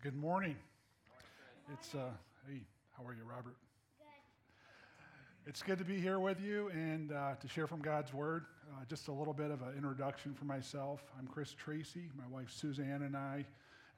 Good 0.00 0.14
morning. 0.14 0.54
It's, 1.72 1.92
uh, 1.92 2.10
hey, 2.48 2.60
how 2.96 3.04
are 3.04 3.14
you, 3.14 3.24
Robert? 3.28 3.56
Good. 3.98 5.50
It's 5.50 5.60
good 5.60 5.76
to 5.78 5.84
be 5.84 5.98
here 5.98 6.20
with 6.20 6.40
you 6.40 6.68
and 6.68 7.10
uh, 7.10 7.34
to 7.34 7.48
share 7.48 7.66
from 7.66 7.80
God's 7.80 8.14
Word. 8.14 8.44
Uh, 8.70 8.84
just 8.88 9.08
a 9.08 9.12
little 9.12 9.34
bit 9.34 9.50
of 9.50 9.60
an 9.62 9.74
introduction 9.76 10.34
for 10.34 10.44
myself. 10.44 11.02
I'm 11.18 11.26
Chris 11.26 11.52
Tracy. 11.52 12.10
My 12.16 12.28
wife 12.30 12.48
Suzanne 12.48 13.02
and 13.02 13.16
I, 13.16 13.44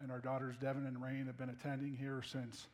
and 0.01 0.11
our 0.11 0.21
daughters 0.21 0.57
Devin 0.57 0.87
and 0.87 1.03
Rain, 1.03 1.27
have 1.27 1.37
been 1.37 1.51
attending 1.51 1.95
here 1.95 2.23
since 2.27 2.69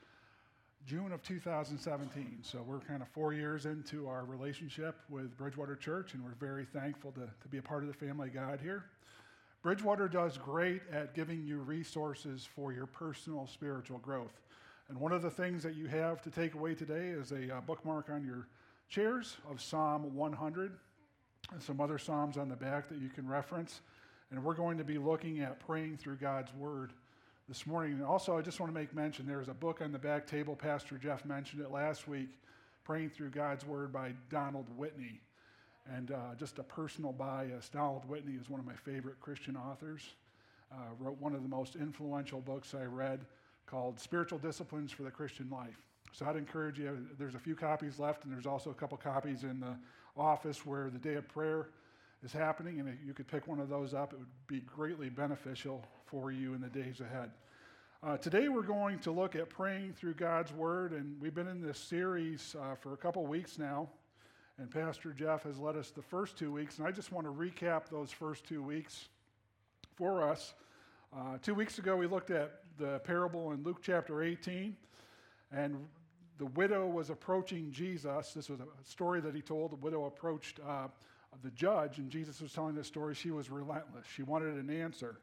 June 0.86 1.10
of 1.10 1.20
2017. 1.24 2.38
So 2.42 2.62
we're 2.64 2.78
kind 2.78 3.02
of 3.02 3.08
four 3.08 3.32
years 3.32 3.66
into 3.66 4.06
our 4.06 4.24
relationship 4.24 5.00
with 5.10 5.36
Bridgewater 5.36 5.74
Church, 5.74 6.14
and 6.14 6.22
we're 6.22 6.36
very 6.38 6.64
thankful 6.64 7.10
to, 7.10 7.28
to 7.42 7.48
be 7.48 7.58
a 7.58 7.62
part 7.62 7.82
of 7.82 7.88
the 7.88 8.06
family 8.06 8.28
of 8.28 8.34
God 8.34 8.60
here. 8.62 8.84
Bridgewater 9.66 10.06
does 10.06 10.38
great 10.38 10.82
at 10.92 11.12
giving 11.12 11.44
you 11.44 11.58
resources 11.58 12.48
for 12.54 12.72
your 12.72 12.86
personal 12.86 13.48
spiritual 13.48 13.98
growth. 13.98 14.40
And 14.88 14.96
one 14.96 15.10
of 15.10 15.22
the 15.22 15.30
things 15.30 15.64
that 15.64 15.74
you 15.74 15.86
have 15.86 16.22
to 16.22 16.30
take 16.30 16.54
away 16.54 16.76
today 16.76 17.08
is 17.08 17.32
a 17.32 17.52
uh, 17.52 17.60
bookmark 17.62 18.08
on 18.08 18.24
your 18.24 18.46
chairs 18.88 19.38
of 19.50 19.60
Psalm 19.60 20.14
100 20.14 20.72
and 21.52 21.60
some 21.60 21.80
other 21.80 21.98
Psalms 21.98 22.36
on 22.36 22.48
the 22.48 22.54
back 22.54 22.88
that 22.88 22.98
you 22.98 23.08
can 23.08 23.26
reference. 23.26 23.80
And 24.30 24.44
we're 24.44 24.54
going 24.54 24.78
to 24.78 24.84
be 24.84 24.98
looking 24.98 25.40
at 25.40 25.58
praying 25.58 25.96
through 25.96 26.18
God's 26.18 26.54
Word 26.54 26.92
this 27.48 27.66
morning. 27.66 27.94
And 27.94 28.04
also, 28.04 28.38
I 28.38 28.42
just 28.42 28.60
want 28.60 28.72
to 28.72 28.80
make 28.80 28.94
mention 28.94 29.26
there's 29.26 29.48
a 29.48 29.52
book 29.52 29.80
on 29.82 29.90
the 29.90 29.98
back 29.98 30.28
table. 30.28 30.54
Pastor 30.54 30.96
Jeff 30.96 31.24
mentioned 31.24 31.60
it 31.60 31.72
last 31.72 32.06
week 32.06 32.28
Praying 32.84 33.10
Through 33.10 33.30
God's 33.30 33.66
Word 33.66 33.92
by 33.92 34.12
Donald 34.30 34.66
Whitney. 34.76 35.22
And 35.94 36.10
uh, 36.10 36.34
just 36.38 36.58
a 36.58 36.62
personal 36.62 37.12
bias, 37.12 37.68
Donald 37.68 38.08
Whitney 38.08 38.34
is 38.34 38.50
one 38.50 38.60
of 38.60 38.66
my 38.66 38.74
favorite 38.74 39.20
Christian 39.20 39.56
authors. 39.56 40.02
Uh, 40.72 40.76
wrote 40.98 41.20
one 41.20 41.32
of 41.32 41.42
the 41.42 41.48
most 41.48 41.76
influential 41.76 42.40
books 42.40 42.74
I 42.74 42.84
read 42.84 43.24
called 43.66 44.00
Spiritual 44.00 44.38
Disciplines 44.38 44.90
for 44.90 45.04
the 45.04 45.10
Christian 45.10 45.48
Life. 45.48 45.80
So 46.12 46.26
I'd 46.26 46.36
encourage 46.36 46.78
you, 46.78 47.06
there's 47.18 47.36
a 47.36 47.38
few 47.38 47.54
copies 47.54 47.98
left, 47.98 48.24
and 48.24 48.32
there's 48.32 48.46
also 48.46 48.70
a 48.70 48.74
couple 48.74 48.96
copies 48.96 49.44
in 49.44 49.60
the 49.60 49.76
office 50.16 50.66
where 50.66 50.90
the 50.90 50.98
day 50.98 51.14
of 51.14 51.28
prayer 51.28 51.68
is 52.24 52.32
happening, 52.32 52.80
and 52.80 52.98
you 53.06 53.12
could 53.12 53.28
pick 53.28 53.46
one 53.46 53.60
of 53.60 53.68
those 53.68 53.94
up, 53.94 54.12
it 54.12 54.18
would 54.18 54.26
be 54.48 54.60
greatly 54.60 55.08
beneficial 55.08 55.84
for 56.06 56.32
you 56.32 56.54
in 56.54 56.60
the 56.60 56.68
days 56.68 57.00
ahead. 57.00 57.30
Uh, 58.02 58.16
today, 58.16 58.48
we're 58.48 58.62
going 58.62 58.98
to 59.00 59.10
look 59.10 59.36
at 59.36 59.48
praying 59.48 59.92
through 59.92 60.14
God's 60.14 60.52
Word, 60.52 60.92
and 60.92 61.20
we've 61.20 61.34
been 61.34 61.48
in 61.48 61.60
this 61.60 61.78
series 61.78 62.56
uh, 62.60 62.74
for 62.74 62.92
a 62.92 62.96
couple 62.96 63.24
weeks 63.26 63.58
now. 63.58 63.88
And 64.58 64.70
Pastor 64.70 65.12
Jeff 65.12 65.42
has 65.42 65.58
led 65.58 65.76
us 65.76 65.90
the 65.90 66.00
first 66.00 66.38
two 66.38 66.50
weeks, 66.50 66.78
and 66.78 66.86
I 66.86 66.90
just 66.90 67.12
want 67.12 67.26
to 67.26 67.32
recap 67.32 67.90
those 67.90 68.10
first 68.10 68.44
two 68.44 68.62
weeks 68.62 69.08
for 69.96 70.26
us. 70.26 70.54
Uh, 71.14 71.36
two 71.42 71.54
weeks 71.54 71.78
ago, 71.78 71.94
we 71.94 72.06
looked 72.06 72.30
at 72.30 72.60
the 72.78 73.00
parable 73.00 73.52
in 73.52 73.62
Luke 73.62 73.80
chapter 73.82 74.22
18, 74.22 74.74
and 75.52 75.76
the 76.38 76.46
widow 76.46 76.86
was 76.86 77.10
approaching 77.10 77.70
Jesus. 77.70 78.32
This 78.32 78.48
was 78.48 78.60
a 78.60 78.66
story 78.84 79.20
that 79.20 79.34
he 79.34 79.42
told. 79.42 79.72
The 79.72 79.76
widow 79.76 80.06
approached 80.06 80.58
uh, 80.66 80.88
the 81.42 81.50
judge, 81.50 81.98
and 81.98 82.10
Jesus 82.10 82.40
was 82.40 82.50
telling 82.52 82.74
this 82.74 82.86
story. 82.86 83.14
She 83.14 83.30
was 83.30 83.50
relentless. 83.50 84.06
She 84.14 84.22
wanted 84.22 84.54
an 84.54 84.70
answer. 84.70 85.18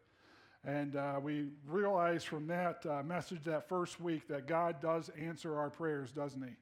And 0.64 0.96
uh, 0.96 1.20
we 1.22 1.48
realized 1.68 2.28
from 2.28 2.46
that 2.48 2.86
uh, 2.86 3.02
message 3.04 3.44
that 3.46 3.68
first 3.68 4.00
week 4.00 4.28
that 4.28 4.48
God 4.48 4.80
does 4.80 5.10
answer 5.20 5.58
our 5.58 5.72
prayers, 5.72 6.12
doesn't 6.12 6.42
He? 6.42 6.54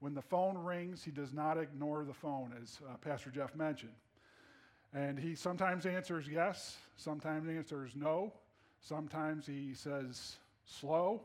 When 0.00 0.14
the 0.14 0.22
phone 0.22 0.56
rings, 0.56 1.02
he 1.02 1.10
does 1.10 1.32
not 1.32 1.58
ignore 1.58 2.04
the 2.04 2.14
phone, 2.14 2.52
as 2.62 2.78
uh, 2.88 2.96
Pastor 2.98 3.30
Jeff 3.30 3.54
mentioned. 3.56 3.94
And 4.94 5.18
he 5.18 5.34
sometimes 5.34 5.86
answers 5.86 6.26
yes, 6.28 6.76
sometimes 6.96 7.48
answers 7.48 7.92
no, 7.94 8.32
sometimes 8.80 9.46
he 9.46 9.74
says 9.74 10.36
slow, 10.64 11.20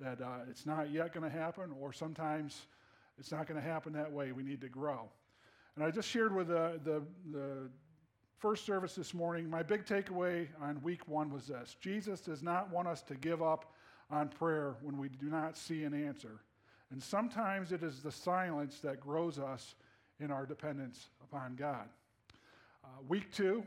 that 0.00 0.20
uh, 0.20 0.40
it's 0.50 0.66
not 0.66 0.90
yet 0.90 1.12
going 1.12 1.28
to 1.28 1.36
happen, 1.36 1.72
or 1.80 1.92
sometimes 1.92 2.66
it's 3.18 3.32
not 3.32 3.46
going 3.46 3.60
to 3.60 3.66
happen 3.66 3.92
that 3.92 4.10
way. 4.10 4.32
We 4.32 4.42
need 4.42 4.60
to 4.60 4.68
grow. 4.68 5.08
And 5.76 5.84
I 5.84 5.90
just 5.90 6.08
shared 6.08 6.34
with 6.34 6.48
the, 6.48 6.80
the, 6.84 7.02
the 7.32 7.68
first 8.38 8.66
service 8.66 8.94
this 8.94 9.14
morning, 9.14 9.48
my 9.48 9.62
big 9.62 9.84
takeaway 9.84 10.48
on 10.60 10.80
week 10.82 11.06
one 11.08 11.32
was 11.32 11.46
this 11.46 11.76
Jesus 11.80 12.20
does 12.20 12.42
not 12.42 12.70
want 12.70 12.88
us 12.88 13.02
to 13.02 13.14
give 13.14 13.42
up 13.42 13.72
on 14.10 14.28
prayer 14.28 14.74
when 14.82 14.98
we 14.98 15.08
do 15.08 15.26
not 15.26 15.56
see 15.56 15.84
an 15.84 15.94
answer. 15.94 16.40
And 16.90 17.02
sometimes 17.02 17.72
it 17.72 17.82
is 17.82 18.00
the 18.00 18.12
silence 18.12 18.80
that 18.80 19.00
grows 19.00 19.38
us 19.38 19.74
in 20.20 20.30
our 20.30 20.46
dependence 20.46 21.10
upon 21.22 21.54
God. 21.54 21.88
Uh, 22.84 22.88
week 23.08 23.30
two, 23.32 23.62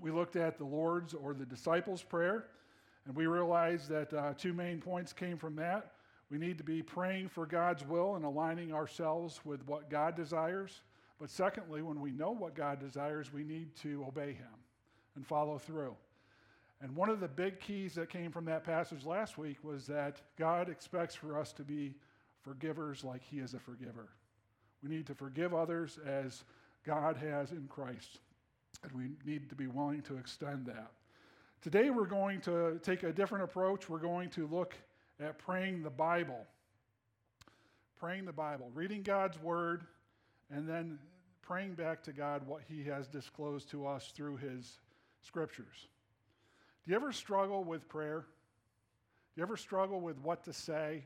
we 0.00 0.10
looked 0.10 0.36
at 0.36 0.56
the 0.56 0.64
Lord's 0.64 1.12
or 1.12 1.34
the 1.34 1.44
disciples' 1.44 2.02
prayer, 2.02 2.46
and 3.06 3.14
we 3.14 3.26
realized 3.26 3.88
that 3.90 4.12
uh, 4.12 4.32
two 4.36 4.52
main 4.52 4.80
points 4.80 5.12
came 5.12 5.36
from 5.36 5.54
that. 5.56 5.92
We 6.30 6.38
need 6.38 6.58
to 6.58 6.64
be 6.64 6.82
praying 6.82 7.28
for 7.28 7.44
God's 7.44 7.84
will 7.84 8.14
and 8.14 8.24
aligning 8.24 8.72
ourselves 8.72 9.40
with 9.44 9.66
what 9.66 9.90
God 9.90 10.16
desires. 10.16 10.80
But 11.18 11.28
secondly, 11.28 11.82
when 11.82 12.00
we 12.00 12.12
know 12.12 12.30
what 12.30 12.54
God 12.54 12.80
desires, 12.80 13.32
we 13.32 13.44
need 13.44 13.76
to 13.82 14.04
obey 14.08 14.32
Him 14.32 14.46
and 15.16 15.26
follow 15.26 15.58
through. 15.58 15.94
And 16.80 16.96
one 16.96 17.10
of 17.10 17.20
the 17.20 17.28
big 17.28 17.60
keys 17.60 17.94
that 17.94 18.08
came 18.08 18.30
from 18.30 18.46
that 18.46 18.64
passage 18.64 19.04
last 19.04 19.36
week 19.36 19.58
was 19.62 19.86
that 19.88 20.22
God 20.38 20.70
expects 20.70 21.14
for 21.14 21.38
us 21.38 21.52
to 21.54 21.62
be 21.62 21.94
forgivers 22.42 23.04
like 23.04 23.22
he 23.22 23.38
is 23.38 23.54
a 23.54 23.58
forgiver. 23.58 24.08
We 24.82 24.88
need 24.88 25.06
to 25.06 25.14
forgive 25.14 25.54
others 25.54 25.98
as 26.06 26.42
God 26.84 27.16
has 27.16 27.52
in 27.52 27.66
Christ, 27.68 28.18
and 28.82 28.92
we 28.92 29.10
need 29.30 29.48
to 29.50 29.54
be 29.54 29.66
willing 29.66 30.02
to 30.02 30.16
extend 30.16 30.66
that. 30.66 30.90
Today, 31.62 31.90
we're 31.90 32.06
going 32.06 32.40
to 32.42 32.80
take 32.82 33.02
a 33.02 33.12
different 33.12 33.44
approach. 33.44 33.88
We're 33.88 33.98
going 33.98 34.30
to 34.30 34.46
look 34.46 34.74
at 35.20 35.38
praying 35.38 35.82
the 35.82 35.90
Bible. 35.90 36.46
Praying 37.98 38.24
the 38.24 38.32
Bible, 38.32 38.70
reading 38.74 39.02
God's 39.02 39.38
Word, 39.42 39.84
and 40.50 40.66
then 40.66 40.98
praying 41.42 41.74
back 41.74 42.02
to 42.04 42.12
God 42.12 42.46
what 42.46 42.62
He 42.66 42.84
has 42.84 43.06
disclosed 43.06 43.68
to 43.72 43.86
us 43.86 44.10
through 44.16 44.38
His 44.38 44.78
Scriptures. 45.20 45.88
Do 46.84 46.92
you 46.92 46.96
ever 46.96 47.12
struggle 47.12 47.62
with 47.62 47.86
prayer? 47.90 48.20
Do 48.20 49.40
you 49.40 49.42
ever 49.42 49.58
struggle 49.58 50.00
with 50.00 50.18
what 50.20 50.44
to 50.44 50.54
say? 50.54 51.04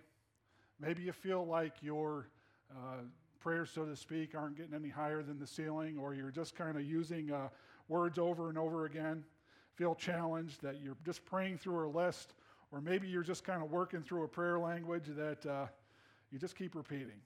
Maybe 0.84 1.02
you 1.02 1.12
feel 1.12 1.46
like 1.46 1.72
your 1.80 2.28
uh, 2.70 3.04
prayers, 3.40 3.70
so 3.74 3.86
to 3.86 3.96
speak, 3.96 4.34
aren't 4.34 4.58
getting 4.58 4.74
any 4.74 4.90
higher 4.90 5.22
than 5.22 5.38
the 5.38 5.46
ceiling, 5.46 5.96
or 5.96 6.12
you're 6.12 6.30
just 6.30 6.54
kind 6.54 6.76
of 6.76 6.84
using 6.84 7.32
uh, 7.32 7.48
words 7.88 8.18
over 8.18 8.50
and 8.50 8.58
over 8.58 8.84
again. 8.84 9.24
Feel 9.76 9.94
challenged 9.94 10.60
that 10.60 10.82
you're 10.82 10.96
just 11.06 11.24
praying 11.24 11.56
through 11.56 11.88
a 11.88 11.90
list, 11.90 12.34
or 12.70 12.82
maybe 12.82 13.08
you're 13.08 13.22
just 13.22 13.44
kind 13.44 13.62
of 13.62 13.70
working 13.70 14.02
through 14.02 14.24
a 14.24 14.28
prayer 14.28 14.58
language 14.58 15.04
that 15.16 15.46
uh, 15.46 15.66
you 16.30 16.38
just 16.38 16.54
keep 16.54 16.74
repeating. 16.74 17.20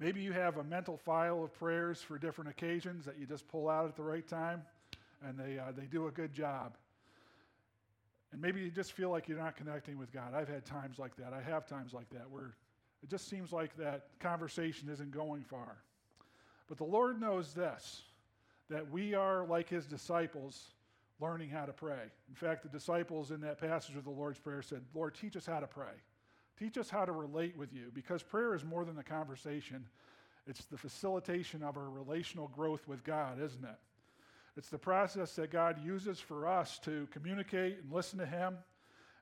Maybe 0.00 0.20
you 0.20 0.32
have 0.32 0.56
a 0.56 0.64
mental 0.64 0.96
file 0.96 1.44
of 1.44 1.54
prayers 1.54 2.02
for 2.02 2.18
different 2.18 2.50
occasions 2.50 3.04
that 3.04 3.16
you 3.16 3.26
just 3.26 3.46
pull 3.46 3.68
out 3.68 3.86
at 3.86 3.94
the 3.94 4.02
right 4.02 4.26
time, 4.26 4.62
and 5.24 5.38
they, 5.38 5.56
uh, 5.56 5.70
they 5.76 5.84
do 5.84 6.08
a 6.08 6.10
good 6.10 6.32
job. 6.32 6.76
And 8.32 8.40
maybe 8.40 8.60
you 8.60 8.70
just 8.70 8.92
feel 8.92 9.10
like 9.10 9.28
you're 9.28 9.38
not 9.38 9.56
connecting 9.56 9.98
with 9.98 10.12
God. 10.12 10.34
I've 10.34 10.48
had 10.48 10.64
times 10.64 10.98
like 10.98 11.16
that. 11.16 11.32
I 11.32 11.42
have 11.42 11.66
times 11.66 11.92
like 11.92 12.08
that 12.10 12.30
where 12.30 12.54
it 13.02 13.08
just 13.08 13.28
seems 13.28 13.52
like 13.52 13.76
that 13.76 14.06
conversation 14.20 14.88
isn't 14.88 15.10
going 15.10 15.42
far. 15.42 15.78
But 16.68 16.78
the 16.78 16.84
Lord 16.84 17.20
knows 17.20 17.52
this 17.54 18.02
that 18.68 18.88
we 18.88 19.14
are 19.14 19.44
like 19.46 19.68
his 19.68 19.84
disciples 19.84 20.74
learning 21.20 21.50
how 21.50 21.64
to 21.64 21.72
pray. 21.72 22.02
In 22.28 22.34
fact, 22.34 22.62
the 22.62 22.68
disciples 22.68 23.32
in 23.32 23.40
that 23.40 23.58
passage 23.58 23.96
of 23.96 24.04
the 24.04 24.10
Lord's 24.10 24.38
Prayer 24.38 24.62
said, 24.62 24.82
Lord, 24.94 25.14
teach 25.14 25.36
us 25.36 25.44
how 25.44 25.58
to 25.58 25.66
pray. 25.66 25.92
Teach 26.56 26.78
us 26.78 26.88
how 26.88 27.04
to 27.04 27.12
relate 27.12 27.56
with 27.56 27.72
you 27.72 27.90
because 27.92 28.22
prayer 28.22 28.54
is 28.54 28.64
more 28.64 28.84
than 28.84 28.96
a 28.98 29.02
conversation. 29.02 29.84
It's 30.46 30.64
the 30.66 30.78
facilitation 30.78 31.62
of 31.62 31.76
our 31.76 31.90
relational 31.90 32.48
growth 32.48 32.86
with 32.86 33.02
God, 33.02 33.40
isn't 33.42 33.64
it? 33.64 33.76
It's 34.56 34.68
the 34.68 34.78
process 34.78 35.34
that 35.36 35.50
God 35.50 35.82
uses 35.84 36.18
for 36.18 36.46
us 36.46 36.78
to 36.80 37.06
communicate 37.12 37.78
and 37.82 37.92
listen 37.92 38.18
to 38.18 38.26
Him 38.26 38.56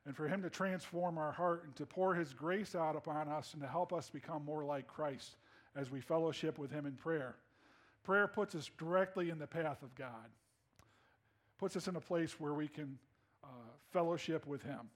and 0.05 0.15
for 0.15 0.27
Him 0.27 0.41
to 0.41 0.49
transform 0.49 1.17
our 1.17 1.31
heart 1.31 1.63
and 1.65 1.75
to 1.75 1.85
pour 1.85 2.15
His 2.15 2.33
grace 2.33 2.75
out 2.75 2.95
upon 2.95 3.27
us 3.27 3.53
and 3.53 3.61
to 3.61 3.67
help 3.67 3.93
us 3.93 4.09
become 4.09 4.43
more 4.43 4.63
like 4.63 4.87
Christ 4.87 5.37
as 5.75 5.91
we 5.91 6.01
fellowship 6.01 6.57
with 6.57 6.71
Him 6.71 6.85
in 6.85 6.93
prayer. 6.93 7.35
Prayer 8.03 8.27
puts 8.27 8.55
us 8.55 8.71
directly 8.77 9.29
in 9.29 9.37
the 9.37 9.47
path 9.47 9.83
of 9.83 9.93
God, 9.93 10.29
puts 11.59 11.75
us 11.75 11.87
in 11.87 11.95
a 11.95 12.01
place 12.01 12.39
where 12.39 12.53
we 12.53 12.67
can 12.67 12.97
uh, 13.43 13.47
fellowship 13.91 14.47
with 14.47 14.63
Him. 14.63 14.89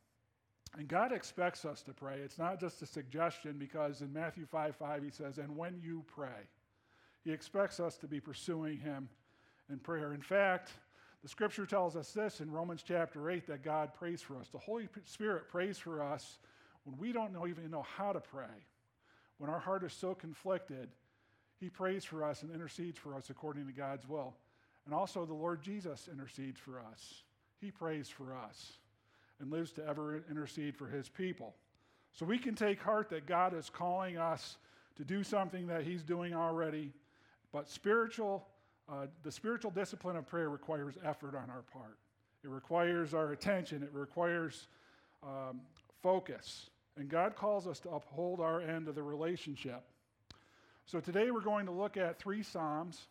And 0.78 0.88
God 0.88 1.12
expects 1.12 1.66
us 1.66 1.84
to 1.84 1.94
pray. 1.94 2.18
It's 2.24 2.40
not 2.40 2.60
just 2.60 2.82
a 2.82 2.88
suggestion 2.88 3.58
because 3.60 4.02
in 4.02 4.12
Matthew 4.12 4.48
5 4.48 4.76
5, 4.76 5.04
He 5.04 5.12
says, 5.12 5.38
And 5.38 5.56
when 5.56 5.80
you 5.84 6.04
pray, 6.08 6.50
He 7.24 7.32
expects 7.32 7.80
us 7.80 7.98
to 7.98 8.08
be 8.08 8.20
pursuing 8.20 8.80
Him 8.80 9.10
in 9.70 9.80
prayer. 9.80 10.14
In 10.14 10.22
fact, 10.22 10.72
the 11.22 11.30
scripture 11.30 11.66
tells 11.66 11.96
us 11.96 12.12
this 12.12 12.42
in 12.42 12.52
Romans 12.52 12.84
chapter 12.86 13.30
8 13.30 13.48
that 13.48 13.64
God 13.64 13.94
prays 13.94 14.22
for 14.22 14.38
us. 14.38 14.50
The 14.50 14.58
Holy 14.58 14.88
Spirit 15.06 15.48
prays 15.50 15.78
for 15.78 16.04
us 16.04 16.38
when 16.84 16.98
we 16.98 17.14
don't 17.14 17.32
know, 17.32 17.48
even 17.48 17.72
know 17.72 17.86
how 17.96 18.12
to 18.12 18.20
pray. 18.20 18.66
When 19.38 19.50
our 19.50 19.60
heart 19.60 19.84
is 19.84 19.94
so 19.94 20.14
conflicted, 20.14 20.90
He 21.60 21.70
prays 21.70 22.04
for 22.04 22.24
us 22.24 22.42
and 22.44 22.52
intercedes 22.52 23.00
for 23.00 23.16
us 23.16 23.30
according 23.30 23.66
to 23.68 23.72
God's 23.74 24.08
will. 24.08 24.36
And 24.86 24.94
also, 24.94 25.26
the 25.26 25.34
Lord 25.34 25.62
Jesus 25.62 26.10
intercedes 26.12 26.60
for 26.60 26.82
us. 26.92 27.24
He 27.62 27.72
prays 27.72 28.10
for 28.10 28.36
us. 28.36 28.74
and 29.40 29.52
lives 29.52 29.72
to 29.74 29.86
ever 29.86 30.24
intercede 30.30 30.76
for 30.76 30.88
his 30.88 31.10
people. 31.10 31.54
So 32.14 32.26
we 32.26 32.38
can 32.38 32.56
take 32.56 32.82
heart 32.82 33.10
that 33.10 33.26
God 33.26 33.54
is 33.54 33.70
calling 33.70 34.18
us 34.18 34.58
to 34.96 35.04
do 35.04 35.24
something 35.24 35.68
that 35.68 35.84
he's 35.84 36.04
doing 36.04 36.34
already, 36.34 36.94
but 37.52 37.68
spiritual, 37.70 38.48
uh, 38.92 39.08
the 39.24 39.32
spiritual 39.32 39.72
discipline 39.72 40.16
of 40.16 40.28
prayer 40.28 40.50
requires 40.50 40.96
effort 41.04 41.36
on 41.36 41.50
our 41.50 41.64
part. 41.72 41.98
It 42.44 42.50
requires 42.50 43.14
our 43.14 43.32
attention, 43.32 43.84
it 43.84 43.94
requires 43.94 44.68
um, 45.24 45.62
focus. 46.02 46.70
And 46.98 47.10
God 47.10 47.36
calls 47.36 47.66
us 47.66 47.80
to 47.82 47.90
uphold 47.90 48.40
our 48.40 48.62
end 48.62 48.88
of 48.88 48.96
the 48.96 49.02
relationship. 49.02 49.84
So 50.86 51.00
today 51.00 51.32
we're 51.32 51.42
going 51.42 51.66
to 51.66 51.72
look 51.72 51.96
at 51.98 52.20
three 52.20 52.44
Psalms, 52.44 53.08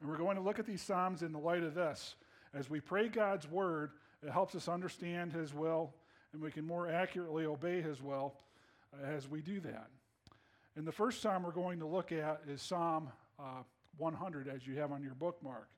and 0.00 0.08
we're 0.08 0.16
going 0.16 0.36
to 0.36 0.42
look 0.42 0.58
at 0.58 0.66
these 0.66 0.80
Psalms 0.80 1.22
in 1.22 1.32
the 1.32 1.38
light 1.38 1.64
of 1.64 1.74
this. 1.74 2.14
As 2.54 2.70
we 2.70 2.80
pray 2.80 3.08
God's 3.08 3.50
word, 3.50 3.90
it 4.22 4.30
helps 4.30 4.54
us 4.54 4.68
understand 4.68 5.32
His 5.32 5.52
will, 5.52 5.92
and 6.32 6.40
we 6.40 6.52
can 6.52 6.64
more 6.64 6.88
accurately 6.88 7.46
obey 7.46 7.82
His 7.82 8.00
will 8.00 8.34
as 9.04 9.28
we 9.28 9.40
do 9.40 9.58
that. 9.60 9.88
And 10.76 10.86
the 10.86 10.92
first 10.92 11.20
Psalm 11.20 11.42
we're 11.42 11.50
going 11.50 11.80
to 11.80 11.86
look 11.86 12.12
at 12.12 12.42
is 12.48 12.62
Psalm 12.62 13.10
uh, 13.38 13.62
100, 13.98 14.48
as 14.48 14.66
you 14.66 14.78
have 14.78 14.92
on 14.92 15.02
your 15.02 15.14
bookmark. 15.14 15.68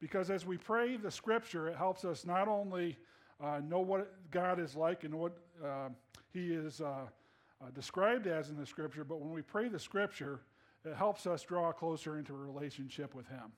Because 0.00 0.30
as 0.30 0.44
we 0.44 0.56
pray 0.56 0.96
the 0.96 1.10
scripture, 1.10 1.68
it 1.68 1.76
helps 1.76 2.04
us 2.04 2.26
not 2.26 2.48
only 2.48 2.96
uh, 3.40 3.60
know 3.60 3.80
what 3.80 4.12
God 4.30 4.58
is 4.58 4.74
like 4.74 5.04
and 5.04 5.14
what 5.14 5.32
uh, 5.64 5.88
He 6.32 6.52
is 6.52 6.80
uh, 6.80 6.84
uh, 6.84 7.70
described 7.74 8.26
as 8.26 8.50
in 8.50 8.56
the 8.56 8.66
scripture, 8.66 9.04
but 9.04 9.20
when 9.20 9.32
we 9.32 9.42
pray 9.42 9.68
the 9.68 9.78
scripture, 9.78 10.40
it 10.84 10.96
helps 10.96 11.26
us 11.26 11.42
draw 11.42 11.70
closer 11.72 12.18
into 12.18 12.34
a 12.34 12.38
relationship 12.38 13.14
with 13.14 13.28
Him. 13.28 13.52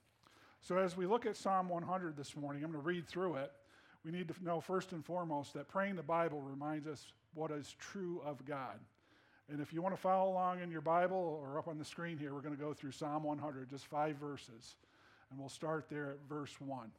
So, 0.60 0.78
as 0.78 0.96
we 0.96 1.06
look 1.06 1.26
at 1.26 1.37
Psalm 1.37 1.69
100 1.69 2.17
this 2.17 2.37
morning, 2.37 2.64
I'm 2.64 2.70
going 2.70 2.82
to 2.82 2.87
read 2.87 3.06
through 3.06 3.37
it. 3.37 3.52
We 4.05 4.10
need 4.10 4.28
to 4.28 4.34
know 4.43 4.60
first 4.60 4.93
and 4.93 5.05
foremost 5.05 5.55
that 5.55 5.69
praying 5.69 5.96
the 5.96 6.02
Bible 6.02 6.40
reminds 6.40 6.87
us 6.87 7.06
what 7.34 7.50
is 7.50 7.75
true 7.78 8.20
of 8.25 8.44
God. 8.44 8.78
And 9.50 9.61
if 9.61 9.73
you 9.73 9.82
want 9.82 9.94
to 9.94 10.00
follow 10.00 10.31
along 10.31 10.62
in 10.62 10.70
your 10.70 10.81
Bible 10.81 11.41
or 11.43 11.58
up 11.58 11.69
on 11.69 11.79
the 11.79 11.85
screen 11.85 12.17
here, 12.17 12.32
we're 12.32 12.41
going 12.41 12.56
to 12.56 12.61
go 12.61 12.73
through 12.73 12.93
Psalm 12.93 13.25
100, 13.25 13.69
just 13.69 13.87
five 13.87 14.17
verses. 14.17 14.76
And 15.31 15.38
we'll 15.38 15.49
start 15.49 15.87
there 15.91 16.12
at 16.12 16.29
verse 16.29 16.55
1. 16.61 16.91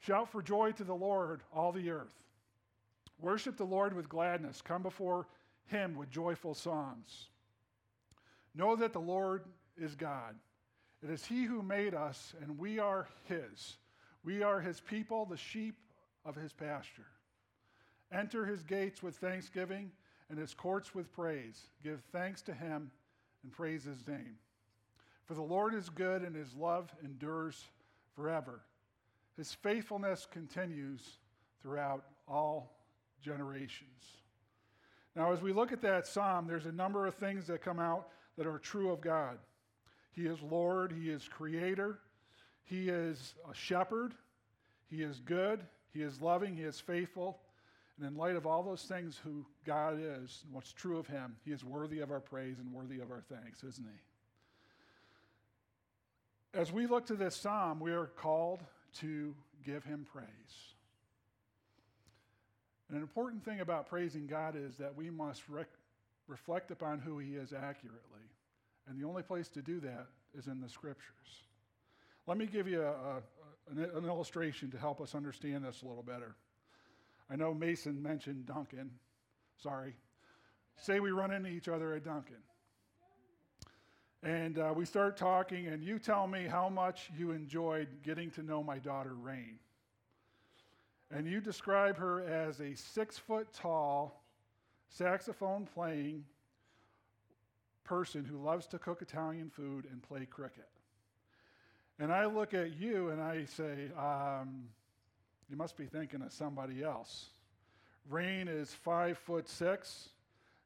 Shout 0.00 0.30
for 0.30 0.42
joy 0.42 0.72
to 0.72 0.84
the 0.84 0.94
Lord, 0.94 1.42
all 1.54 1.72
the 1.72 1.90
earth. 1.90 2.14
Worship 3.20 3.56
the 3.56 3.64
Lord 3.64 3.94
with 3.94 4.08
gladness. 4.08 4.62
Come 4.62 4.82
before 4.82 5.26
him 5.66 5.96
with 5.96 6.10
joyful 6.10 6.54
songs. 6.54 7.28
Know 8.54 8.76
that 8.76 8.92
the 8.92 9.00
Lord 9.00 9.44
is 9.76 9.94
God. 9.94 10.34
It 11.02 11.10
is 11.10 11.24
He 11.24 11.44
who 11.44 11.62
made 11.62 11.94
us, 11.94 12.34
and 12.40 12.58
we 12.58 12.78
are 12.78 13.08
His. 13.24 13.76
We 14.24 14.42
are 14.42 14.60
His 14.60 14.80
people, 14.80 15.26
the 15.26 15.36
sheep 15.36 15.76
of 16.24 16.36
His 16.36 16.52
pasture. 16.52 17.06
Enter 18.12 18.46
His 18.46 18.62
gates 18.62 19.02
with 19.02 19.16
thanksgiving 19.16 19.90
and 20.30 20.38
His 20.38 20.54
courts 20.54 20.94
with 20.94 21.12
praise. 21.12 21.68
Give 21.82 22.00
thanks 22.12 22.42
to 22.42 22.54
Him 22.54 22.90
and 23.42 23.52
praise 23.52 23.84
His 23.84 24.06
name. 24.06 24.36
For 25.26 25.34
the 25.34 25.42
Lord 25.42 25.74
is 25.74 25.88
good, 25.88 26.22
and 26.22 26.34
His 26.36 26.54
love 26.54 26.92
endures 27.02 27.64
forever. 28.14 28.60
His 29.36 29.52
faithfulness 29.52 30.26
continues 30.30 31.18
throughout 31.62 32.04
all 32.28 32.76
generations. 33.22 34.18
Now, 35.16 35.32
as 35.32 35.40
we 35.40 35.52
look 35.52 35.72
at 35.72 35.82
that 35.82 36.06
psalm, 36.06 36.46
there's 36.46 36.66
a 36.66 36.72
number 36.72 37.06
of 37.06 37.14
things 37.14 37.46
that 37.46 37.62
come 37.62 37.78
out 37.78 38.08
that 38.36 38.46
are 38.46 38.58
true 38.58 38.90
of 38.90 39.00
God. 39.00 39.38
He 40.12 40.26
is 40.26 40.42
Lord, 40.42 40.92
He 40.92 41.10
is 41.10 41.28
Creator, 41.28 41.98
He 42.64 42.88
is 42.88 43.34
a 43.50 43.54
shepherd, 43.54 44.14
He 44.88 45.02
is 45.02 45.20
good, 45.20 45.60
He 45.92 46.02
is 46.02 46.20
loving, 46.20 46.56
He 46.56 46.62
is 46.62 46.80
faithful. 46.80 47.38
And 47.98 48.06
in 48.06 48.16
light 48.16 48.34
of 48.34 48.46
all 48.46 48.62
those 48.62 48.82
things, 48.82 49.18
who 49.22 49.44
God 49.64 49.98
is, 50.00 50.42
and 50.44 50.52
what's 50.52 50.72
true 50.72 50.98
of 50.98 51.06
Him, 51.06 51.36
He 51.44 51.52
is 51.52 51.64
worthy 51.64 52.00
of 52.00 52.10
our 52.10 52.20
praise 52.20 52.58
and 52.58 52.72
worthy 52.72 53.00
of 53.00 53.10
our 53.10 53.22
thanks, 53.28 53.62
isn't 53.62 53.86
He? 53.86 54.00
As 56.58 56.72
we 56.72 56.86
look 56.86 57.06
to 57.06 57.14
this 57.14 57.36
psalm, 57.36 57.80
we 57.80 57.92
are 57.92 58.06
called 58.06 58.60
to 59.00 59.34
give 59.64 59.84
Him 59.84 60.06
praise. 60.12 60.26
And 62.88 62.96
an 62.96 63.02
important 63.02 63.44
thing 63.44 63.60
about 63.60 63.88
praising 63.88 64.26
God 64.26 64.56
is 64.56 64.76
that 64.76 64.96
we 64.96 65.10
must 65.10 65.42
reflect 66.26 66.70
upon 66.70 66.98
who 66.98 67.18
He 67.18 67.34
is 67.34 67.52
accurately. 67.52 68.00
And 68.88 69.00
the 69.00 69.06
only 69.06 69.22
place 69.22 69.48
to 69.50 69.62
do 69.62 69.80
that 69.80 70.06
is 70.36 70.48
in 70.48 70.60
the 70.60 70.68
scriptures. 70.68 71.44
Let 72.26 72.38
me 72.38 72.46
give 72.46 72.66
you 72.66 72.82
a, 72.82 72.90
a, 72.90 73.22
an 73.96 74.04
illustration 74.04 74.70
to 74.72 74.78
help 74.78 75.00
us 75.00 75.14
understand 75.14 75.64
this 75.64 75.82
a 75.82 75.86
little 75.86 76.02
better. 76.02 76.34
I 77.30 77.36
know 77.36 77.54
Mason 77.54 78.02
mentioned 78.02 78.46
Dunkin. 78.46 78.90
Sorry. 79.62 79.94
Say 80.76 81.00
we 81.00 81.10
run 81.10 81.32
into 81.32 81.48
each 81.48 81.68
other 81.68 81.94
at 81.94 82.04
Dunkin. 82.04 82.36
And 84.22 84.58
uh, 84.58 84.72
we 84.74 84.86
start 84.86 85.16
talking, 85.16 85.66
and 85.66 85.82
you 85.82 85.98
tell 85.98 86.26
me 86.26 86.46
how 86.46 86.68
much 86.68 87.10
you 87.16 87.32
enjoyed 87.32 87.88
getting 88.02 88.30
to 88.32 88.42
know 88.42 88.62
my 88.62 88.78
daughter, 88.78 89.14
Rain. 89.14 89.58
And 91.10 91.26
you 91.26 91.40
describe 91.40 91.98
her 91.98 92.22
as 92.22 92.60
a 92.60 92.74
six 92.74 93.18
foot 93.18 93.52
tall, 93.52 94.24
saxophone 94.88 95.66
playing 95.66 96.24
person 97.84 98.24
who 98.24 98.38
loves 98.38 98.66
to 98.68 98.78
cook 98.78 99.02
Italian 99.02 99.50
food 99.50 99.86
and 99.90 100.02
play 100.02 100.24
cricket. 100.24 100.68
And 101.98 102.12
I 102.12 102.24
look 102.24 102.54
at 102.54 102.76
you 102.80 103.10
and 103.10 103.20
I 103.20 103.44
say, 103.44 103.90
um, 103.96 104.64
you 105.48 105.56
must 105.56 105.76
be 105.76 105.86
thinking 105.86 106.22
of 106.22 106.32
somebody 106.32 106.82
else. 106.82 107.26
Rain 108.08 108.48
is 108.48 108.72
five 108.72 109.18
foot 109.18 109.48
six. 109.48 110.08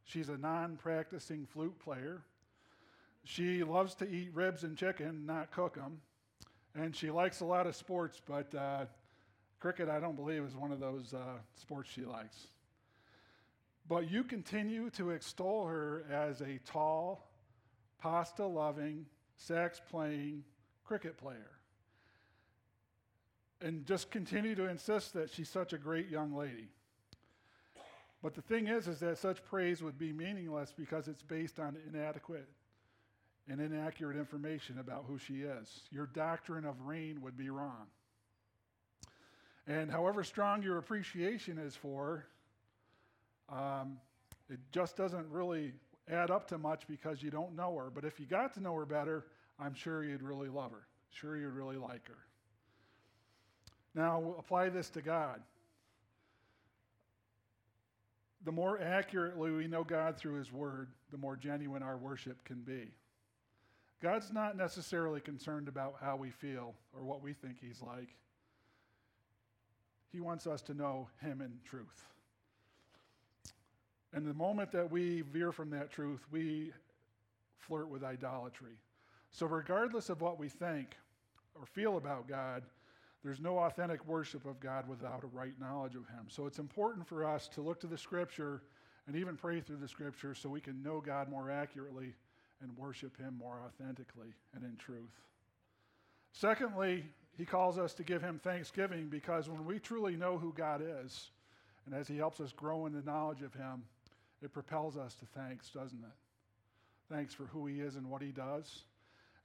She's 0.04 0.28
a 0.28 0.38
non 0.38 0.76
practicing 0.76 1.46
flute 1.46 1.78
player. 1.78 2.22
She 3.24 3.62
loves 3.62 3.94
to 3.96 4.08
eat 4.08 4.30
ribs 4.32 4.64
and 4.64 4.76
chicken, 4.76 5.26
not 5.26 5.50
cook 5.50 5.74
them. 5.74 6.00
And 6.74 6.94
she 6.94 7.10
likes 7.10 7.40
a 7.40 7.44
lot 7.44 7.66
of 7.66 7.76
sports, 7.76 8.20
but 8.26 8.54
uh, 8.54 8.86
cricket, 9.60 9.88
I 9.88 10.00
don't 10.00 10.16
believe, 10.16 10.42
is 10.44 10.54
one 10.54 10.72
of 10.72 10.80
those 10.80 11.12
uh, 11.12 11.38
sports 11.54 11.90
she 11.90 12.02
likes. 12.02 12.46
But 13.88 14.10
you 14.10 14.22
continue 14.22 14.90
to 14.90 15.10
extol 15.10 15.66
her 15.66 16.04
as 16.10 16.40
a 16.40 16.58
tall, 16.64 17.28
pasta 17.98 18.46
loving, 18.46 19.06
sax 19.36 19.80
playing 19.90 20.44
cricket 20.84 21.16
player. 21.16 21.57
And 23.60 23.84
just 23.86 24.10
continue 24.10 24.54
to 24.54 24.68
insist 24.68 25.14
that 25.14 25.30
she's 25.30 25.48
such 25.48 25.72
a 25.72 25.78
great 25.78 26.08
young 26.08 26.34
lady. 26.34 26.68
But 28.22 28.34
the 28.34 28.42
thing 28.42 28.68
is, 28.68 28.88
is 28.88 29.00
that 29.00 29.18
such 29.18 29.44
praise 29.44 29.82
would 29.82 29.98
be 29.98 30.12
meaningless 30.12 30.72
because 30.76 31.08
it's 31.08 31.22
based 31.22 31.58
on 31.58 31.76
inadequate 31.88 32.48
and 33.48 33.60
inaccurate 33.60 34.16
information 34.16 34.78
about 34.78 35.04
who 35.06 35.18
she 35.18 35.42
is. 35.42 35.82
Your 35.90 36.06
doctrine 36.06 36.64
of 36.64 36.80
rain 36.82 37.20
would 37.22 37.36
be 37.36 37.50
wrong. 37.50 37.86
And 39.66 39.90
however 39.90 40.24
strong 40.24 40.62
your 40.62 40.78
appreciation 40.78 41.58
is 41.58 41.76
for 41.76 42.26
um, 43.48 43.98
it 44.50 44.58
just 44.72 44.96
doesn't 44.96 45.28
really 45.30 45.72
add 46.10 46.30
up 46.30 46.48
to 46.48 46.58
much 46.58 46.86
because 46.88 47.22
you 47.22 47.30
don't 47.30 47.54
know 47.54 47.76
her. 47.76 47.90
But 47.90 48.04
if 48.04 48.18
you 48.18 48.26
got 48.26 48.54
to 48.54 48.60
know 48.60 48.74
her 48.74 48.86
better, 48.86 49.26
I'm 49.58 49.74
sure 49.74 50.04
you'd 50.04 50.22
really 50.22 50.48
love 50.48 50.72
her. 50.72 50.86
Sure, 51.10 51.36
you'd 51.36 51.52
really 51.52 51.76
like 51.76 52.06
her. 52.08 52.27
Now, 53.98 54.36
apply 54.38 54.68
this 54.68 54.90
to 54.90 55.02
God. 55.02 55.40
The 58.44 58.52
more 58.52 58.80
accurately 58.80 59.50
we 59.50 59.66
know 59.66 59.82
God 59.82 60.16
through 60.16 60.34
His 60.34 60.52
Word, 60.52 60.90
the 61.10 61.18
more 61.18 61.34
genuine 61.34 61.82
our 61.82 61.96
worship 61.96 62.44
can 62.44 62.60
be. 62.60 62.92
God's 64.00 64.32
not 64.32 64.56
necessarily 64.56 65.20
concerned 65.20 65.66
about 65.66 65.96
how 66.00 66.14
we 66.14 66.30
feel 66.30 66.74
or 66.96 67.02
what 67.02 67.24
we 67.24 67.32
think 67.32 67.56
He's 67.60 67.82
like. 67.82 68.14
He 70.12 70.20
wants 70.20 70.46
us 70.46 70.62
to 70.62 70.74
know 70.74 71.08
Him 71.20 71.40
in 71.40 71.58
truth. 71.64 72.06
And 74.12 74.24
the 74.24 74.32
moment 74.32 74.70
that 74.70 74.92
we 74.92 75.22
veer 75.22 75.50
from 75.50 75.70
that 75.70 75.90
truth, 75.90 76.24
we 76.30 76.70
flirt 77.56 77.88
with 77.88 78.04
idolatry. 78.04 78.78
So, 79.32 79.46
regardless 79.46 80.08
of 80.08 80.20
what 80.20 80.38
we 80.38 80.48
think 80.48 80.96
or 81.58 81.66
feel 81.66 81.96
about 81.96 82.28
God, 82.28 82.62
there's 83.24 83.40
no 83.40 83.58
authentic 83.58 84.06
worship 84.06 84.46
of 84.46 84.60
God 84.60 84.88
without 84.88 85.24
a 85.24 85.26
right 85.28 85.58
knowledge 85.60 85.94
of 85.94 86.06
Him. 86.08 86.26
So, 86.28 86.46
it's 86.46 86.58
important 86.58 87.06
for 87.06 87.24
us 87.24 87.48
to 87.48 87.60
look 87.60 87.80
to 87.80 87.86
the 87.86 87.98
Scripture 87.98 88.62
and 89.06 89.16
even 89.16 89.36
pray 89.36 89.60
through 89.60 89.78
the 89.78 89.88
Scripture 89.88 90.34
so 90.34 90.48
we 90.48 90.60
can 90.60 90.82
know 90.82 91.00
God 91.00 91.28
more 91.28 91.50
accurately 91.50 92.14
and 92.62 92.76
worship 92.76 93.16
Him 93.16 93.36
more 93.38 93.60
authentically 93.64 94.34
and 94.54 94.62
in 94.64 94.76
truth. 94.76 95.22
Secondly, 96.32 97.04
He 97.36 97.44
calls 97.44 97.78
us 97.78 97.94
to 97.94 98.02
give 98.02 98.22
Him 98.22 98.38
thanksgiving 98.38 99.08
because 99.08 99.48
when 99.48 99.64
we 99.64 99.78
truly 99.78 100.16
know 100.16 100.38
who 100.38 100.52
God 100.52 100.82
is, 101.02 101.30
and 101.86 101.94
as 101.94 102.06
He 102.06 102.16
helps 102.16 102.40
us 102.40 102.52
grow 102.52 102.86
in 102.86 102.92
the 102.92 103.02
knowledge 103.02 103.42
of 103.42 103.54
Him, 103.54 103.82
it 104.42 104.52
propels 104.52 104.96
us 104.96 105.14
to 105.14 105.26
thanks, 105.26 105.70
doesn't 105.70 105.98
it? 105.98 107.12
Thanks 107.12 107.34
for 107.34 107.44
who 107.44 107.66
He 107.66 107.80
is 107.80 107.96
and 107.96 108.08
what 108.08 108.22
He 108.22 108.30
does. 108.30 108.82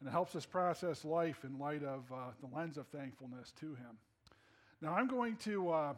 And 0.04 0.10
it 0.10 0.12
helps 0.12 0.36
us 0.36 0.46
process 0.46 1.06
life 1.06 1.46
in 1.46 1.58
light 1.58 1.82
of 1.82 2.04
uh, 2.12 2.32
the 2.42 2.54
lens 2.54 2.78
of 2.78 2.86
thankfulness 2.88 3.54
to 3.62 3.68
Him. 3.68 3.98
Now, 4.82 4.96
I'm 4.96 5.08
going 5.08 5.38
to 5.46 5.72
uh, 5.72 5.94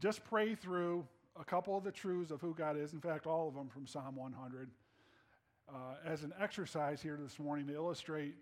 just 0.00 0.24
pray 0.24 0.54
through 0.54 1.06
a 1.38 1.44
couple 1.44 1.76
of 1.76 1.84
the 1.84 1.92
truths 1.92 2.30
of 2.30 2.40
who 2.40 2.54
God 2.54 2.78
is, 2.78 2.94
in 2.94 3.00
fact, 3.02 3.26
all 3.26 3.46
of 3.46 3.52
them 3.52 3.68
from 3.68 3.86
Psalm 3.86 4.16
100, 4.16 4.70
uh, 5.68 5.74
as 6.02 6.22
an 6.22 6.32
exercise 6.40 7.02
here 7.02 7.18
this 7.22 7.38
morning 7.38 7.66
to 7.66 7.74
illustrate 7.74 8.36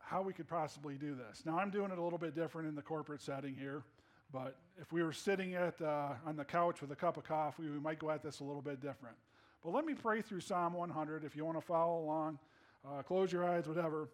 how 0.00 0.20
we 0.20 0.32
could 0.32 0.48
possibly 0.48 0.96
do 0.96 1.14
this. 1.14 1.44
Now, 1.46 1.60
I'm 1.60 1.70
doing 1.70 1.92
it 1.92 1.98
a 1.98 2.02
little 2.02 2.18
bit 2.18 2.34
different 2.34 2.68
in 2.68 2.74
the 2.74 2.82
corporate 2.82 3.22
setting 3.22 3.54
here, 3.54 3.84
but 4.32 4.56
if 4.80 4.92
we 4.92 5.00
were 5.00 5.12
sitting 5.12 5.54
at, 5.54 5.80
uh, 5.80 6.14
on 6.26 6.34
the 6.34 6.44
couch 6.44 6.80
with 6.80 6.90
a 6.90 6.96
cup 6.96 7.16
of 7.16 7.22
coffee, 7.22 7.68
we 7.68 7.78
might 7.78 8.00
go 8.00 8.10
at 8.10 8.20
this 8.20 8.40
a 8.40 8.44
little 8.44 8.62
bit 8.62 8.80
different. 8.82 9.14
But 9.62 9.72
let 9.72 9.84
me 9.84 9.94
pray 9.94 10.22
through 10.22 10.40
Psalm 10.40 10.72
100 10.72 11.22
if 11.22 11.36
you 11.36 11.44
want 11.44 11.56
to 11.56 11.64
follow 11.64 12.00
along. 12.00 12.40
Uh, 12.86 13.02
close 13.02 13.32
your 13.32 13.44
eyes, 13.44 13.66
whatever. 13.66 14.08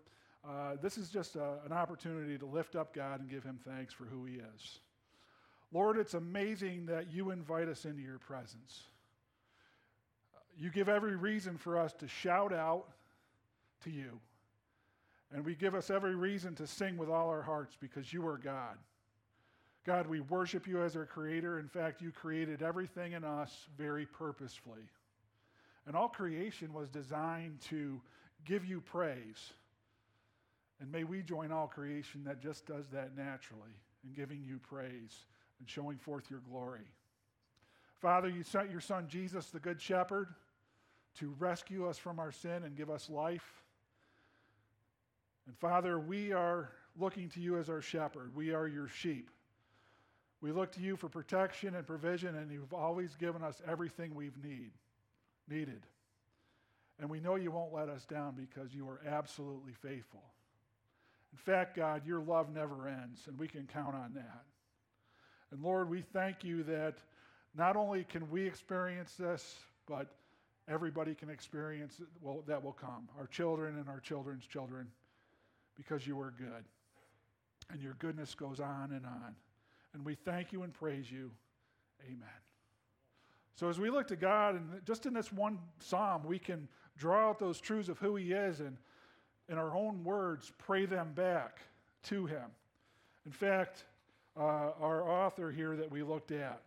Uh, 0.46 0.76
this 0.82 0.98
is 0.98 1.08
just 1.08 1.36
a, 1.36 1.58
an 1.64 1.72
opportunity 1.72 2.36
to 2.36 2.46
lift 2.46 2.76
up 2.76 2.94
God 2.94 3.20
and 3.20 3.30
give 3.30 3.42
him 3.42 3.58
thanks 3.66 3.94
for 3.94 4.04
who 4.04 4.24
he 4.24 4.34
is. 4.34 4.78
Lord, 5.72 5.98
it's 5.98 6.14
amazing 6.14 6.86
that 6.86 7.12
you 7.12 7.30
invite 7.30 7.68
us 7.68 7.84
into 7.84 8.02
your 8.02 8.18
presence. 8.18 8.84
You 10.56 10.70
give 10.70 10.88
every 10.88 11.16
reason 11.16 11.56
for 11.56 11.78
us 11.78 11.92
to 11.94 12.06
shout 12.06 12.52
out 12.52 12.86
to 13.82 13.90
you. 13.90 14.20
And 15.32 15.44
we 15.44 15.56
give 15.56 15.74
us 15.74 15.90
every 15.90 16.14
reason 16.14 16.54
to 16.56 16.66
sing 16.66 16.96
with 16.96 17.08
all 17.08 17.28
our 17.28 17.42
hearts 17.42 17.76
because 17.80 18.12
you 18.12 18.24
are 18.26 18.38
God. 18.38 18.76
God, 19.84 20.06
we 20.06 20.20
worship 20.20 20.66
you 20.66 20.82
as 20.82 20.94
our 20.94 21.04
creator. 21.04 21.58
In 21.58 21.68
fact, 21.68 22.00
you 22.00 22.10
created 22.12 22.62
everything 22.62 23.12
in 23.12 23.24
us 23.24 23.66
very 23.76 24.06
purposefully. 24.06 24.88
And 25.86 25.96
all 25.96 26.08
creation 26.08 26.72
was 26.72 26.88
designed 26.88 27.60
to 27.68 28.00
give 28.44 28.64
you 28.64 28.80
praise. 28.80 29.52
And 30.80 30.90
may 30.90 31.04
we 31.04 31.22
join 31.22 31.52
all 31.52 31.66
creation 31.66 32.24
that 32.24 32.40
just 32.40 32.66
does 32.66 32.88
that 32.88 33.16
naturally 33.16 33.70
in 34.04 34.12
giving 34.12 34.42
you 34.42 34.58
praise 34.58 35.24
and 35.58 35.68
showing 35.68 35.98
forth 35.98 36.30
your 36.30 36.40
glory. 36.50 36.86
Father, 38.00 38.28
you 38.28 38.42
sent 38.42 38.70
your 38.70 38.80
son 38.80 39.06
Jesus, 39.08 39.46
the 39.46 39.60
Good 39.60 39.80
Shepherd, 39.80 40.28
to 41.18 41.34
rescue 41.38 41.86
us 41.88 41.96
from 41.96 42.18
our 42.18 42.32
sin 42.32 42.64
and 42.64 42.76
give 42.76 42.90
us 42.90 43.08
life. 43.08 43.62
And 45.46 45.56
Father, 45.56 45.98
we 45.98 46.32
are 46.32 46.70
looking 46.98 47.28
to 47.30 47.40
you 47.40 47.56
as 47.58 47.70
our 47.70 47.80
shepherd. 47.80 48.34
We 48.34 48.52
are 48.52 48.66
your 48.66 48.88
sheep. 48.88 49.30
We 50.40 50.52
look 50.52 50.72
to 50.72 50.80
you 50.80 50.96
for 50.96 51.08
protection 51.08 51.74
and 51.74 51.86
provision, 51.86 52.36
and 52.36 52.50
you've 52.50 52.74
always 52.74 53.14
given 53.16 53.42
us 53.42 53.62
everything 53.66 54.14
we've 54.14 54.36
need, 54.44 54.72
needed. 55.48 55.86
And 57.00 57.10
we 57.10 57.20
know 57.20 57.34
you 57.34 57.50
won't 57.50 57.72
let 57.72 57.88
us 57.88 58.04
down 58.04 58.34
because 58.36 58.72
you 58.72 58.88
are 58.88 59.00
absolutely 59.06 59.72
faithful. 59.72 60.22
In 61.32 61.38
fact, 61.38 61.76
God, 61.76 62.06
your 62.06 62.20
love 62.20 62.54
never 62.54 62.86
ends, 62.86 63.22
and 63.26 63.36
we 63.38 63.48
can 63.48 63.66
count 63.66 63.94
on 63.94 64.12
that. 64.14 64.44
And 65.50 65.62
Lord, 65.62 65.90
we 65.90 66.02
thank 66.12 66.44
you 66.44 66.62
that 66.64 66.94
not 67.56 67.76
only 67.76 68.04
can 68.04 68.30
we 68.30 68.46
experience 68.46 69.14
this, 69.14 69.56
but 69.86 70.14
everybody 70.68 71.14
can 71.14 71.28
experience 71.28 71.98
it 72.00 72.06
well, 72.22 72.42
that 72.46 72.62
will 72.62 72.72
come 72.72 73.08
our 73.18 73.26
children 73.26 73.78
and 73.78 73.88
our 73.88 74.00
children's 74.00 74.46
children 74.46 74.86
because 75.76 76.06
you 76.06 76.18
are 76.20 76.32
good. 76.38 76.64
And 77.70 77.82
your 77.82 77.94
goodness 77.98 78.34
goes 78.34 78.60
on 78.60 78.92
and 78.92 79.04
on. 79.06 79.34
And 79.94 80.04
we 80.04 80.14
thank 80.14 80.52
you 80.52 80.62
and 80.62 80.72
praise 80.72 81.10
you. 81.10 81.30
Amen. 82.06 82.28
So, 83.54 83.68
as 83.68 83.78
we 83.78 83.88
look 83.88 84.08
to 84.08 84.16
God, 84.16 84.56
and 84.56 84.84
just 84.84 85.06
in 85.06 85.14
this 85.14 85.32
one 85.32 85.58
psalm, 85.78 86.24
we 86.24 86.38
can 86.38 86.68
draw 86.96 87.28
out 87.28 87.38
those 87.38 87.60
truths 87.60 87.88
of 87.88 87.98
who 87.98 88.16
He 88.16 88.32
is 88.32 88.60
and, 88.60 88.76
in 89.48 89.58
our 89.58 89.74
own 89.74 90.04
words, 90.04 90.52
pray 90.58 90.86
them 90.86 91.12
back 91.14 91.60
to 92.04 92.26
Him. 92.26 92.46
In 93.26 93.32
fact, 93.32 93.84
uh, 94.36 94.70
our 94.80 95.08
author 95.08 95.50
here 95.50 95.76
that 95.76 95.90
we 95.90 96.02
looked 96.02 96.32
at, 96.32 96.60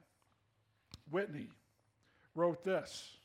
Whitney, 1.11 1.49
wrote 2.35 2.63
this. 2.63 3.17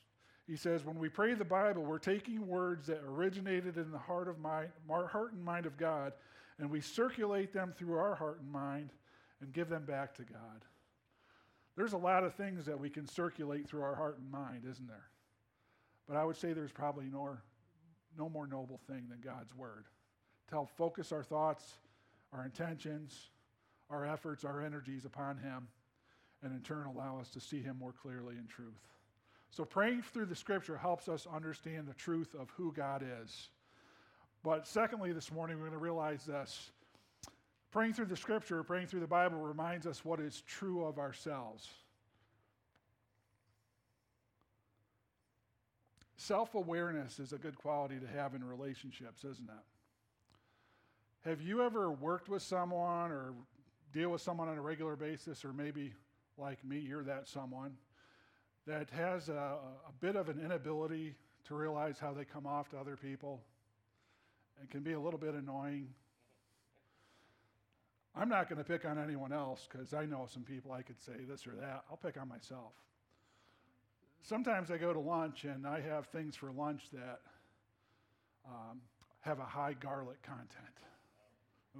He 0.47 0.57
says, 0.57 0.85
When 0.85 0.99
we 0.99 1.09
pray 1.09 1.35
the 1.35 1.45
Bible, 1.45 1.83
we're 1.83 1.99
taking 1.99 2.47
words 2.47 2.87
that 2.89 3.01
originated 3.07 3.77
in 3.77 3.91
the 3.91 3.99
heart, 3.99 4.29
of 4.29 4.39
mind, 4.39 4.71
heart 4.89 5.33
and 5.33 5.45
mind 5.45 5.67
of 5.67 5.77
God, 5.77 6.13
and 6.59 6.71
we 6.71 6.81
circulate 6.81 7.53
them 7.53 7.73
through 7.77 7.97
our 7.97 8.15
heart 8.15 8.41
and 8.41 8.51
mind 8.51 8.91
and 9.41 9.53
give 9.53 9.69
them 9.69 9.85
back 9.85 10.15
to 10.17 10.23
God. 10.23 10.65
There's 11.77 11.93
a 11.95 11.99
lot 11.99 12.25
of 12.25 12.35
things 12.35 12.67
that 12.67 12.79
we 12.79 12.91
can 12.91 13.07
circulate 13.07 13.69
through 13.69 13.83
our 13.83 13.95
heart 13.95 14.19
and 14.19 14.31
mind, 14.31 14.65
isn't 14.69 14.87
there? 14.87 15.07
But 16.13 16.19
I 16.19 16.27
would 16.27 16.37
say 16.37 16.53
there's 16.53 16.71
probably 16.71 17.07
no, 17.11 17.39
no 18.19 18.29
more 18.29 18.47
noble 18.47 18.79
thing 18.87 19.07
than 19.09 19.21
God's 19.25 19.57
Word 19.57 19.87
to 20.49 20.55
help 20.55 20.69
focus 20.77 21.11
our 21.11 21.23
thoughts, 21.23 21.79
our 22.35 22.45
intentions, 22.45 23.31
our 23.89 24.05
efforts, 24.05 24.45
our 24.45 24.61
energies 24.61 25.07
upon 25.07 25.39
Him, 25.39 25.69
and 26.43 26.53
in 26.53 26.61
turn 26.61 26.85
allow 26.85 27.19
us 27.19 27.31
to 27.31 27.41
see 27.41 27.63
Him 27.63 27.79
more 27.79 27.95
clearly 27.95 28.35
in 28.37 28.47
truth. 28.47 28.93
So, 29.49 29.65
praying 29.65 30.03
through 30.03 30.27
the 30.27 30.37
Scripture 30.37 30.77
helps 30.77 31.09
us 31.09 31.27
understand 31.35 31.89
the 31.89 31.95
truth 31.95 32.35
of 32.39 32.51
who 32.59 32.75
God 32.75 33.03
is. 33.23 33.49
But 34.43 34.67
secondly, 34.67 35.13
this 35.13 35.33
morning, 35.33 35.57
we're 35.57 35.69
going 35.69 35.79
to 35.79 35.83
realize 35.83 36.27
this. 36.27 36.73
Praying 37.71 37.95
through 37.95 38.05
the 38.05 38.19
Scripture, 38.19 38.63
praying 38.63 38.89
through 38.89 39.01
the 39.01 39.07
Bible 39.07 39.39
reminds 39.39 39.87
us 39.87 40.05
what 40.05 40.21
is 40.21 40.43
true 40.47 40.85
of 40.85 40.99
ourselves. 40.99 41.71
Self 46.23 46.55
awareness 46.55 47.19
is 47.19 47.33
a 47.33 47.37
good 47.37 47.59
quality 47.59 47.99
to 47.99 48.07
have 48.07 48.37
in 48.37 48.45
relationships, 48.45 49.25
isn't 49.25 49.49
it? 49.49 51.29
Have 51.29 51.43
you 51.43 51.65
ever 51.65 51.91
worked 51.91 52.29
with 52.29 52.43
someone 52.43 53.11
or 53.11 53.35
deal 53.93 54.11
with 54.11 54.21
someone 54.21 54.49
on 54.49 54.57
a 54.57 54.61
regular 54.61 54.95
basis, 54.95 55.45
or 55.45 55.53
maybe 55.53 55.93
like 56.39 56.65
me, 56.65 56.79
you're 56.79 57.03
that 57.03 57.27
someone 57.27 57.73
that 58.69 58.89
has 58.91 59.31
a, 59.31 59.33
a 59.33 59.93
bit 59.99 60.15
of 60.15 60.29
an 60.29 60.39
inability 60.39 61.17
to 61.49 61.57
realize 61.57 61.99
how 61.99 62.13
they 62.13 62.25
come 62.25 62.47
off 62.47 62.69
to 62.69 62.79
other 62.79 62.97
people 62.97 63.43
and 64.61 64.71
can 64.71 64.85
be 64.85 64.93
a 64.93 65.01
little 65.01 65.19
bit 65.19 65.35
annoying? 65.35 65.89
I'm 68.15 68.29
not 68.29 68.49
going 68.49 68.59
to 68.59 68.65
pick 68.65 68.85
on 68.85 68.97
anyone 68.97 69.33
else 69.33 69.67
because 69.69 69.93
I 69.93 70.07
know 70.07 70.29
some 70.33 70.45
people 70.45 70.71
I 70.71 70.83
could 70.83 71.03
say 71.03 71.25
this 71.29 71.49
or 71.49 71.57
that. 71.57 71.83
I'll 71.91 71.97
pick 71.97 72.17
on 72.17 72.29
myself 72.29 72.75
sometimes 74.23 74.71
I 74.71 74.79
go 74.79 74.93
to 74.93 75.01
lunch 75.01 75.45
and 75.45 75.67
I 75.67 75.81
have 75.81 76.07
things 76.07 76.37
for 76.37 76.51
lunch 76.53 76.85
that 76.93 77.21
um, 78.47 78.81
have 79.21 79.39
a 79.39 79.45
high 79.45 79.75
garlic 79.75 80.23
content. 80.23 80.49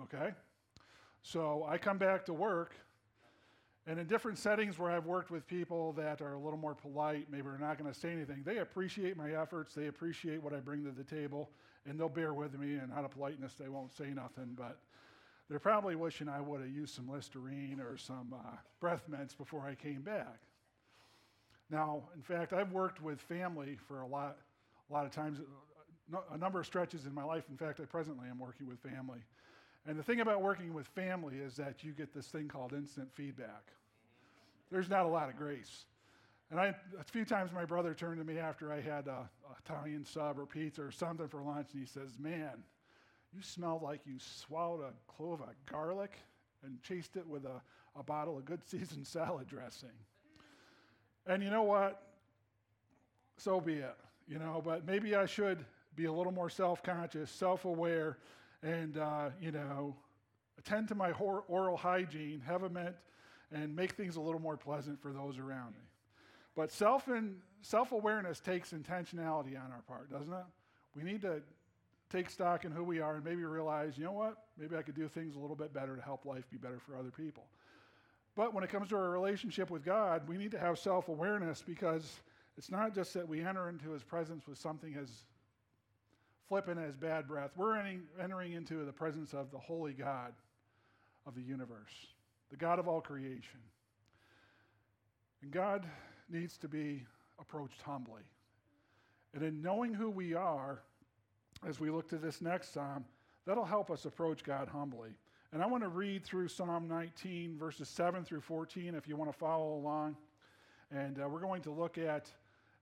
Okay? 0.03 0.33
So 1.23 1.65
I 1.69 1.79
come 1.79 1.99
back 1.99 2.25
to 2.27 2.33
work, 2.33 2.75
and 3.87 3.99
in 3.99 4.07
different 4.07 4.39
settings 4.39 4.79
where 4.79 4.91
I've 4.91 5.07
worked 5.07 5.31
with 5.31 5.47
people 5.47 5.93
that 5.95 6.21
are 6.21 6.35
a 6.35 6.39
little 6.39 6.59
more 6.59 6.75
polite, 6.75 7.27
maybe 7.31 7.43
they're 7.43 7.59
not 7.59 7.79
going 7.79 7.93
to 7.93 7.99
say 7.99 8.11
anything, 8.11 8.43
they 8.45 8.59
appreciate 8.59 9.17
my 9.17 9.33
efforts, 9.33 9.75
they 9.75 9.87
appreciate 9.87 10.43
what 10.43 10.53
I 10.53 10.61
bring 10.61 10.85
to 10.85 10.91
the 10.91 11.05
table, 11.05 11.51
and 11.87 11.99
they'll 11.99 12.09
bear 12.09 12.35
with 12.35 12.59
me, 12.59 12.75
and 12.75 12.93
out 12.93 13.05
of 13.05 13.11
politeness, 13.13 13.55
they 13.55 13.69
won't 13.69 13.93
say 13.93 14.11
nothing, 14.11 14.55
but 14.57 14.79
they're 15.49 15.59
probably 15.59 15.97
wishing 15.97 16.29
I 16.29 16.41
would 16.41 16.61
have 16.61 16.71
used 16.71 16.95
some 16.95 17.09
Listerine 17.09 17.81
or 17.81 17.97
some 17.97 18.35
uh, 18.35 18.57
breath 18.81 19.09
mints 19.09 19.35
before 19.35 19.67
I 19.67 19.75
came 19.75 20.03
back. 20.03 20.39
Now, 21.73 22.03
in 22.15 22.21
fact, 22.21 22.53
I've 22.53 22.71
worked 22.71 23.03
with 23.03 23.19
family 23.19 23.79
for 23.89 24.03
a 24.03 24.07
lot, 24.07 24.37
a 24.91 24.93
lot 24.93 25.07
of 25.07 25.11
times, 25.11 25.41
a 26.31 26.37
number 26.37 26.61
of 26.61 26.67
stretches 26.67 27.07
in 27.07 27.15
my 27.15 27.25
life. 27.25 27.45
In 27.51 27.57
fact, 27.57 27.81
I 27.81 27.85
presently 27.85 28.29
am 28.29 28.39
working 28.39 28.69
with 28.69 28.79
family. 28.79 29.21
And 29.87 29.99
the 29.99 30.03
thing 30.03 30.21
about 30.21 30.43
working 30.43 30.75
with 30.75 30.87
family 30.89 31.37
is 31.37 31.57
that 31.57 31.83
you 31.83 31.93
get 31.93 32.13
this 32.13 32.27
thing 32.27 32.47
called 32.47 32.75
instant 32.75 33.09
feedback. 33.15 33.73
There's 34.71 34.91
not 34.91 35.07
a 35.07 35.09
lot 35.09 35.31
of 35.31 35.37
grace. 35.37 35.87
And 36.51 36.61
I, 36.61 36.75
a 37.01 37.05
few 37.05 37.25
times 37.25 37.51
my 37.53 37.65
brother 37.65 37.95
turned 37.95 38.19
to 38.19 38.25
me 38.25 38.39
after 38.39 38.71
I 38.71 38.81
had 38.81 39.09
a, 39.09 39.29
Italian 39.65 40.05
sub 40.05 40.39
or 40.39 40.47
pizza 40.47 40.83
or 40.83 40.91
something 40.91 41.29
for 41.29 41.41
lunch, 41.41 41.69
and 41.73 41.81
he 41.81 41.87
says, 41.87 42.19
Man, 42.19 42.65
you 43.33 43.43
smell 43.43 43.81
like 43.83 44.01
you 44.05 44.17
swallowed 44.19 44.81
a 44.81 44.93
clove 45.11 45.41
of 45.41 45.49
garlic 45.71 46.19
and 46.65 46.83
chased 46.83 47.17
it 47.17 47.27
with 47.27 47.45
a, 47.45 47.63
a 47.99 48.03
bottle 48.03 48.37
of 48.37 48.45
good 48.45 48.63
seasoned 48.69 49.07
salad 49.07 49.47
dressing. 49.47 49.93
And 51.27 51.43
you 51.43 51.51
know 51.51 51.63
what? 51.63 52.03
So 53.37 53.61
be 53.61 53.75
it, 53.75 53.97
you 54.29 54.39
know, 54.39 54.63
but 54.65 54.87
maybe 54.87 55.15
I 55.15 55.27
should 55.27 55.65
be 55.97 56.07
a 56.07 56.13
little 56.13 56.33
more 56.33 56.51
self 56.51 56.83
conscious, 56.83 57.31
self 57.31 57.65
aware, 57.65 58.19
and, 58.63 58.99
uh, 58.99 59.31
you 59.41 59.53
know, 59.53 59.95
attend 60.59 60.89
to 60.89 60.95
my 60.95 61.13
oral 61.13 61.77
hygiene, 61.77 62.41
have 62.47 62.63
a 62.63 62.69
mint, 62.69 62.95
and 63.53 63.75
make 63.75 63.93
things 63.93 64.17
a 64.17 64.21
little 64.21 64.41
more 64.41 64.57
pleasant 64.57 65.01
for 65.01 65.13
those 65.13 65.39
around 65.39 65.73
me. 65.73 65.83
But 66.55 66.71
self 66.71 67.09
and 67.09 67.37
self 67.63 67.93
awareness 67.93 68.41
takes 68.41 68.73
intentionality 68.73 69.57
on 69.59 69.73
our 69.73 69.83
part, 69.87 70.11
doesn't 70.11 70.33
it? 70.33 70.45
We 70.95 71.03
need 71.03 71.23
to 71.23 71.43
take 72.11 72.29
stock 72.29 72.65
in 72.65 72.73
who 72.73 72.85
we 72.85 73.01
are 73.01 73.15
and 73.15 73.25
maybe 73.25 73.45
realize, 73.45 73.97
you 73.97 74.05
know 74.05 74.13
what? 74.13 74.37
Maybe 74.59 74.77
I 74.77 74.83
could 74.83 74.95
do 74.95 75.09
things 75.09 75.35
a 75.35 75.39
little 75.39 75.57
bit 75.57 75.73
better 75.73 75.97
to 75.97 76.03
help 76.03 76.27
life 76.27 76.45
be 76.51 76.59
better 76.59 76.79
for 76.79 76.97
other 76.97 77.11
people. 77.11 77.45
But 78.35 78.55
when 78.55 78.65
it 78.65 78.71
comes 78.71 78.89
to 78.89 78.97
our 78.97 79.11
relationship 79.11 79.71
with 79.71 79.85
God, 79.85 80.27
we 80.27 80.39
need 80.39 80.53
to 80.53 80.59
have 80.59 80.79
self 80.79 81.09
awareness 81.09 81.63
because 81.67 82.21
it's 82.57 82.71
not 82.71 82.95
just 82.95 83.15
that 83.15 83.29
we 83.29 83.41
enter 83.41 83.69
into 83.69 83.91
his 83.91 84.03
presence 84.03 84.47
with 84.47 84.59
something 84.59 84.95
as 85.01 85.09
flippant 86.49 86.79
as 86.79 86.97
bad 86.97 87.27
breath. 87.29 87.51
We're 87.57 87.77
entering 88.21 88.53
into 88.53 88.85
the 88.85 88.93
presence 88.93 89.33
of 89.33 89.51
the 89.51 89.59
holy 89.59 89.93
God 89.93 90.33
of 91.27 91.35
the 91.35 91.43
universe, 91.43 91.93
the 92.51 92.57
God 92.57 92.79
of 92.79 92.89
all 92.89 93.01
creation. 93.01 93.61
And 95.43 95.51
God 95.51 95.87
needs 96.29 96.57
to 96.59 96.69
be 96.69 97.05
approached 97.39 97.81
humbly. 97.83 98.23
And 99.35 99.43
in 99.43 99.63
knowing 99.63 99.95
who 99.95 100.11
we 100.11 100.35
are, 100.35 100.83
as 101.67 101.81
we 101.81 101.91
look 101.91 102.09
to 102.11 102.17
this 102.17 102.41
next 102.41 102.73
psalm, 102.73 103.05
that'll 103.47 103.65
help 103.65 103.91
us 103.91 104.05
approach 104.05 104.45
God 104.45 104.69
humbly. 104.69 105.11
And 105.53 105.63
I 105.63 105.67
want 105.67 105.83
to 105.83 105.91
read 105.91 106.25
through 106.25 106.49
Psalm 106.49 106.89
19, 106.89 107.59
verses 107.59 107.87
7 107.91 108.25
through 108.25 108.41
14, 108.41 108.95
if 108.95 109.07
you 109.07 109.17
want 109.17 109.31
to 109.31 109.37
follow 109.37 109.75
along. 109.75 110.17
And 110.91 111.21
uh, 111.21 111.29
we're 111.29 111.41
going 111.41 111.61
to 111.63 111.71
look 111.71 111.99
at, 111.99 112.27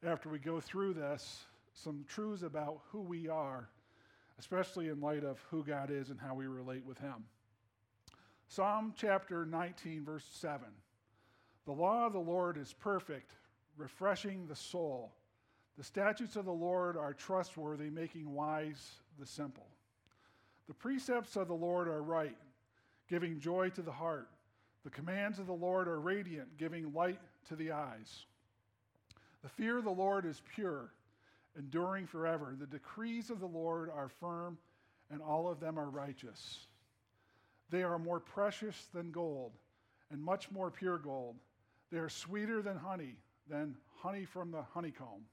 after 0.06 0.28
we 0.28 0.38
go 0.38 0.60
through 0.60 0.94
this, 0.94 1.46
some 1.74 2.04
truths 2.08 2.44
about 2.44 2.78
who 2.92 3.00
we 3.00 3.28
are, 3.28 3.68
especially 4.38 4.86
in 4.86 5.00
light 5.00 5.24
of 5.24 5.44
who 5.50 5.64
God 5.64 5.90
is 5.90 6.10
and 6.10 6.20
how 6.20 6.36
we 6.36 6.46
relate 6.46 6.86
with 6.86 6.96
Him. 6.98 7.24
Psalm 8.46 8.94
chapter 8.96 9.44
19, 9.44 10.04
verse 10.04 10.24
7. 10.30 10.60
The 11.66 11.72
law 11.72 12.06
of 12.06 12.12
the 12.12 12.20
Lord 12.20 12.56
is 12.56 12.72
perfect, 12.72 13.32
refreshing 13.78 14.46
the 14.46 14.54
soul. 14.54 15.10
The 15.76 15.82
statutes 15.82 16.36
of 16.36 16.44
the 16.44 16.52
Lord 16.52 16.96
are 16.96 17.14
trustworthy, 17.14 17.90
making 17.90 18.32
wise 18.32 18.92
the 19.18 19.26
simple. 19.26 19.66
The 20.68 20.74
precepts 20.74 21.34
of 21.34 21.48
the 21.48 21.54
Lord 21.54 21.88
are 21.88 22.02
right, 22.02 22.36
giving 23.10 23.40
joy 23.40 23.68
to 23.70 23.82
the 23.82 23.92
heart. 23.92 24.28
The 24.84 24.90
commands 24.90 25.38
of 25.38 25.46
the 25.46 25.52
Lord 25.52 25.88
are 25.88 26.00
radiant, 26.00 26.56
giving 26.56 26.94
light 26.94 27.20
to 27.48 27.56
the 27.56 27.72
eyes. 27.72 28.24
The 29.42 29.48
fear 29.48 29.78
of 29.78 29.84
the 29.84 29.90
Lord 29.90 30.24
is 30.24 30.40
pure, 30.54 30.92
enduring 31.58 32.06
forever. 32.06 32.54
The 32.58 32.66
decrees 32.66 33.28
of 33.28 33.40
the 33.40 33.46
Lord 33.46 33.90
are 33.90 34.08
firm, 34.08 34.56
and 35.10 35.20
all 35.20 35.48
of 35.48 35.60
them 35.60 35.78
are 35.78 35.90
righteous. 35.90 36.66
They 37.68 37.82
are 37.82 37.98
more 37.98 38.20
precious 38.20 38.86
than 38.94 39.10
gold, 39.10 39.52
and 40.10 40.22
much 40.22 40.50
more 40.50 40.70
pure 40.70 40.98
gold. 40.98 41.36
They 41.90 41.98
are 41.98 42.08
sweeter 42.08 42.62
than 42.62 42.76
honey, 42.76 43.16
than 43.48 43.76
honey 43.96 44.24
from 44.24 44.52
the 44.52 44.62
honeycomb. 44.62 45.26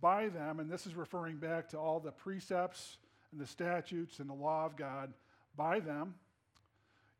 By 0.00 0.28
them, 0.28 0.60
and 0.60 0.70
this 0.70 0.86
is 0.86 0.94
referring 0.94 1.36
back 1.36 1.70
to 1.70 1.78
all 1.78 2.00
the 2.00 2.12
precepts 2.12 2.98
and 3.32 3.40
the 3.40 3.46
statutes 3.46 4.18
and 4.18 4.28
the 4.28 4.34
law 4.34 4.66
of 4.66 4.76
God, 4.76 5.14
by 5.56 5.80
them, 5.80 6.14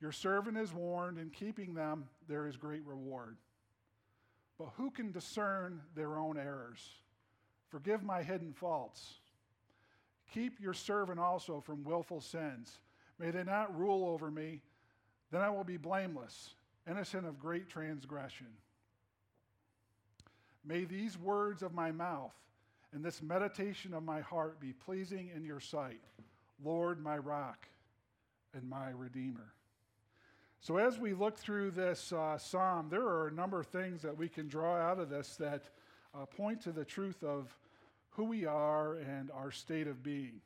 your 0.04 0.12
servant 0.12 0.58
is 0.58 0.70
warned, 0.70 1.16
in 1.16 1.30
keeping 1.30 1.72
them, 1.72 2.04
there 2.28 2.46
is 2.46 2.58
great 2.58 2.84
reward. 2.84 3.38
But 4.58 4.68
who 4.76 4.90
can 4.90 5.12
discern 5.12 5.80
their 5.96 6.18
own 6.18 6.36
errors? 6.36 6.86
Forgive 7.70 8.02
my 8.02 8.22
hidden 8.22 8.52
faults. 8.52 9.14
Keep 10.34 10.60
your 10.60 10.74
servant 10.74 11.18
also 11.18 11.58
from 11.58 11.84
willful 11.84 12.20
sins. 12.20 12.80
May 13.18 13.30
they 13.30 13.44
not 13.44 13.74
rule 13.78 14.06
over 14.06 14.30
me. 14.30 14.60
Then 15.30 15.40
I 15.40 15.48
will 15.48 15.64
be 15.64 15.78
blameless, 15.78 16.50
innocent 16.86 17.26
of 17.26 17.40
great 17.40 17.70
transgression. 17.70 18.48
May 20.66 20.84
these 20.84 21.16
words 21.16 21.62
of 21.62 21.72
my 21.72 21.92
mouth 21.92 22.34
and 22.92 23.02
this 23.02 23.22
meditation 23.22 23.94
of 23.94 24.02
my 24.02 24.20
heart 24.20 24.60
be 24.60 24.74
pleasing 24.74 25.30
in 25.34 25.46
your 25.46 25.60
sight, 25.60 26.02
Lord, 26.62 27.02
my 27.02 27.16
rock 27.16 27.66
and 28.52 28.68
my 28.68 28.90
redeemer. 28.90 29.54
So, 30.64 30.78
as 30.78 30.98
we 30.98 31.12
look 31.12 31.36
through 31.36 31.72
this 31.72 32.10
uh, 32.10 32.38
psalm, 32.38 32.88
there 32.88 33.02
are 33.02 33.28
a 33.28 33.32
number 33.32 33.60
of 33.60 33.66
things 33.66 34.00
that 34.00 34.16
we 34.16 34.30
can 34.30 34.48
draw 34.48 34.76
out 34.76 34.98
of 34.98 35.10
this 35.10 35.36
that 35.36 35.64
uh, 36.14 36.24
point 36.24 36.62
to 36.62 36.72
the 36.72 36.86
truth 36.86 37.22
of 37.22 37.54
who 38.12 38.24
we 38.24 38.46
are 38.46 38.94
and 38.94 39.30
our 39.32 39.50
state 39.50 39.86
of 39.86 40.02
being. 40.02 40.40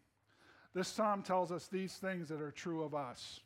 This 0.74 0.88
psalm 0.88 1.22
tells 1.22 1.52
us 1.52 1.68
these 1.68 1.94
things 1.94 2.30
that 2.30 2.40
are 2.40 2.50
true 2.50 2.82
of 2.82 2.96
us. 2.96 3.38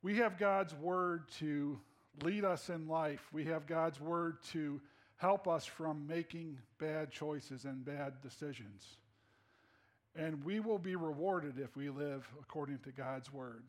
We 0.00 0.18
have 0.18 0.38
God's 0.38 0.76
word 0.76 1.24
to 1.40 1.76
lead 2.22 2.44
us 2.44 2.70
in 2.70 2.86
life, 2.86 3.26
we 3.32 3.46
have 3.46 3.66
God's 3.66 4.00
word 4.00 4.40
to 4.52 4.80
help 5.16 5.48
us 5.48 5.66
from 5.66 6.06
making 6.06 6.56
bad 6.78 7.10
choices 7.10 7.64
and 7.64 7.84
bad 7.84 8.12
decisions. 8.22 8.86
And 10.14 10.44
we 10.44 10.60
will 10.60 10.78
be 10.78 10.94
rewarded 10.94 11.58
if 11.58 11.76
we 11.76 11.90
live 11.90 12.28
according 12.40 12.78
to 12.84 12.92
God's 12.92 13.32
word. 13.32 13.64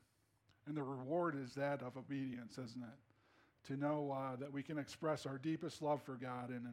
And 0.67 0.75
the 0.75 0.83
reward 0.83 1.35
is 1.41 1.53
that 1.55 1.81
of 1.81 1.97
obedience, 1.97 2.53
isn't 2.53 2.83
it? 2.83 3.67
To 3.67 3.77
know 3.77 4.15
uh, 4.15 4.35
that 4.37 4.51
we 4.51 4.63
can 4.63 4.77
express 4.77 5.25
our 5.25 5.37
deepest 5.37 5.81
love 5.81 6.01
for 6.01 6.15
God 6.15 6.49
in 6.49 6.67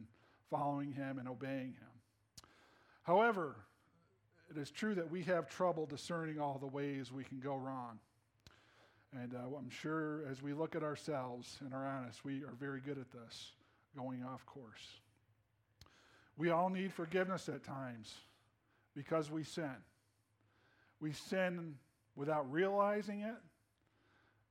following 0.49 0.91
Him 0.91 1.19
and 1.19 1.27
obeying 1.27 1.73
Him. 1.73 2.43
However, 3.03 3.55
it 4.49 4.57
is 4.57 4.71
true 4.71 4.95
that 4.95 5.09
we 5.09 5.23
have 5.23 5.49
trouble 5.49 5.85
discerning 5.85 6.39
all 6.39 6.57
the 6.59 6.67
ways 6.67 7.11
we 7.11 7.23
can 7.23 7.39
go 7.39 7.55
wrong. 7.55 7.99
And 9.13 9.33
uh, 9.33 9.57
I'm 9.57 9.69
sure 9.69 10.23
as 10.29 10.41
we 10.41 10.53
look 10.53 10.75
at 10.75 10.83
ourselves 10.83 11.57
and 11.61 11.73
are 11.73 11.85
honest, 11.85 12.23
we 12.23 12.43
are 12.43 12.53
very 12.59 12.79
good 12.79 12.97
at 12.97 13.11
this, 13.11 13.51
going 13.95 14.23
off 14.23 14.45
course. 14.45 14.99
We 16.37 16.51
all 16.51 16.69
need 16.69 16.93
forgiveness 16.93 17.49
at 17.49 17.63
times 17.63 18.13
because 18.95 19.31
we 19.31 19.43
sin. 19.43 19.75
We 20.99 21.13
sin 21.13 21.75
without 22.15 22.51
realizing 22.51 23.21
it, 23.21 23.35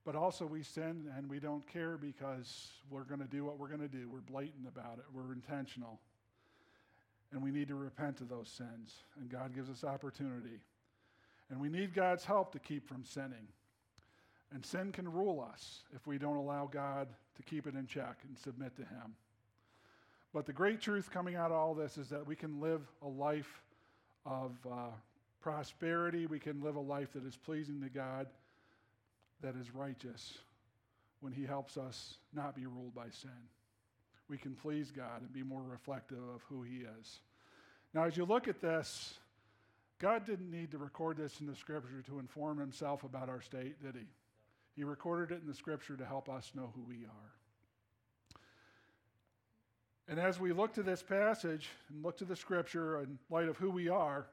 but 0.09 0.17
also 0.17 0.47
we 0.47 0.63
sin 0.63 1.05
and 1.19 1.29
we 1.29 1.39
don't 1.39 1.71
care 1.71 1.99
because 1.99 2.71
we're 2.89 3.05
going 3.05 3.21
to 3.21 3.27
do 3.27 3.45
what 3.45 3.59
we're 3.59 3.69
going 3.69 3.79
to 3.79 3.89
do. 3.89 4.09
We're 4.11 4.21
blatant 4.21 4.67
about 4.67 4.97
it, 4.97 5.05
we're 5.13 5.35
intentional. 5.35 6.01
And 7.31 7.43
we 7.43 7.51
need 7.51 7.69
to 7.69 7.75
repent 7.75 8.23
of 8.23 8.31
those 8.31 8.49
sins. 8.49 8.95
And 9.21 9.29
God 9.29 9.55
gives 9.55 9.69
us 9.69 9.85
opportunity. 9.85 10.63
And 11.51 11.61
we 11.61 11.69
need 11.69 11.93
God's 11.93 12.25
help 12.25 12.53
to 12.53 12.59
keep 12.59 12.89
from 12.89 13.05
sinning. 13.05 13.49
And 14.51 14.65
sin 14.65 14.93
can 14.93 15.13
rule 15.13 15.47
us 15.47 15.81
if 15.95 16.07
we 16.07 16.17
don't 16.17 16.37
allow 16.37 16.71
God 16.73 17.09
to 17.37 17.43
keep 17.43 17.67
it 17.67 17.75
in 17.75 17.87
check 17.87 18.17
and 18.27 18.39
submit 18.39 18.77
to 18.77 18.83
Him. 18.85 19.15
But 20.33 20.47
the 20.47 20.55
great 20.55 20.81
truth 20.81 21.11
coming 21.11 21.37
out 21.37 21.51
of 21.51 21.59
all 21.59 21.75
this 21.75 21.99
is 21.99 22.09
that 22.09 22.27
we 22.27 22.35
can 22.35 22.63
live 22.63 22.81
a 23.03 23.09
life 23.09 23.61
of 24.25 24.53
uh, 24.67 24.87
prosperity. 25.43 26.25
We 26.25 26.39
can 26.39 26.63
live 26.63 26.77
a 26.77 26.81
life 26.81 27.13
that 27.13 27.27
is 27.27 27.37
pleasing 27.37 27.83
to 27.83 27.91
God, 27.91 28.27
that 29.43 29.55
is 29.57 29.75
righteous, 29.75 30.39
when 31.21 31.33
He 31.33 31.45
helps 31.45 31.77
us 31.77 32.15
not 32.33 32.55
be 32.55 32.67
ruled 32.67 32.95
by 32.95 33.09
sin 33.11 33.31
we 34.29 34.37
can 34.37 34.55
please 34.55 34.91
God 34.91 35.23
and 35.23 35.33
be 35.33 35.43
more 35.43 35.63
reflective 35.63 36.19
of 36.19 36.43
who 36.49 36.63
He 36.63 36.79
is. 37.01 37.21
Now, 37.95 38.05
as 38.05 38.17
you 38.17 38.25
look 38.25 38.49
at 38.49 38.61
this, 38.61 39.15
God 39.99 40.27
didn't 40.27 40.51
need 40.51 40.71
to 40.73 40.79
record 40.79 41.17
this 41.17 41.41
in 41.41 41.47
the 41.47 41.57
scripture 41.57 42.03
to 42.07 42.19
inform 42.19 42.59
himself 42.59 43.03
about 43.03 43.29
our 43.29 43.41
state, 43.41 43.83
did 43.83 43.97
he? 43.97 44.07
He 44.77 44.85
recorded 44.85 45.35
it 45.35 45.41
in 45.41 45.49
the 45.49 45.55
scripture 45.55 45.97
to 45.97 46.05
help 46.05 46.29
us 46.29 46.53
know 46.55 46.71
who 46.75 46.83
we 46.83 47.07
are. 47.07 47.33
And 50.07 50.21
as 50.21 50.39
we 50.39 50.53
look 50.53 50.73
to 50.75 50.83
this 50.83 51.03
passage 51.03 51.69
and 51.89 52.05
look 52.05 52.17
to 52.19 52.25
the 52.25 52.37
scripture 52.37 53.01
in 53.01 53.19
light 53.31 53.49
of 53.49 53.57
who 53.57 53.71
we 53.71 53.89
are, 53.89 54.27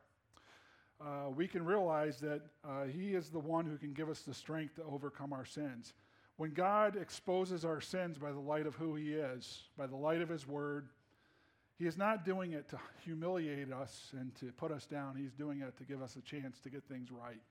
uh, 1.01 1.29
we 1.36 1.47
can 1.47 1.65
realize 1.65 2.19
that 2.19 2.41
uh, 2.63 2.86
He 2.86 3.13
is 3.13 3.29
the 3.29 3.39
one 3.39 3.65
who 3.65 3.77
can 3.77 3.93
give 3.93 4.10
us 4.10 4.21
the 4.21 4.34
strength 4.34 4.75
to 4.75 4.84
overcome 4.84 5.34
our 5.34 5.45
sins. 5.45 5.93
When 6.38 6.51
God 6.51 6.97
exposes 6.97 7.63
our 7.63 7.81
sins 7.81 8.17
by 8.17 8.31
the 8.31 8.39
light 8.39 8.65
of 8.65 8.75
who 8.75 8.95
He 8.95 9.13
is, 9.13 9.63
by 9.77 9.88
the 9.88 9.95
light 9.95 10.21
of 10.21 10.29
His 10.29 10.47
Word, 10.47 10.88
He 11.77 11.86
is 11.86 11.97
not 11.97 12.25
doing 12.25 12.53
it 12.53 12.69
to 12.69 12.79
humiliate 13.03 13.71
us 13.71 14.12
and 14.13 14.34
to 14.36 14.51
put 14.53 14.71
us 14.71 14.86
down. 14.86 15.15
He's 15.15 15.34
doing 15.34 15.62
it 15.62 15.77
to 15.77 15.84
give 15.84 16.01
us 16.01 16.15
a 16.15 16.21
chance 16.21 16.60
to 16.62 16.69
get 16.69 16.84
things 16.86 17.12
right 17.12 17.41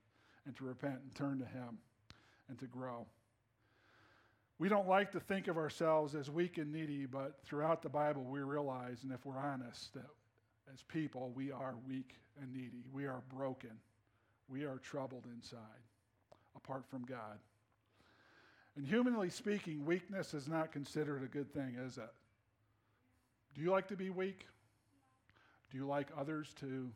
and 0.45 0.55
to 0.57 0.63
repent 0.63 0.99
and 1.03 1.15
turn 1.15 1.39
to 1.39 1.45
Him 1.45 1.77
and 2.49 2.57
to 2.59 2.65
grow. 2.65 3.05
We 4.57 4.69
don't 4.69 4.87
like 4.87 5.11
to 5.11 5.19
think 5.19 5.47
of 5.47 5.57
ourselves 5.57 6.15
as 6.15 6.29
weak 6.29 6.57
and 6.57 6.71
needy, 6.71 7.05
but 7.05 7.39
throughout 7.43 7.81
the 7.81 7.89
Bible, 7.89 8.23
we 8.23 8.39
realize, 8.39 9.03
and 9.03 9.11
if 9.11 9.25
we're 9.25 9.37
honest, 9.37 9.93
that 9.95 10.05
as 10.73 10.83
people, 10.83 11.31
we 11.35 11.51
are 11.51 11.75
weak 11.87 12.15
and 12.41 12.53
needy. 12.53 12.83
We 12.93 13.05
are 13.05 13.21
broken. 13.33 13.71
We 14.49 14.63
are 14.63 14.77
troubled 14.77 15.25
inside 15.33 15.59
apart 16.55 16.85
from 16.89 17.03
God. 17.03 17.39
And 18.75 18.85
humanly 18.85 19.29
speaking, 19.29 19.85
weakness 19.85 20.33
is 20.33 20.47
not 20.47 20.71
considered 20.71 21.23
a 21.23 21.27
good 21.27 21.53
thing, 21.53 21.77
is 21.85 21.97
it? 21.97 22.11
Do 23.53 23.61
you 23.61 23.71
like 23.71 23.87
to 23.87 23.95
be 23.95 24.09
weak? 24.09 24.47
Do 25.71 25.77
you 25.77 25.87
like 25.87 26.07
others 26.17 26.53
to 26.59 26.89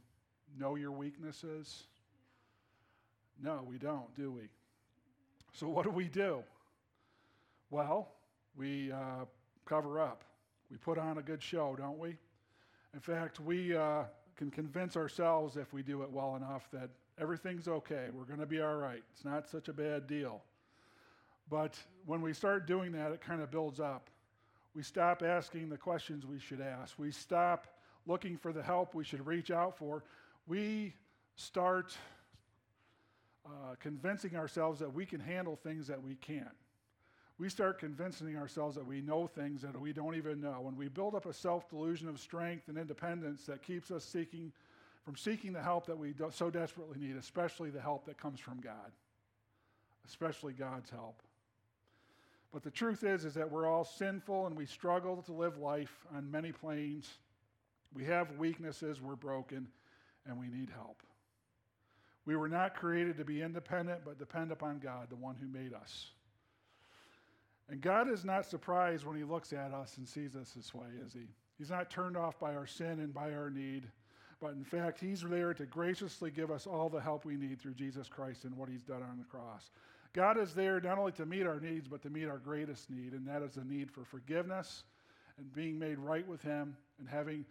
know 0.57 0.75
your 0.75 0.91
weaknesses? 0.91 1.83
No, 3.41 3.65
we 3.67 3.77
don't, 3.77 4.13
do 4.15 4.31
we? 4.31 4.49
So, 5.53 5.67
what 5.69 5.85
do 5.85 5.89
we 5.89 6.05
do? 6.05 6.43
Well, 7.69 8.09
we 8.57 8.91
uh, 8.91 9.25
cover 9.65 10.01
up. 10.01 10.23
We 10.69 10.77
put 10.77 10.97
on 10.97 11.17
a 11.17 11.21
good 11.21 11.41
show, 11.41 11.75
don't 11.77 11.97
we? 11.97 12.17
In 12.93 12.99
fact, 12.99 13.39
we 13.39 13.75
uh, 13.75 14.03
can 14.35 14.49
convince 14.49 14.97
ourselves, 14.97 15.57
if 15.57 15.73
we 15.73 15.83
do 15.83 16.01
it 16.03 16.11
well 16.11 16.35
enough, 16.35 16.67
that 16.71 16.89
everything's 17.19 17.67
okay. 17.67 18.07
We're 18.13 18.23
going 18.23 18.39
to 18.39 18.45
be 18.45 18.61
all 18.61 18.75
right. 18.75 19.03
It's 19.13 19.25
not 19.25 19.47
such 19.47 19.67
a 19.67 19.73
bad 19.73 20.07
deal. 20.07 20.41
But 21.49 21.77
when 22.05 22.21
we 22.21 22.33
start 22.33 22.67
doing 22.67 22.91
that, 22.93 23.11
it 23.11 23.21
kind 23.21 23.41
of 23.41 23.51
builds 23.51 23.79
up. 23.79 24.09
We 24.73 24.83
stop 24.83 25.23
asking 25.23 25.69
the 25.69 25.77
questions 25.77 26.25
we 26.25 26.39
should 26.39 26.61
ask. 26.61 26.97
We 26.97 27.11
stop 27.11 27.67
looking 28.05 28.37
for 28.37 28.53
the 28.53 28.63
help 28.63 28.93
we 28.93 29.03
should 29.03 29.25
reach 29.25 29.51
out 29.51 29.77
for. 29.77 30.03
We 30.47 30.93
start 31.35 31.97
uh, 33.45 33.75
convincing 33.79 34.35
ourselves 34.35 34.79
that 34.79 34.93
we 34.93 35.05
can 35.05 35.19
handle 35.19 35.55
things 35.55 35.87
that 35.87 36.01
we 36.01 36.15
can't. 36.15 36.47
We 37.39 37.47
start 37.47 37.79
convincing 37.79 38.35
ourselves 38.35 38.75
that 38.75 38.85
we 38.85 38.99
know 38.99 39.25
things 39.25 39.61
that 39.61 39.79
we 39.79 39.93
don't 39.93 40.15
even 40.15 40.41
know. 40.41 40.59
When 40.61 40.75
we 40.75 40.89
build 40.89 41.15
up 41.15 41.25
a 41.25 41.33
self 41.33 41.69
delusion 41.69 42.09
of 42.09 42.19
strength 42.19 42.67
and 42.67 42.77
independence 42.77 43.45
that 43.45 43.63
keeps 43.63 43.89
us 43.91 44.03
seeking 44.03 44.51
from 45.05 45.15
seeking 45.15 45.53
the 45.53 45.63
help 45.63 45.87
that 45.87 45.97
we 45.97 46.13
so 46.31 46.49
desperately 46.49 46.99
need, 46.99 47.15
especially 47.15 47.69
the 47.69 47.79
help 47.79 48.05
that 48.05 48.17
comes 48.17 48.39
from 48.39 48.59
God, 48.59 48.91
especially 50.05 50.53
God's 50.53 50.89
help. 50.89 51.23
But 52.51 52.63
the 52.63 52.71
truth 52.71 53.03
is, 53.03 53.23
is 53.25 53.33
that 53.35 53.49
we're 53.49 53.65
all 53.65 53.85
sinful 53.85 54.47
and 54.47 54.55
we 54.57 54.65
struggle 54.65 55.21
to 55.23 55.31
live 55.31 55.57
life 55.57 56.05
on 56.13 56.29
many 56.29 56.51
planes. 56.51 57.09
We 57.93 58.03
have 58.05 58.37
weaknesses, 58.37 59.01
we're 59.01 59.15
broken, 59.15 59.67
and 60.27 60.37
we 60.37 60.47
need 60.47 60.69
help. 60.75 61.01
We 62.25 62.35
were 62.35 62.49
not 62.49 62.75
created 62.75 63.17
to 63.17 63.25
be 63.25 63.41
independent, 63.41 64.01
but 64.03 64.19
depend 64.19 64.51
upon 64.51 64.79
God, 64.79 65.09
the 65.09 65.15
one 65.15 65.35
who 65.35 65.47
made 65.47 65.73
us. 65.73 66.11
And 67.69 67.81
God 67.81 68.09
is 68.09 68.25
not 68.25 68.45
surprised 68.45 69.05
when 69.05 69.15
He 69.15 69.23
looks 69.23 69.53
at 69.53 69.73
us 69.73 69.97
and 69.97 70.07
sees 70.07 70.35
us 70.35 70.51
this 70.55 70.73
way, 70.73 70.87
is 71.05 71.13
He? 71.13 71.27
He's 71.57 71.69
not 71.69 71.91
turned 71.91 72.17
off 72.17 72.39
by 72.39 72.55
our 72.55 72.65
sin 72.65 72.99
and 72.99 73.13
by 73.13 73.31
our 73.31 73.49
need, 73.49 73.87
but 74.41 74.53
in 74.53 74.63
fact, 74.63 74.99
He's 74.99 75.21
there 75.21 75.53
to 75.53 75.65
graciously 75.65 76.31
give 76.31 76.49
us 76.49 76.65
all 76.65 76.89
the 76.89 76.99
help 76.99 77.25
we 77.25 77.35
need 77.35 77.61
through 77.61 77.75
Jesus 77.75 78.07
Christ 78.07 78.45
and 78.45 78.55
what 78.57 78.69
He's 78.69 78.83
done 78.83 79.03
on 79.03 79.17
the 79.17 79.25
cross. 79.25 79.69
God 80.13 80.39
is 80.39 80.53
there 80.55 80.81
not 80.81 80.97
only 80.97 81.11
to 81.13 81.25
meet 81.25 81.45
our 81.45 81.59
needs, 81.59 81.87
but 81.87 82.01
to 82.01 82.09
meet 82.09 82.27
our 82.27 82.39
greatest 82.39 82.89
need, 82.89 83.13
and 83.13 83.27
that 83.27 83.43
is 83.43 83.53
the 83.53 83.63
need 83.63 83.91
for 83.91 84.03
forgiveness 84.03 84.83
and 85.37 85.53
being 85.53 85.77
made 85.77 85.99
right 85.99 86.27
with 86.27 86.41
Him 86.41 86.75
and 86.97 87.07
having 87.07 87.45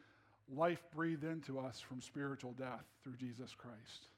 life 0.52 0.82
breathed 0.94 1.24
into 1.24 1.60
us 1.60 1.80
from 1.80 2.00
spiritual 2.00 2.52
death 2.52 2.84
through 3.04 3.16
Jesus 3.16 3.54
Christ. 3.54 4.08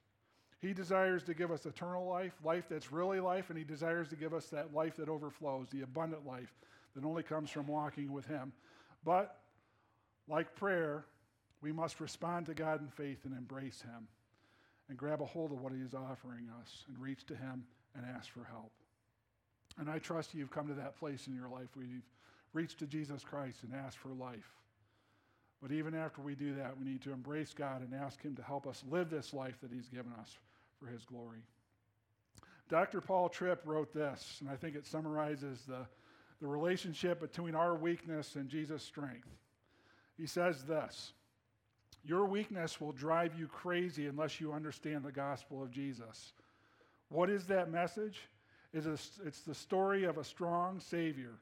He 0.60 0.74
desires 0.74 1.22
to 1.24 1.34
give 1.34 1.50
us 1.50 1.64
eternal 1.64 2.06
life, 2.06 2.34
life 2.44 2.64
that's 2.68 2.92
really 2.92 3.18
life, 3.18 3.48
and 3.48 3.58
He 3.58 3.64
desires 3.64 4.08
to 4.08 4.16
give 4.16 4.34
us 4.34 4.46
that 4.48 4.74
life 4.74 4.96
that 4.96 5.08
overflows, 5.08 5.68
the 5.70 5.82
abundant 5.82 6.26
life 6.26 6.54
that 6.94 7.04
only 7.04 7.22
comes 7.22 7.50
from 7.50 7.66
walking 7.66 8.12
with 8.12 8.26
Him. 8.26 8.52
But, 9.02 9.38
like 10.28 10.54
prayer, 10.54 11.06
we 11.62 11.72
must 11.72 11.98
respond 11.98 12.46
to 12.46 12.54
God 12.54 12.82
in 12.82 12.88
faith 12.88 13.24
and 13.24 13.34
embrace 13.34 13.80
Him 13.80 14.06
and 14.90 14.98
grab 14.98 15.22
a 15.22 15.26
hold 15.26 15.50
of 15.50 15.62
what 15.62 15.72
He 15.72 15.80
is 15.80 15.94
offering 15.94 16.50
us 16.60 16.84
and 16.88 16.98
reach 16.98 17.24
to 17.26 17.34
Him 17.34 17.64
and 17.96 18.04
ask 18.04 18.30
for 18.30 18.44
help. 18.44 18.72
And 19.78 19.88
I 19.88 19.98
trust 19.98 20.34
you've 20.34 20.50
come 20.50 20.68
to 20.68 20.74
that 20.74 20.98
place 20.98 21.26
in 21.26 21.34
your 21.34 21.48
life 21.48 21.68
where 21.74 21.86
you've 21.86 22.08
reached 22.52 22.78
to 22.80 22.86
Jesus 22.86 23.24
Christ 23.24 23.62
and 23.62 23.74
asked 23.74 23.96
for 23.96 24.10
life. 24.10 24.52
But 25.62 25.72
even 25.72 25.94
after 25.94 26.20
we 26.20 26.34
do 26.34 26.54
that, 26.56 26.78
we 26.78 26.84
need 26.84 27.02
to 27.02 27.12
embrace 27.12 27.54
God 27.54 27.80
and 27.80 27.94
ask 27.94 28.20
Him 28.20 28.34
to 28.36 28.42
help 28.42 28.66
us 28.66 28.84
live 28.90 29.08
this 29.08 29.32
life 29.32 29.58
that 29.62 29.72
He's 29.72 29.88
given 29.88 30.12
us 30.20 30.36
for 30.80 30.86
his 30.86 31.04
glory. 31.04 31.42
Dr. 32.68 33.00
Paul 33.00 33.28
Tripp 33.28 33.62
wrote 33.64 33.92
this, 33.92 34.38
and 34.40 34.48
I 34.48 34.56
think 34.56 34.76
it 34.76 34.86
summarizes 34.86 35.62
the, 35.66 35.86
the 36.40 36.46
relationship 36.46 37.20
between 37.20 37.54
our 37.54 37.74
weakness 37.74 38.36
and 38.36 38.48
Jesus' 38.48 38.82
strength. 38.82 39.28
He 40.16 40.26
says 40.26 40.62
this 40.64 41.12
Your 42.04 42.26
weakness 42.26 42.80
will 42.80 42.92
drive 42.92 43.38
you 43.38 43.48
crazy 43.48 44.06
unless 44.06 44.40
you 44.40 44.52
understand 44.52 45.04
the 45.04 45.12
gospel 45.12 45.62
of 45.62 45.70
Jesus. 45.70 46.32
What 47.08 47.28
is 47.28 47.46
that 47.46 47.70
message? 47.70 48.20
It's 48.72 49.40
the 49.40 49.54
story 49.54 50.04
of 50.04 50.16
a 50.16 50.24
strong 50.24 50.78
Savior 50.78 51.40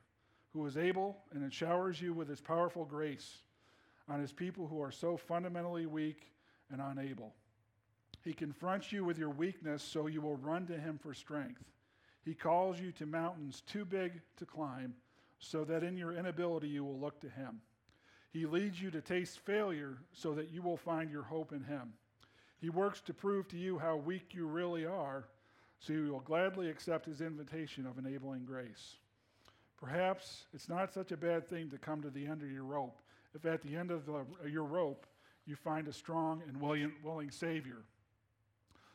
who 0.55 0.65
is 0.65 0.79
able 0.79 1.19
and 1.35 1.53
showers 1.53 2.01
you 2.01 2.15
with 2.15 2.29
his 2.29 2.41
powerful 2.41 2.87
grace 2.87 3.43
on 4.09 4.19
his 4.19 4.33
people 4.33 4.67
who 4.67 4.81
are 4.81 4.91
so 4.91 5.19
fundamentally 5.19 5.85
weak 5.85 6.33
and 6.71 6.81
unable. 6.81 7.35
He 8.23 8.33
confronts 8.33 8.93
you 8.93 9.05
with 9.05 9.19
your 9.19 9.31
weakness 9.31 9.83
so 9.83 10.07
you 10.07 10.21
will 10.21 10.37
run 10.37 10.67
to 10.67 10.79
him 10.79 10.99
for 10.99 11.15
strength. 11.15 11.65
He 12.25 12.35
calls 12.35 12.81
you 12.81 12.93
to 12.93 13.07
mountains 13.07 13.63
too 13.67 13.85
big 13.85 14.21
to 14.37 14.47
climb 14.47 14.95
so 15.39 15.65
that 15.65 15.83
in 15.83 15.97
your 15.97 16.13
inability 16.13 16.69
you 16.69 16.85
will 16.85 16.99
look 16.99 17.21
to 17.21 17.29
him. 17.29 17.61
He 18.31 18.45
leads 18.45 18.81
you 18.81 18.91
to 18.91 19.01
taste 19.01 19.39
failure 19.41 19.99
so 20.13 20.35
that 20.35 20.51
you 20.51 20.61
will 20.61 20.77
find 20.77 21.11
your 21.11 21.23
hope 21.23 21.53
in 21.53 21.63
him. 21.63 21.95
He 22.61 22.71
works 22.71 23.01
to 23.03 23.15
prove 23.15 23.49
to 23.49 23.57
you 23.57 23.79
how 23.79 23.97
weak 23.97 24.35
you 24.35 24.47
really 24.47 24.85
are 24.85 25.25
so 25.79 25.93
you 25.93 26.13
will 26.13 26.21
gladly 26.21 26.69
accept 26.69 27.07
his 27.07 27.21
invitation 27.21 27.87
of 27.87 27.99
enabling 27.99 28.45
grace. 28.45 28.97
Perhaps 29.81 30.45
it's 30.53 30.69
not 30.69 30.93
such 30.93 31.13
a 31.13 31.17
bad 31.17 31.47
thing 31.49 31.71
to 31.71 31.79
come 31.79 32.03
to 32.03 32.11
the 32.11 32.27
end 32.27 32.43
of 32.43 32.51
your 32.51 32.65
rope 32.65 32.99
if 33.35 33.47
at 33.47 33.63
the 33.63 33.77
end 33.77 33.91
of 33.91 34.05
the, 34.07 34.25
your 34.49 34.65
rope 34.65 35.07
you 35.47 35.55
find 35.55 35.87
a 35.87 35.93
strong 35.93 36.43
and 36.49 36.61
willing, 36.61 36.93
willing 37.03 37.31
Savior 37.31 37.85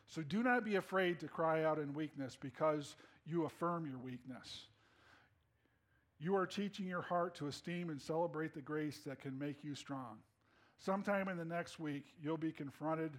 so 0.06 0.22
do 0.22 0.42
not 0.42 0.64
be 0.64 0.76
afraid 0.76 1.20
to 1.20 1.28
cry 1.28 1.64
out 1.64 1.78
in 1.78 1.94
weakness 1.94 2.36
because 2.40 2.96
you 3.26 3.44
affirm 3.44 3.86
your 3.86 3.98
weakness. 3.98 4.66
You 6.20 6.36
are 6.36 6.46
teaching 6.46 6.86
your 6.86 7.02
heart 7.02 7.34
to 7.36 7.48
esteem 7.48 7.90
and 7.90 8.00
celebrate 8.00 8.54
the 8.54 8.60
grace 8.60 8.98
that 9.06 9.20
can 9.20 9.38
make 9.38 9.64
you 9.64 9.74
strong. 9.74 10.18
Sometime 10.78 11.28
in 11.28 11.36
the 11.36 11.44
next 11.44 11.80
week, 11.80 12.04
you'll 12.22 12.36
be 12.36 12.52
confronted 12.52 13.12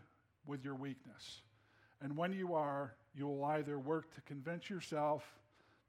with 0.46 0.64
your 0.64 0.76
weakness. 0.76 1.42
And 2.02 2.16
when 2.16 2.34
you 2.34 2.54
are, 2.54 2.94
you 3.16 3.28
will 3.28 3.44
either 3.46 3.80
work 3.80 4.14
to 4.16 4.22
convince 4.22 4.70
yourself 4.70 5.24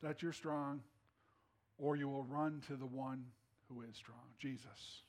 that 0.02 0.22
you're 0.22 0.32
strong 0.32 0.80
or 1.78 1.96
you 1.96 2.08
will 2.08 2.24
run 2.24 2.62
to 2.68 2.76
the 2.76 2.86
one 2.86 3.24
who 3.68 3.82
is 3.82 3.96
strong, 3.96 4.18
Jesus. 4.38 5.02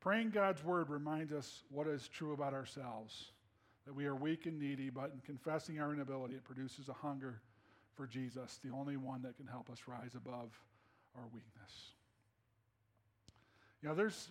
Praying 0.00 0.30
God's 0.30 0.64
word 0.64 0.88
reminds 0.88 1.32
us 1.32 1.62
what 1.70 1.86
is 1.86 2.08
true 2.08 2.32
about 2.32 2.54
ourselves 2.54 3.32
that 3.86 3.94
we 3.94 4.06
are 4.06 4.14
weak 4.14 4.46
and 4.46 4.58
needy, 4.58 4.90
but 4.90 5.12
in 5.12 5.20
confessing 5.24 5.80
our 5.80 5.92
inability, 5.92 6.34
it 6.34 6.44
produces 6.44 6.88
a 6.88 6.92
hunger 6.92 7.40
for 7.94 8.06
Jesus, 8.06 8.58
the 8.64 8.70
only 8.70 8.96
one 8.96 9.22
that 9.22 9.36
can 9.36 9.46
help 9.46 9.68
us 9.70 9.80
rise 9.86 10.14
above 10.14 10.50
our 11.16 11.24
weakness. 11.32 11.92
You 13.82 13.88
know, 13.88 13.94
there's, 13.94 14.30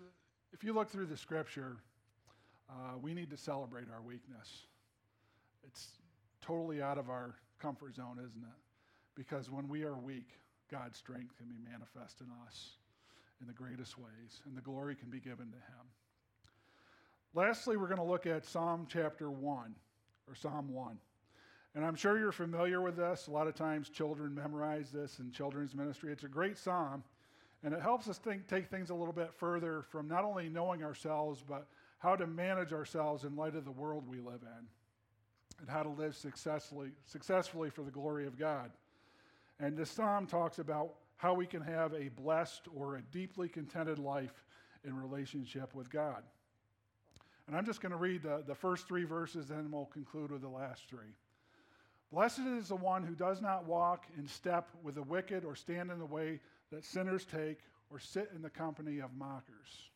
if 0.54 0.64
you 0.64 0.74
look 0.74 0.90
through 0.90 1.08
the 1.08 1.18
scripture, 1.18 1.78
uh, 2.70 2.98
we 3.02 3.14
need 3.14 3.30
to 3.30 3.38
celebrate 3.38 3.88
our 3.94 4.02
weakness. 4.02 4.64
It's 5.68 5.90
totally 6.42 6.82
out 6.82 6.98
of 6.98 7.10
our 7.10 7.36
comfort 7.62 7.96
zone, 7.96 8.18
isn't 8.18 8.42
it? 8.42 8.60
Because 9.16 9.52
when 9.52 9.68
we 9.68 9.84
are 9.84 9.96
weak, 9.96 10.30
God's 10.72 10.98
strength 10.98 11.38
can 11.38 11.48
be 11.48 11.58
manifest 11.70 12.22
in 12.22 12.28
us 12.48 12.72
in 13.42 13.48
the 13.48 13.54
greatest 13.54 13.98
ways, 13.98 14.42
and 14.46 14.56
the 14.56 14.62
glory 14.62 14.96
can 14.96 15.10
be 15.10 15.20
given 15.20 15.48
to 15.48 15.58
Him. 15.58 15.86
Lastly, 17.34 17.78
we're 17.78 17.88
going 17.88 17.96
to 17.96 18.04
look 18.04 18.28
at 18.28 18.46
Psalm 18.46 18.86
chapter 18.90 19.32
1, 19.32 19.74
or 20.28 20.36
Psalm 20.36 20.74
1. 20.74 20.98
And 21.76 21.86
I'm 21.86 21.96
sure 21.96 22.20
you're 22.20 22.34
familiar 22.34 22.82
with 22.82 22.98
this. 22.98 23.28
A 23.28 23.32
lot 23.32 23.48
of 23.48 23.56
times 23.56 23.88
children 23.88 24.36
memorize 24.36 24.92
this 24.92 25.20
in 25.20 25.32
children's 25.32 25.74
ministry. 25.74 26.12
It's 26.12 26.26
a 26.26 26.28
great 26.28 26.58
psalm, 26.58 27.06
and 27.64 27.74
it 27.74 27.82
helps 27.82 28.10
us 28.10 28.18
think, 28.18 28.50
take 28.50 28.70
things 28.70 28.90
a 28.90 28.94
little 28.94 29.14
bit 29.14 29.34
further 29.34 29.82
from 29.84 30.10
not 30.10 30.26
only 30.26 30.50
knowing 30.50 30.84
ourselves, 30.84 31.42
but 31.48 31.68
how 32.00 32.18
to 32.18 32.28
manage 32.28 32.74
ourselves 32.74 33.24
in 33.24 33.38
light 33.38 33.56
of 33.56 33.64
the 33.64 33.72
world 33.72 34.04
we 34.10 34.20
live 34.20 34.42
in, 34.42 34.68
and 35.62 35.70
how 35.70 35.84
to 35.84 35.90
live 35.90 36.14
successfully, 36.18 36.90
successfully 37.06 37.70
for 37.70 37.84
the 37.84 37.92
glory 37.92 38.28
of 38.28 38.38
God. 38.38 38.72
And 39.58 39.78
this 39.78 39.90
psalm 39.90 40.28
talks 40.28 40.60
about 40.60 40.96
how 41.16 41.34
we 41.34 41.46
can 41.46 41.62
have 41.62 41.94
a 41.94 42.10
blessed 42.10 42.64
or 42.76 42.98
a 42.98 43.02
deeply 43.04 43.48
contented 43.48 44.00
life 44.00 44.44
in 44.84 44.94
relationship 44.94 45.74
with 45.74 45.90
God. 45.90 46.24
And 47.48 47.56
I'm 47.58 47.66
just 47.66 47.82
going 47.82 47.92
to 47.92 47.98
read 47.98 48.24
the, 48.24 48.44
the 48.48 48.56
first 48.56 48.88
three 48.88 49.04
verses, 49.04 49.50
and 49.50 49.72
we'll 49.72 49.86
conclude 49.86 50.32
with 50.32 50.42
the 50.42 50.48
last 50.48 50.88
three. 50.90 51.16
Blessed 52.12 52.40
is 52.40 52.70
the 52.70 52.76
one 52.76 53.04
who 53.04 53.16
does 53.16 53.42
not 53.42 53.66
walk 53.66 54.06
in 54.18 54.28
step 54.28 54.70
with 54.84 54.96
the 54.96 55.04
wicked, 55.04 55.44
or 55.46 55.56
stand 55.56 55.92
in 55.92 56.00
the 56.00 56.06
way 56.06 56.40
that 56.72 56.86
sinners 56.86 57.26
take, 57.26 57.60
or 57.90 58.00
sit 58.00 58.32
in 58.36 58.42
the 58.42 58.50
company 58.50 59.00
of 59.00 59.14
mockers, 59.18 59.90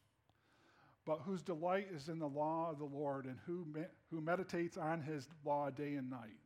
but 1.05 1.19
whose 1.25 1.41
delight 1.41 1.87
is 1.93 2.09
in 2.09 2.19
the 2.19 2.27
law 2.27 2.69
of 2.71 2.77
the 2.77 2.85
Lord, 2.85 3.25
and 3.25 3.37
who, 3.45 3.65
who 4.11 4.21
meditates 4.21 4.77
on 4.77 5.01
his 5.01 5.27
law 5.45 5.69
day 5.69 5.95
and 5.95 6.09
night. 6.09 6.39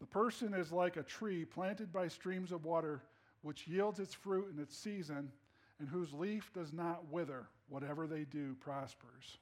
The 0.00 0.06
person 0.06 0.54
is 0.54 0.72
like 0.72 0.96
a 0.96 1.02
tree 1.02 1.44
planted 1.44 1.92
by 1.92 2.08
streams 2.08 2.52
of 2.52 2.64
water, 2.64 3.02
which 3.42 3.66
yields 3.66 4.00
its 4.00 4.14
fruit 4.14 4.52
in 4.54 4.62
its 4.62 4.76
season, 4.76 5.30
and 5.78 5.88
whose 5.88 6.12
leaf 6.12 6.50
does 6.54 6.72
not 6.72 7.10
wither. 7.10 7.46
Whatever 7.68 8.06
they 8.06 8.24
do 8.24 8.54
prospers. 8.60 9.38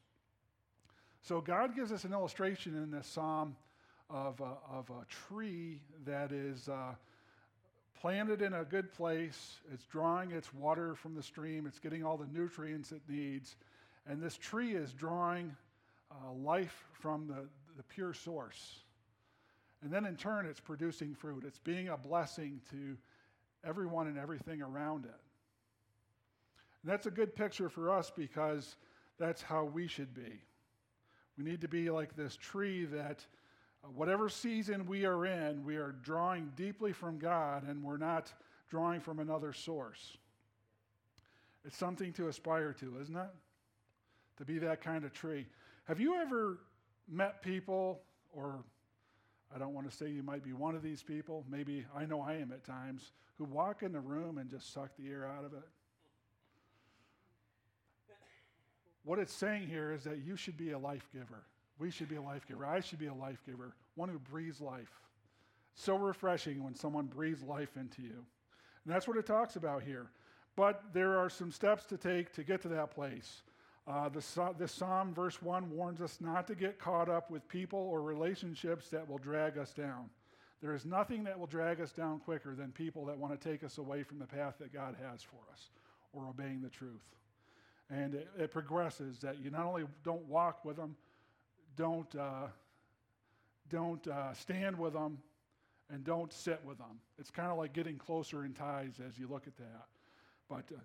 So 1.25 1.41
God 1.41 1.75
gives 1.75 1.91
us 1.91 2.05
an 2.05 2.13
illustration 2.13 2.75
in 2.75 2.91
this 2.91 3.07
psalm 3.07 3.57
of 4.11 4.39
a, 4.41 4.59
of 4.71 4.91
a 4.91 5.07
tree 5.09 5.81
that 6.05 6.33
is 6.33 6.69
uh, 6.69 6.93
planted 7.99 8.43
in 8.43 8.53
a 8.53 8.63
good 8.63 8.93
place. 8.93 9.57
It's 9.73 9.87
drawing 9.87 10.33
its 10.33 10.53
water 10.53 10.95
from 10.95 11.15
the 11.15 11.23
stream. 11.23 11.67
It's 11.67 11.79
getting 11.79 12.05
all 12.05 12.19
the 12.19 12.27
nutrients 12.27 12.93
it 12.93 13.01
needs. 13.09 13.57
And 14.07 14.21
this 14.21 14.37
tree 14.37 14.75
is 14.75 14.93
drawing 14.93 15.57
uh, 16.11 16.31
life 16.35 16.85
from 16.93 17.27
the, 17.27 17.49
the 17.79 17.83
pure 17.85 18.13
source. 18.13 18.81
And 19.83 19.91
then 19.91 20.05
in 20.05 20.17
turn, 20.17 20.45
it's 20.45 20.61
producing 20.61 21.15
fruit. 21.15 21.45
It's 21.47 21.59
being 21.59 21.89
a 21.89 21.97
blessing 21.97 22.61
to 22.71 22.99
everyone 23.67 24.09
and 24.09 24.19
everything 24.19 24.61
around 24.61 25.07
it. 25.07 25.21
And 26.83 26.93
that's 26.93 27.07
a 27.07 27.11
good 27.11 27.35
picture 27.35 27.71
for 27.71 27.91
us 27.91 28.13
because 28.15 28.77
that's 29.19 29.41
how 29.41 29.65
we 29.65 29.87
should 29.87 30.13
be. 30.13 30.43
We 31.37 31.45
need 31.45 31.61
to 31.63 31.69
be 31.69 31.91
like 31.91 32.17
this 32.17 32.37
tree 32.37 32.85
that 32.87 33.27
Uh, 33.85 33.89
whatever 33.89 34.31
season 34.31 34.87
we 34.87 35.05
are 35.05 35.27
in, 35.27 35.63
we 35.63 35.77
are 35.77 35.93
drawing 35.93 36.51
deeply 36.57 36.93
from 36.93 37.19
God 37.19 37.65
and 37.69 37.83
we're 37.83 37.99
not 37.99 38.33
drawing 38.71 39.01
from 39.01 39.19
another 39.19 39.53
source. 39.53 40.17
It's 41.65 41.77
something 41.77 42.13
to 42.15 42.29
aspire 42.29 42.73
to, 42.73 42.99
isn't 43.01 43.17
it? 43.17 43.31
To 44.39 44.45
be 44.45 44.59
that 44.61 44.81
kind 44.81 45.05
of 45.05 45.13
tree. 45.13 45.47
Have 45.85 46.01
you 46.01 46.15
ever 46.15 46.61
met 47.09 47.43
people, 47.43 48.01
or 48.33 48.65
I 49.55 49.59
don't 49.59 49.75
want 49.75 49.91
to 49.91 49.95
say 49.95 50.09
you 50.09 50.23
might 50.23 50.43
be 50.43 50.55
one 50.55 50.75
of 50.75 50.83
these 50.83 51.03
people, 51.03 51.45
maybe 51.49 51.85
I 51.95 52.07
know 52.07 52.23
I 52.23 52.37
am 52.37 52.53
at 52.53 52.65
times, 52.65 53.13
who 53.37 53.45
walk 53.45 53.83
in 53.83 53.93
the 53.93 54.01
room 54.01 54.39
and 54.39 54.51
just 54.51 54.73
suck 54.73 54.97
the 54.97 55.09
air 55.11 55.27
out 55.27 55.45
of 55.45 55.53
it? 55.53 55.69
What 59.05 59.19
it's 59.19 59.33
saying 59.33 59.69
here 59.69 59.93
is 59.93 60.05
that 60.05 60.25
you 60.25 60.37
should 60.37 60.57
be 60.57 60.73
a 60.73 60.79
life 60.79 61.09
giver. 61.13 61.45
We 61.79 61.91
should 61.91 62.09
be 62.09 62.17
a 62.17 62.23
life 62.23 62.47
giver. 62.47 62.65
I 62.65 62.81
should 62.81 62.99
be 62.99 63.07
a 63.07 63.15
life 63.15 63.43
giver, 63.45 63.75
one 63.97 64.09
who 64.09 64.19
breathes 64.19 64.61
life. 64.61 64.91
So 65.75 65.97
refreshing 65.97 66.63
when 66.63 66.75
someone 66.75 67.07
breathes 67.07 67.43
life 67.43 67.77
into 67.77 68.03
you. 68.03 68.25
And 68.85 68.95
that's 68.95 69.09
what 69.09 69.17
it 69.17 69.27
talks 69.27 69.57
about 69.57 69.83
here. 69.83 70.07
But 70.57 70.85
there 70.93 71.19
are 71.19 71.29
some 71.29 71.51
steps 71.51 71.85
to 71.87 71.97
take 71.97 72.33
to 72.35 72.45
get 72.45 72.63
to 72.63 72.69
that 72.69 72.93
place. 72.93 73.43
Uh, 73.87 74.09
the, 74.09 74.55
this 74.57 74.73
Psalm, 74.73 75.13
verse 75.13 75.43
1, 75.43 75.71
warns 75.71 76.01
us 76.01 76.19
not 76.21 76.47
to 76.47 76.55
get 76.55 76.79
caught 76.79 77.09
up 77.09 77.31
with 77.31 77.47
people 77.49 77.79
or 77.79 78.01
relationships 78.01 78.89
that 78.89 79.07
will 79.07 79.19
drag 79.19 79.59
us 79.59 79.73
down. 79.73 80.09
There 80.63 80.75
is 80.75 80.87
nothing 80.87 81.25
that 81.25 81.39
will 81.39 81.47
drag 81.47 81.81
us 81.81 81.93
down 81.93 82.21
quicker 82.21 82.55
than 82.55 82.73
people 82.73 83.05
that 83.07 83.19
want 83.19 83.39
to 83.39 83.49
take 83.49 83.63
us 83.63 83.77
away 83.77 84.03
from 84.03 84.19
the 84.19 84.27
path 84.27 84.55
that 84.61 84.73
God 84.73 84.97
has 85.03 85.23
for 85.23 85.41
us 85.53 85.69
or 86.15 86.27
obeying 86.27 86.63
the 86.63 86.71
truth. 86.71 87.15
And 87.91 88.15
it, 88.15 88.29
it 88.39 88.51
progresses 88.51 89.19
that 89.19 89.43
you 89.43 89.51
not 89.51 89.67
only 89.67 89.85
don't 90.05 90.25
walk 90.27 90.65
with 90.65 90.77
them, 90.77 90.97
don't, 91.77 92.15
uh, 92.17 92.47
don't 93.69 94.07
uh, 94.07 94.33
stand 94.33 94.79
with 94.79 94.95
them, 94.95 95.19
and 95.91 96.03
don't 96.05 96.33
sit 96.33 96.61
with 96.65 96.79
them. 96.79 96.99
It's 97.19 97.31
kind 97.31 97.51
of 97.51 97.59
like 97.59 97.73
getting 97.73 97.97
closer 97.97 98.45
in 98.45 98.55
ties 98.55 98.95
as 99.07 99.19
you 99.19 99.29
look 99.29 99.47
at 99.47 99.57
that. 99.57 99.87
But 100.49 100.65
uh, 100.75 100.81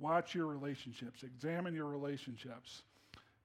watch 0.00 0.34
your 0.34 0.46
relationships, 0.46 1.22
examine 1.22 1.74
your 1.74 1.86
relationships. 1.86 2.82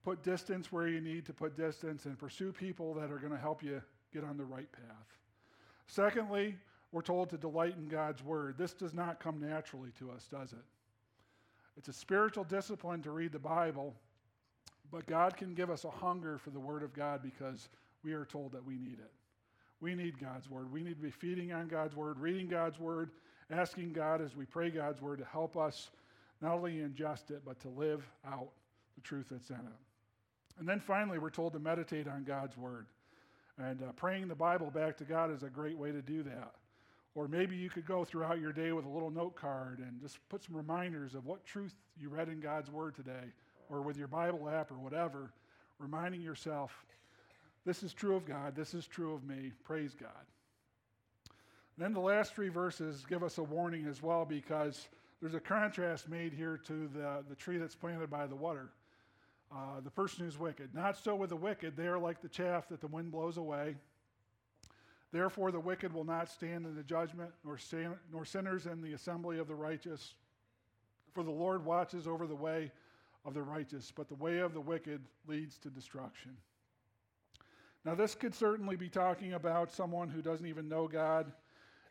Put 0.04 0.22
distance 0.22 0.72
where 0.72 0.88
you 0.88 1.00
need 1.00 1.26
to 1.26 1.32
put 1.32 1.56
distance 1.56 2.06
and 2.06 2.18
pursue 2.18 2.52
people 2.52 2.94
that 2.94 3.10
are 3.10 3.18
going 3.18 3.32
to 3.32 3.38
help 3.38 3.62
you 3.62 3.82
get 4.12 4.24
on 4.24 4.36
the 4.36 4.44
right 4.44 4.70
path. 4.72 5.16
Secondly, 5.86 6.56
we're 6.92 7.02
told 7.02 7.30
to 7.30 7.36
delight 7.36 7.74
in 7.76 7.88
God's 7.88 8.22
word. 8.24 8.56
This 8.56 8.72
does 8.72 8.94
not 8.94 9.20
come 9.20 9.40
naturally 9.40 9.90
to 9.98 10.10
us, 10.10 10.26
does 10.30 10.52
it? 10.52 10.64
It's 11.78 11.88
a 11.88 11.92
spiritual 11.92 12.42
discipline 12.42 13.02
to 13.02 13.12
read 13.12 13.30
the 13.30 13.38
Bible, 13.38 13.94
but 14.90 15.06
God 15.06 15.36
can 15.36 15.54
give 15.54 15.70
us 15.70 15.84
a 15.84 15.90
hunger 15.90 16.36
for 16.36 16.50
the 16.50 16.58
word 16.58 16.82
of 16.82 16.92
God 16.92 17.22
because 17.22 17.68
we 18.02 18.12
are 18.14 18.24
told 18.24 18.50
that 18.52 18.64
we 18.64 18.74
need 18.74 18.98
it. 18.98 19.12
We 19.80 19.94
need 19.94 20.18
God's 20.18 20.50
word. 20.50 20.72
We 20.72 20.82
need 20.82 20.96
to 20.96 21.02
be 21.02 21.12
feeding 21.12 21.52
on 21.52 21.68
God's 21.68 21.94
word, 21.94 22.18
reading 22.18 22.48
God's 22.48 22.80
word, 22.80 23.10
asking 23.48 23.92
God 23.92 24.20
as 24.20 24.34
we 24.34 24.44
pray 24.44 24.70
God's 24.70 25.00
word 25.00 25.20
to 25.20 25.24
help 25.24 25.56
us 25.56 25.90
not 26.40 26.52
only 26.52 26.72
ingest 26.74 27.30
it, 27.30 27.42
but 27.46 27.60
to 27.60 27.68
live 27.68 28.04
out 28.26 28.48
the 28.96 29.00
truth 29.02 29.26
that's 29.30 29.50
in 29.50 29.56
it. 29.56 30.58
And 30.58 30.68
then 30.68 30.80
finally, 30.80 31.18
we're 31.18 31.30
told 31.30 31.52
to 31.52 31.60
meditate 31.60 32.08
on 32.08 32.24
God's 32.24 32.56
word. 32.56 32.86
And 33.56 33.82
uh, 33.82 33.92
praying 33.92 34.26
the 34.26 34.34
Bible 34.34 34.72
back 34.72 34.96
to 34.96 35.04
God 35.04 35.32
is 35.32 35.44
a 35.44 35.48
great 35.48 35.78
way 35.78 35.92
to 35.92 36.02
do 36.02 36.24
that. 36.24 36.54
Or 37.14 37.26
maybe 37.26 37.56
you 37.56 37.70
could 37.70 37.86
go 37.86 38.04
throughout 38.04 38.40
your 38.40 38.52
day 38.52 38.72
with 38.72 38.84
a 38.84 38.88
little 38.88 39.10
note 39.10 39.34
card 39.34 39.80
and 39.80 40.00
just 40.00 40.18
put 40.28 40.44
some 40.44 40.56
reminders 40.56 41.14
of 41.14 41.26
what 41.26 41.44
truth 41.44 41.74
you 42.00 42.08
read 42.08 42.28
in 42.28 42.40
God's 42.40 42.70
word 42.70 42.94
today, 42.94 43.32
or 43.68 43.82
with 43.82 43.96
your 43.96 44.08
Bible 44.08 44.48
app 44.48 44.70
or 44.70 44.78
whatever, 44.78 45.32
reminding 45.78 46.20
yourself, 46.20 46.84
this 47.64 47.82
is 47.82 47.92
true 47.92 48.14
of 48.16 48.24
God, 48.24 48.54
this 48.54 48.72
is 48.74 48.86
true 48.86 49.14
of 49.14 49.24
me. 49.24 49.52
Praise 49.64 49.94
God. 49.94 50.10
And 51.76 51.84
then 51.84 51.92
the 51.92 52.00
last 52.00 52.34
three 52.34 52.48
verses 52.48 53.04
give 53.08 53.22
us 53.22 53.38
a 53.38 53.42
warning 53.42 53.86
as 53.86 54.02
well 54.02 54.24
because 54.24 54.88
there's 55.20 55.34
a 55.34 55.40
contrast 55.40 56.08
made 56.08 56.32
here 56.32 56.58
to 56.66 56.88
the, 56.88 57.24
the 57.28 57.34
tree 57.34 57.58
that's 57.58 57.74
planted 57.74 58.10
by 58.10 58.26
the 58.26 58.36
water. 58.36 58.70
Uh, 59.50 59.80
the 59.82 59.90
person 59.90 60.24
who's 60.24 60.38
wicked. 60.38 60.74
Not 60.74 60.96
so 60.96 61.14
with 61.14 61.30
the 61.30 61.36
wicked. 61.36 61.76
They 61.76 61.86
are 61.86 61.98
like 61.98 62.20
the 62.20 62.28
chaff 62.28 62.68
that 62.68 62.80
the 62.80 62.86
wind 62.86 63.10
blows 63.12 63.38
away. 63.38 63.76
Therefore, 65.12 65.50
the 65.50 65.60
wicked 65.60 65.92
will 65.92 66.04
not 66.04 66.28
stand 66.28 66.66
in 66.66 66.74
the 66.74 66.82
judgment, 66.82 67.30
nor, 67.44 67.56
stand, 67.56 67.94
nor 68.12 68.24
sinners 68.24 68.66
in 68.66 68.82
the 68.82 68.92
assembly 68.92 69.38
of 69.38 69.48
the 69.48 69.54
righteous. 69.54 70.14
For 71.14 71.22
the 71.22 71.30
Lord 71.30 71.64
watches 71.64 72.06
over 72.06 72.26
the 72.26 72.34
way 72.34 72.70
of 73.24 73.34
the 73.34 73.42
righteous, 73.42 73.92
but 73.94 74.08
the 74.08 74.14
way 74.14 74.38
of 74.38 74.52
the 74.52 74.60
wicked 74.60 75.00
leads 75.26 75.58
to 75.58 75.70
destruction. 75.70 76.36
Now, 77.84 77.94
this 77.94 78.14
could 78.14 78.34
certainly 78.34 78.76
be 78.76 78.88
talking 78.88 79.32
about 79.32 79.72
someone 79.72 80.10
who 80.10 80.20
doesn't 80.20 80.46
even 80.46 80.68
know 80.68 80.88
God 80.88 81.32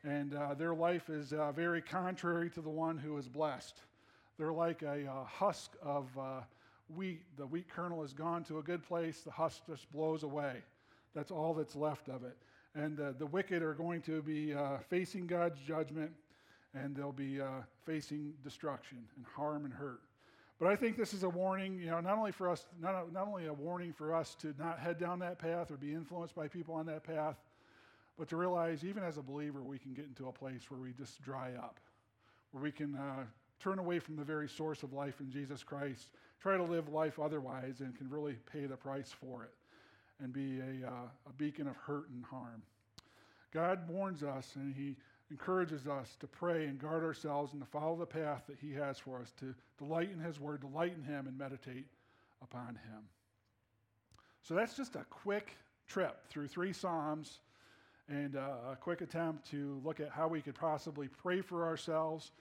and 0.03 0.33
uh, 0.33 0.53
their 0.53 0.73
life 0.73 1.09
is 1.09 1.33
uh, 1.33 1.51
very 1.51 1.81
contrary 1.81 2.49
to 2.51 2.61
the 2.61 2.69
one 2.69 2.97
who 2.97 3.17
is 3.17 3.27
blessed. 3.27 3.81
They're 4.37 4.53
like 4.53 4.81
a 4.83 5.05
uh, 5.05 5.23
husk 5.25 5.75
of 5.81 6.05
uh, 6.17 6.41
wheat. 6.95 7.23
The 7.37 7.45
wheat 7.45 7.67
kernel 7.67 8.01
has 8.01 8.13
gone 8.13 8.43
to 8.45 8.59
a 8.59 8.63
good 8.63 8.83
place, 8.83 9.21
the 9.21 9.31
husk 9.31 9.65
just 9.67 9.91
blows 9.91 10.23
away. 10.23 10.61
That's 11.13 11.31
all 11.31 11.53
that's 11.53 11.75
left 11.75 12.09
of 12.09 12.23
it. 12.23 12.37
And 12.77 12.99
uh, 12.99 13.13
the 13.17 13.25
wicked 13.25 13.63
are 13.63 13.73
going 13.73 14.01
to 14.03 14.21
be 14.21 14.53
uh, 14.53 14.77
facing 14.87 15.25
God's 15.25 15.59
judgment, 15.67 16.11
and 16.75 16.95
they'll 16.95 17.11
be 17.11 17.39
facing 17.85 18.33
destruction 18.43 18.99
and 19.15 19.25
harm 19.25 19.65
and 19.65 19.73
hurt. 19.73 20.01
But 20.59 20.69
I 20.69 20.75
think 20.75 20.95
this 20.95 21.11
is 21.11 21.23
a 21.23 21.29
warning, 21.29 21.79
you 21.79 21.87
know, 21.87 21.99
not 22.01 22.17
only 22.17 22.31
for 22.31 22.49
us, 22.49 22.65
not, 22.79 23.11
not 23.11 23.27
only 23.27 23.47
a 23.47 23.53
warning 23.53 23.93
for 23.93 24.13
us 24.13 24.35
to 24.41 24.53
not 24.59 24.77
head 24.77 24.99
down 24.99 25.17
that 25.19 25.39
path 25.39 25.71
or 25.71 25.77
be 25.77 25.91
influenced 25.91 26.35
by 26.35 26.47
people 26.47 26.75
on 26.75 26.85
that 26.85 27.03
path, 27.03 27.37
but 28.17 28.27
to 28.29 28.37
realize, 28.37 28.83
even 28.83 29.03
as 29.03 29.17
a 29.17 29.23
believer, 29.23 29.63
we 29.63 29.79
can 29.79 29.93
get 29.93 30.05
into 30.05 30.27
a 30.27 30.31
place 30.31 30.69
where 30.69 30.79
we 30.79 30.93
just 30.93 31.19
dry 31.23 31.53
up, 31.57 31.79
where 32.51 32.63
we 32.63 32.71
can 32.71 32.95
uh, 32.95 33.23
turn 33.59 33.79
away 33.79 33.97
from 33.97 34.15
the 34.15 34.23
very 34.23 34.47
source 34.47 34.83
of 34.83 34.93
life 34.93 35.19
in 35.19 35.31
Jesus 35.31 35.63
Christ, 35.63 36.09
try 36.39 36.57
to 36.57 36.63
live 36.63 36.89
life 36.89 37.17
otherwise, 37.19 37.79
and 37.79 37.97
can 37.97 38.07
really 38.07 38.35
pay 38.51 38.65
the 38.65 38.77
price 38.77 39.11
for 39.19 39.43
it 39.43 39.51
and 40.21 40.33
be 40.33 40.59
a, 40.59 40.87
uh, 40.87 41.07
a 41.29 41.33
beacon 41.37 41.67
of 41.67 41.75
hurt 41.75 42.09
and 42.09 42.23
harm. 42.25 42.61
God 43.53 43.87
warns 43.87 44.23
us 44.23 44.53
and 44.55 44.73
He 44.73 44.95
encourages 45.29 45.87
us 45.87 46.15
to 46.19 46.27
pray 46.27 46.65
and 46.65 46.79
guard 46.79 47.03
ourselves 47.03 47.53
and 47.53 47.61
to 47.61 47.67
follow 47.67 47.95
the 47.95 48.05
path 48.05 48.43
that 48.47 48.57
He 48.59 48.73
has 48.73 48.97
for 48.97 49.19
us, 49.19 49.31
to 49.39 49.53
delight 49.77 50.11
in 50.11 50.19
His 50.19 50.39
Word, 50.39 50.61
delight 50.61 50.93
in 50.95 51.03
Him, 51.03 51.27
and 51.27 51.37
meditate 51.37 51.87
upon 52.41 52.69
Him. 52.69 53.03
So 54.41 54.53
that's 54.53 54.75
just 54.75 54.95
a 54.95 55.05
quick 55.09 55.57
trip 55.87 56.27
through 56.29 56.47
three 56.47 56.73
Psalms 56.73 57.39
and 58.09 58.37
uh, 58.37 58.71
a 58.71 58.75
quick 58.75 59.01
attempt 59.01 59.49
to 59.51 59.81
look 59.83 59.99
at 59.99 60.09
how 60.09 60.27
we 60.27 60.41
could 60.41 60.55
possibly 60.55 61.09
pray 61.09 61.41
for 61.41 61.65
ourselves 61.65 62.31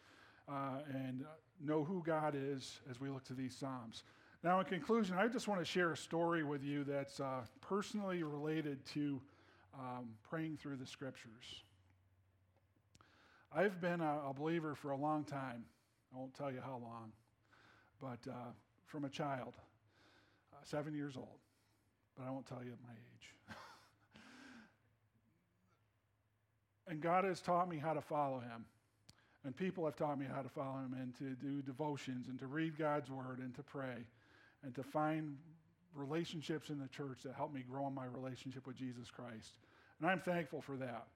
uh, 0.48 0.78
and 0.92 1.24
know 1.64 1.82
who 1.82 2.02
God 2.04 2.36
is 2.36 2.78
as 2.90 3.00
we 3.00 3.08
look 3.08 3.24
to 3.24 3.34
these 3.34 3.56
Psalms. 3.56 4.04
Now, 4.46 4.60
in 4.60 4.66
conclusion, 4.66 5.16
I 5.18 5.26
just 5.26 5.48
want 5.48 5.60
to 5.60 5.64
share 5.64 5.90
a 5.90 5.96
story 5.96 6.44
with 6.44 6.62
you 6.62 6.84
that's 6.84 7.18
uh, 7.18 7.40
personally 7.60 8.22
related 8.22 8.78
to 8.94 9.20
um, 9.76 10.10
praying 10.22 10.58
through 10.62 10.76
the 10.76 10.86
scriptures. 10.86 11.64
I've 13.52 13.80
been 13.80 14.00
a, 14.00 14.20
a, 14.30 14.32
believer 14.32 14.76
for 14.76 14.92
a 14.92 14.96
long 14.96 15.24
time. 15.24 15.64
I 16.14 16.18
won't 16.20 16.32
tell 16.32 16.52
you 16.52 16.60
how 16.64 16.80
long, 16.80 17.10
but 18.00 18.20
uh, 18.30 18.52
from 18.84 19.04
a 19.04 19.08
child, 19.08 19.54
uh, 20.52 20.58
seven 20.62 20.94
years 20.94 21.16
old. 21.16 21.40
But 22.16 22.28
I 22.28 22.30
won't 22.30 22.46
tell 22.46 22.62
you 22.62 22.70
my 22.86 22.92
age. 22.92 23.34
And 26.86 27.00
God 27.00 27.24
has 27.24 27.40
taught 27.40 27.68
me 27.68 27.78
how 27.78 27.94
to 27.94 28.00
follow 28.00 28.38
him. 28.38 28.64
And 29.44 29.56
people 29.56 29.84
have 29.86 29.96
taught 29.96 30.20
me 30.20 30.26
how 30.32 30.42
to 30.42 30.48
follow 30.48 30.78
him 30.78 30.94
and 31.00 31.12
to 31.18 31.34
do 31.34 31.62
devotions 31.62 32.28
and 32.28 32.38
to 32.38 32.46
read 32.46 32.78
God's 32.78 33.10
word 33.10 33.40
and 33.40 33.52
to 33.56 33.64
pray 33.64 34.04
and 34.62 34.74
to 34.74 34.82
find 34.82 35.36
relationships 35.94 36.70
in 36.70 36.78
the 36.78 36.88
church 36.88 37.18
that 37.24 37.34
help 37.34 37.52
me 37.52 37.64
grow 37.68 37.86
in 37.86 37.94
my 37.94 38.06
relationship 38.06 38.66
with 38.66 38.76
Jesus 38.76 39.10
Christ. 39.10 39.52
And 40.00 40.10
I'm 40.10 40.20
thankful 40.20 40.60
for 40.60 40.76
that. 40.76 41.06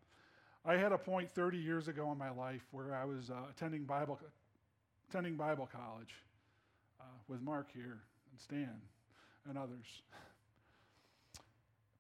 I 0.65 0.77
had 0.77 0.93
a 0.93 0.99
point 0.99 1.31
30 1.31 1.59
years 1.59 1.89
ago 1.89 2.11
in 2.13 2.19
my 2.19 2.31
life 2.31 2.63
where 2.71 2.95
I 2.95 3.05
was 3.05 3.31
uh, 3.31 3.35
attending, 3.51 3.85
Bible, 3.85 4.19
attending 5.09 5.37
Bible 5.37 5.69
college 5.71 6.15
uh, 7.01 7.05
with 7.29 7.41
Mark 7.41 7.69
here 7.73 7.99
and 8.31 8.41
Stan 8.41 8.81
and 9.49 9.57
others. 9.57 10.03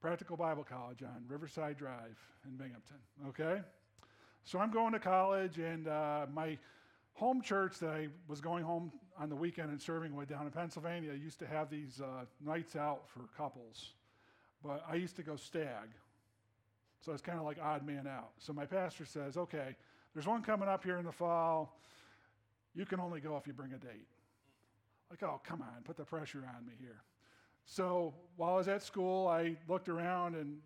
Practical 0.01 0.37
Bible 0.37 0.65
College 0.65 1.03
on 1.03 1.25
Riverside 1.29 1.77
Drive 1.77 2.17
in 2.47 2.57
Binghamton. 2.57 2.97
Okay? 3.29 3.61
So 4.45 4.59
I'm 4.59 4.71
going 4.71 4.93
to 4.93 4.99
college, 4.99 5.59
and 5.59 5.89
uh, 5.89 6.27
my 6.33 6.57
home 7.15 7.43
church 7.43 7.79
that 7.79 7.91
I 7.91 8.09
was 8.29 8.41
going 8.41 8.65
home 8.65 8.93
on 9.19 9.29
the 9.29 9.37
weekend 9.37 9.71
and 9.71 9.81
serving 9.81 10.15
with 10.17 10.29
down 10.29 10.47
in 10.47 10.51
Pennsylvania 10.51 11.13
used 11.13 11.39
to 11.41 11.47
have 11.47 11.69
these 11.71 12.01
uh, 12.01 12.25
nights 12.45 12.77
out 12.77 13.09
for 13.09 13.21
couples. 13.37 13.93
But 14.65 14.83
I 14.91 14.95
used 14.95 15.17
to 15.17 15.23
go 15.23 15.37
stag. 15.37 15.89
So 17.01 17.13
it's 17.13 17.23
kind 17.23 17.39
of 17.39 17.45
like 17.45 17.59
odd 17.63 17.87
man 17.87 18.07
out. 18.07 18.31
So 18.39 18.53
my 18.53 18.67
pastor 18.67 19.05
says, 19.05 19.37
okay, 19.37 19.77
there's 20.15 20.27
one 20.27 20.43
coming 20.43 20.69
up 20.69 20.85
here 20.85 20.99
in 20.99 21.05
the 21.05 21.13
fall. 21.13 21.79
You 22.75 22.85
can 22.85 23.01
only 23.01 23.21
go 23.21 23.37
if 23.37 23.47
you 23.47 23.53
bring 23.53 23.73
a 23.73 23.79
date. 23.79 24.09
Like, 25.11 25.23
oh, 25.23 25.41
come 25.45 25.63
on, 25.63 25.83
put 25.85 25.97
the 25.97 26.05
pressure 26.05 26.45
on 26.57 26.65
me 26.67 26.73
here. 26.79 27.03
So 27.65 28.15
while 28.37 28.55
I 28.55 28.57
was 28.57 28.69
at 28.69 28.83
school, 28.83 29.29
I 29.29 29.57
looked 29.69 29.89
around 29.89 30.35
and 30.35 30.59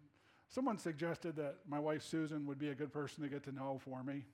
someone 0.48 0.78
suggested 0.78 1.36
that 1.36 1.56
my 1.68 1.78
wife 1.78 2.02
Susan 2.02 2.46
would 2.46 2.58
be 2.58 2.68
a 2.68 2.74
good 2.74 2.92
person 2.92 3.22
to 3.22 3.28
get 3.28 3.42
to 3.44 3.52
know 3.52 3.80
for 3.82 4.02
me. 4.02 4.24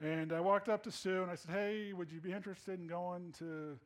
And 0.00 0.32
I 0.32 0.40
walked 0.40 0.68
up 0.68 0.82
to 0.84 0.90
Sue 0.90 1.22
and 1.22 1.30
I 1.30 1.34
said, 1.36 1.52
Hey, 1.52 1.92
would 1.92 2.10
you 2.10 2.20
be 2.20 2.32
interested 2.32 2.78
in 2.78 2.86
going 2.86 3.32
to 3.38 3.78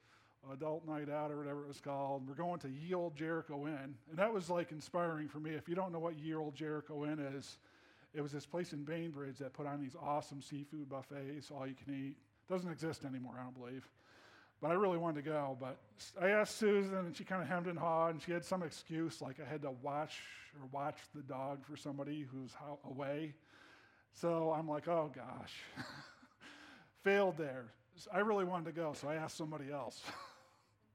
adult 0.53 0.87
night 0.87 1.11
out 1.11 1.31
or 1.31 1.37
whatever 1.37 1.63
it 1.63 1.69
was 1.69 1.81
called? 1.81 2.27
We're 2.27 2.35
going 2.35 2.59
to 2.61 2.69
Ye 2.69 2.95
Old 2.95 3.17
Jericho 3.17 3.67
Inn. 3.67 3.95
And 4.11 4.19
that 4.19 4.33
was 4.33 4.49
like 4.49 4.73
inspiring 4.73 5.29
for 5.29 5.41
me. 5.41 5.51
If 5.51 5.69
you 5.69 5.75
don't 5.75 5.93
know 5.93 5.99
what 5.99 6.19
Ye 6.19 6.35
Old 6.35 6.55
Jericho 6.55 7.05
Inn 7.05 7.19
is, 7.19 7.59
it 8.15 8.23
was 8.23 8.33
this 8.33 8.47
place 8.47 8.73
in 8.73 8.85
Bainbridge 8.85 9.39
that 9.39 9.53
put 9.53 9.67
on 9.67 9.81
these 9.81 9.95
awesome 10.03 10.41
seafood 10.41 10.89
buffets, 10.89 11.51
all 11.51 11.67
you 11.67 11.75
can 11.75 11.95
eat. 11.95 12.17
Doesn't 12.49 12.71
exist 12.71 13.05
anymore, 13.05 13.35
I 13.39 13.45
don't 13.45 13.59
believe. 13.59 13.87
But 14.61 14.71
I 14.71 14.75
really 14.75 14.99
wanted 14.99 15.25
to 15.25 15.31
go. 15.31 15.57
But 15.61 15.77
I 16.21 16.31
asked 16.31 16.57
Susan, 16.57 16.97
and 16.97 17.17
she 17.17 17.25
kind 17.25 17.43
of 17.43 17.49
hemmed 17.49 17.67
and 17.67 17.79
hawed, 17.79 18.15
and 18.15 18.23
she 18.23 18.33
had 18.33 18.45
some 18.45 18.63
excuse, 18.63 19.21
like 19.21 19.37
I 19.41 19.49
had 19.49 19.63
to 19.63 19.71
watch 19.83 20.19
or 20.59 20.67
watch 20.73 20.97
the 21.15 21.23
dog 21.23 21.65
for 21.65 21.77
somebody 21.77 22.27
who's 22.33 22.51
away. 22.85 23.35
So 24.15 24.53
I'm 24.53 24.69
like, 24.69 24.89
oh 24.89 25.11
gosh, 25.15 25.55
failed 27.05 27.37
there. 27.37 27.67
I 28.13 28.19
really 28.19 28.45
wanted 28.45 28.67
to 28.67 28.73
go, 28.73 28.93
so 28.93 29.09
I 29.09 29.17
asked 29.17 29.37
somebody 29.37 29.73
else. 29.73 30.03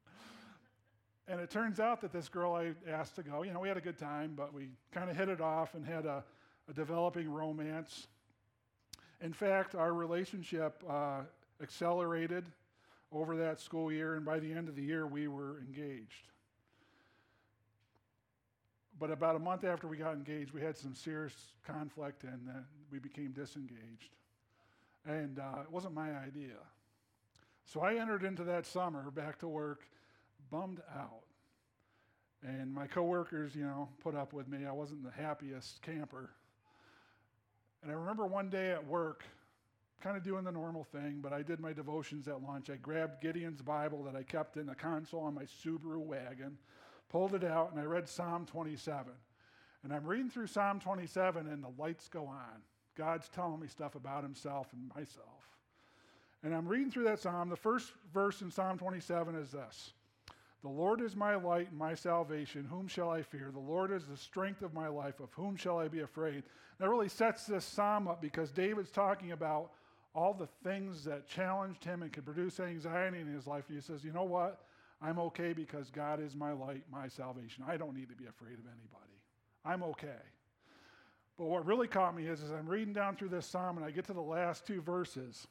and 1.27 1.39
it 1.39 1.49
turns 1.49 1.79
out 1.79 2.01
that 2.01 2.13
this 2.13 2.29
girl 2.29 2.53
I 2.53 2.73
asked 2.89 3.15
to 3.15 3.23
go, 3.23 3.43
you 3.43 3.53
know, 3.53 3.59
we 3.59 3.67
had 3.67 3.77
a 3.77 3.81
good 3.81 3.97
time, 3.97 4.33
but 4.35 4.53
we 4.53 4.69
kind 4.91 5.09
of 5.09 5.17
hit 5.17 5.29
it 5.29 5.41
off 5.41 5.73
and 5.75 5.85
had 5.85 6.05
a, 6.05 6.23
a 6.69 6.73
developing 6.73 7.29
romance. 7.29 8.07
In 9.21 9.33
fact, 9.33 9.75
our 9.75 9.93
relationship 9.93 10.83
uh, 10.89 11.21
accelerated 11.61 12.45
over 13.11 13.37
that 13.37 13.59
school 13.59 13.91
year, 13.91 14.15
and 14.15 14.25
by 14.25 14.39
the 14.39 14.51
end 14.51 14.67
of 14.67 14.75
the 14.75 14.83
year, 14.83 15.05
we 15.05 15.27
were 15.27 15.59
engaged. 15.59 16.27
But 18.99 19.11
about 19.11 19.35
a 19.35 19.39
month 19.39 19.63
after 19.63 19.87
we 19.87 19.97
got 19.97 20.13
engaged, 20.13 20.53
we 20.53 20.61
had 20.61 20.77
some 20.77 20.93
serious 20.93 21.33
conflict 21.65 22.23
and 22.23 22.49
we 22.91 22.99
became 22.99 23.31
disengaged. 23.31 24.15
And 25.05 25.39
uh, 25.39 25.61
it 25.63 25.71
wasn't 25.71 25.93
my 25.93 26.11
idea. 26.11 26.55
So 27.65 27.81
I 27.81 27.95
entered 27.95 28.23
into 28.23 28.43
that 28.45 28.65
summer 28.65 29.09
back 29.11 29.39
to 29.39 29.47
work, 29.47 29.81
bummed 30.51 30.81
out. 30.95 31.23
And 32.45 32.73
my 32.73 32.87
coworkers, 32.87 33.55
you 33.55 33.63
know, 33.63 33.89
put 34.01 34.15
up 34.15 34.33
with 34.33 34.47
me. 34.47 34.65
I 34.65 34.71
wasn't 34.71 35.03
the 35.03 35.11
happiest 35.11 35.81
camper. 35.81 36.29
And 37.81 37.91
I 37.91 37.95
remember 37.95 38.25
one 38.25 38.49
day 38.49 38.71
at 38.71 38.85
work, 38.85 39.23
kind 40.01 40.17
of 40.17 40.23
doing 40.23 40.43
the 40.43 40.51
normal 40.51 40.83
thing, 40.83 41.19
but 41.21 41.31
I 41.31 41.41
did 41.41 41.61
my 41.61 41.71
devotions 41.71 42.27
at 42.27 42.43
lunch. 42.43 42.69
I 42.69 42.75
grabbed 42.75 43.21
Gideon's 43.21 43.61
Bible 43.61 44.03
that 44.03 44.15
I 44.15 44.23
kept 44.23 44.57
in 44.57 44.65
the 44.65 44.75
console 44.75 45.21
on 45.21 45.33
my 45.33 45.43
Subaru 45.43 45.99
wagon, 45.99 46.57
pulled 47.13 47.35
it 47.35 47.43
out, 47.43 47.71
and 47.71 47.79
I 47.79 47.83
read 47.83 48.09
Psalm 48.09 48.47
27. 48.47 49.13
And 49.83 49.93
I'm 49.93 50.03
reading 50.03 50.31
through 50.31 50.47
Psalm 50.47 50.79
27, 50.79 51.47
and 51.47 51.63
the 51.63 51.69
lights 51.77 52.09
go 52.09 52.25
on. 52.25 52.63
God's 52.97 53.29
telling 53.29 53.59
me 53.59 53.67
stuff 53.67 53.93
about 53.93 54.23
himself 54.23 54.73
and 54.73 54.89
myself. 54.95 55.27
And 56.41 56.55
I'm 56.55 56.67
reading 56.67 56.89
through 56.89 57.03
that 57.03 57.19
psalm. 57.19 57.49
The 57.49 57.55
first 57.55 57.91
verse 58.11 58.41
in 58.41 58.49
Psalm 58.49 58.79
27 58.79 59.35
is 59.35 59.51
this 59.51 59.93
The 60.63 60.69
Lord 60.69 61.01
is 61.01 61.15
my 61.15 61.35
light 61.35 61.69
and 61.69 61.77
my 61.77 61.93
salvation. 61.93 62.65
Whom 62.65 62.87
shall 62.87 63.11
I 63.11 63.21
fear? 63.21 63.51
The 63.53 63.59
Lord 63.59 63.91
is 63.91 64.05
the 64.05 64.17
strength 64.17 64.63
of 64.63 64.73
my 64.73 64.87
life. 64.87 65.19
Of 65.19 65.31
whom 65.33 65.55
shall 65.55 65.77
I 65.77 65.89
be 65.89 65.99
afraid? 65.99 66.41
That 66.79 66.89
really 66.89 67.09
sets 67.09 67.45
this 67.45 67.63
psalm 67.63 68.07
up 68.07 68.23
because 68.23 68.49
David's 68.49 68.89
talking 68.89 69.33
about 69.33 69.69
all 70.15 70.33
the 70.33 70.49
things 70.63 71.03
that 71.03 71.27
challenged 71.27 71.83
him 71.83 72.01
and 72.01 72.11
could 72.11 72.25
produce 72.25 72.59
anxiety 72.59 73.19
in 73.19 73.27
his 73.27 73.45
life. 73.45 73.65
And 73.67 73.77
He 73.77 73.83
says, 73.83 74.03
You 74.03 74.13
know 74.13 74.23
what? 74.23 74.65
I'm 75.03 75.19
okay 75.19 75.51
because 75.51 75.89
God 75.89 76.21
is 76.21 76.33
my 76.35 76.53
light, 76.53 76.83
my 76.89 77.09
salvation. 77.09 77.65
I 77.67 77.75
don't 77.75 77.93
need 77.93 78.09
to 78.09 78.15
be 78.15 78.25
afraid 78.25 78.53
of 78.53 78.65
anybody. 78.65 79.19
I'm 79.65 79.83
okay. 79.83 80.23
But 81.37 81.45
what 81.45 81.65
really 81.65 81.87
caught 81.87 82.15
me 82.15 82.27
is 82.27 82.41
as 82.41 82.51
I'm 82.51 82.67
reading 82.67 82.93
down 82.93 83.17
through 83.17 83.29
this 83.29 83.45
psalm 83.45 83.77
and 83.77 83.85
I 83.85 83.91
get 83.91 84.05
to 84.05 84.13
the 84.13 84.21
last 84.21 84.65
two 84.65 84.81
verses, 84.81 85.47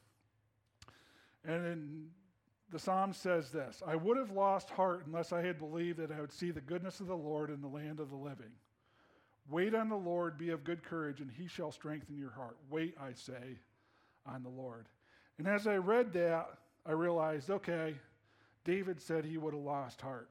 and 1.45 2.07
the 2.71 2.79
psalm 2.79 3.13
says 3.13 3.51
this 3.51 3.81
I 3.85 3.95
would 3.95 4.17
have 4.17 4.31
lost 4.31 4.69
heart 4.71 5.03
unless 5.05 5.31
I 5.31 5.41
had 5.41 5.59
believed 5.59 5.99
that 5.99 6.11
I 6.11 6.19
would 6.19 6.31
see 6.31 6.49
the 6.51 6.61
goodness 6.61 6.99
of 6.99 7.07
the 7.07 7.15
Lord 7.15 7.51
in 7.51 7.61
the 7.61 7.67
land 7.67 7.99
of 7.99 8.09
the 8.09 8.15
living. 8.15 8.51
Wait 9.49 9.75
on 9.75 9.89
the 9.89 9.95
Lord, 9.95 10.37
be 10.37 10.49
of 10.49 10.63
good 10.63 10.83
courage, 10.83 11.19
and 11.19 11.29
he 11.29 11.47
shall 11.47 11.71
strengthen 11.71 12.17
your 12.17 12.31
heart. 12.31 12.57
Wait, 12.69 12.95
I 12.99 13.11
say, 13.13 13.59
on 14.25 14.41
the 14.41 14.49
Lord. 14.49 14.87
And 15.37 15.47
as 15.47 15.67
I 15.67 15.75
read 15.75 16.13
that, 16.13 16.47
I 16.85 16.91
realized 16.91 17.49
okay, 17.49 17.95
David 18.65 19.01
said 19.01 19.25
he 19.25 19.37
would 19.37 19.53
have 19.53 19.63
lost 19.63 20.01
heart. 20.01 20.29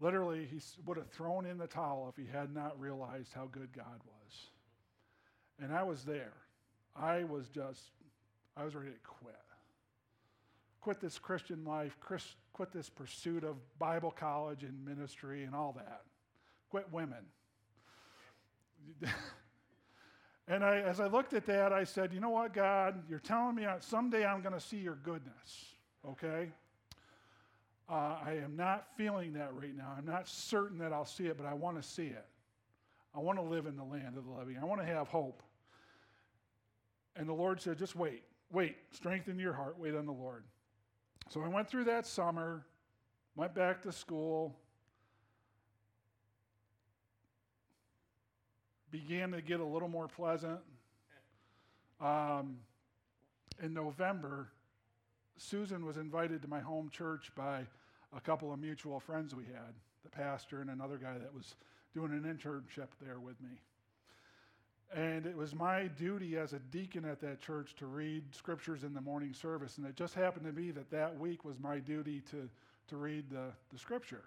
Literally, 0.00 0.46
he 0.50 0.60
would 0.84 0.96
have 0.96 1.08
thrown 1.10 1.46
in 1.46 1.58
the 1.58 1.68
towel 1.68 2.08
if 2.08 2.16
he 2.16 2.30
had 2.30 2.52
not 2.52 2.78
realized 2.80 3.32
how 3.32 3.46
good 3.52 3.72
God 3.72 4.00
was. 4.04 4.50
And 5.60 5.72
I 5.72 5.84
was 5.84 6.02
there. 6.04 6.32
I 6.96 7.22
was 7.24 7.48
just, 7.48 7.80
I 8.56 8.64
was 8.64 8.74
ready 8.74 8.90
to 8.90 8.98
quit. 9.04 9.34
Quit 10.80 11.00
this 11.00 11.18
Christian 11.18 11.64
life, 11.64 11.96
quit 12.52 12.72
this 12.72 12.90
pursuit 12.90 13.44
of 13.44 13.56
Bible 13.78 14.10
college 14.10 14.64
and 14.64 14.84
ministry 14.84 15.44
and 15.44 15.54
all 15.54 15.72
that. 15.76 16.02
Quit 16.70 16.92
women. 16.92 17.24
and 20.48 20.64
I, 20.64 20.80
as 20.80 20.98
I 20.98 21.06
looked 21.06 21.32
at 21.34 21.46
that, 21.46 21.72
I 21.72 21.84
said, 21.84 22.12
You 22.12 22.18
know 22.18 22.30
what, 22.30 22.52
God? 22.52 23.04
You're 23.08 23.20
telling 23.20 23.54
me 23.54 23.66
someday 23.78 24.26
I'm 24.26 24.42
going 24.42 24.54
to 24.54 24.60
see 24.60 24.78
your 24.78 24.96
goodness, 24.96 25.76
okay? 26.08 26.48
Uh, 27.92 28.16
I 28.24 28.32
am 28.42 28.56
not 28.56 28.86
feeling 28.96 29.34
that 29.34 29.50
right 29.54 29.76
now. 29.76 29.92
I'm 29.98 30.06
not 30.06 30.26
certain 30.26 30.78
that 30.78 30.94
I'll 30.94 31.04
see 31.04 31.26
it, 31.26 31.36
but 31.36 31.44
I 31.44 31.52
want 31.52 31.76
to 31.76 31.86
see 31.86 32.06
it. 32.06 32.24
I 33.14 33.18
want 33.18 33.38
to 33.38 33.42
live 33.42 33.66
in 33.66 33.76
the 33.76 33.84
land 33.84 34.16
of 34.16 34.24
the 34.24 34.30
living. 34.30 34.56
I 34.58 34.64
want 34.64 34.80
to 34.80 34.86
have 34.86 35.08
hope. 35.08 35.42
And 37.16 37.28
the 37.28 37.34
Lord 37.34 37.60
said, 37.60 37.76
just 37.76 37.94
wait, 37.94 38.22
wait, 38.50 38.76
strengthen 38.92 39.38
your 39.38 39.52
heart, 39.52 39.78
wait 39.78 39.94
on 39.94 40.06
the 40.06 40.12
Lord. 40.12 40.44
So 41.28 41.42
I 41.42 41.48
went 41.48 41.68
through 41.68 41.84
that 41.84 42.06
summer, 42.06 42.64
went 43.36 43.54
back 43.54 43.82
to 43.82 43.92
school, 43.92 44.56
began 48.90 49.32
to 49.32 49.42
get 49.42 49.60
a 49.60 49.66
little 49.66 49.88
more 49.88 50.08
pleasant. 50.08 50.60
Um, 52.00 52.56
in 53.62 53.74
November, 53.74 54.48
Susan 55.36 55.84
was 55.84 55.98
invited 55.98 56.40
to 56.40 56.48
my 56.48 56.60
home 56.60 56.88
church 56.88 57.30
by 57.36 57.66
a 58.16 58.20
couple 58.20 58.52
of 58.52 58.60
mutual 58.60 59.00
friends 59.00 59.34
we 59.34 59.44
had, 59.44 59.74
the 60.04 60.10
pastor 60.10 60.60
and 60.60 60.70
another 60.70 60.96
guy 60.96 61.18
that 61.18 61.34
was 61.34 61.54
doing 61.94 62.12
an 62.12 62.22
internship 62.22 62.88
there 63.00 63.18
with 63.18 63.40
me. 63.40 63.60
And 64.94 65.24
it 65.24 65.36
was 65.36 65.54
my 65.54 65.86
duty 65.86 66.36
as 66.36 66.52
a 66.52 66.58
deacon 66.58 67.06
at 67.06 67.20
that 67.22 67.40
church 67.40 67.74
to 67.76 67.86
read 67.86 68.22
scriptures 68.34 68.84
in 68.84 68.92
the 68.92 69.00
morning 69.00 69.32
service. 69.32 69.78
And 69.78 69.86
it 69.86 69.96
just 69.96 70.14
happened 70.14 70.44
to 70.44 70.52
be 70.52 70.70
that 70.70 70.90
that 70.90 71.18
week 71.18 71.44
was 71.44 71.58
my 71.58 71.78
duty 71.78 72.20
to, 72.30 72.48
to 72.88 72.96
read 72.96 73.30
the, 73.30 73.46
the 73.72 73.78
scripture. 73.78 74.24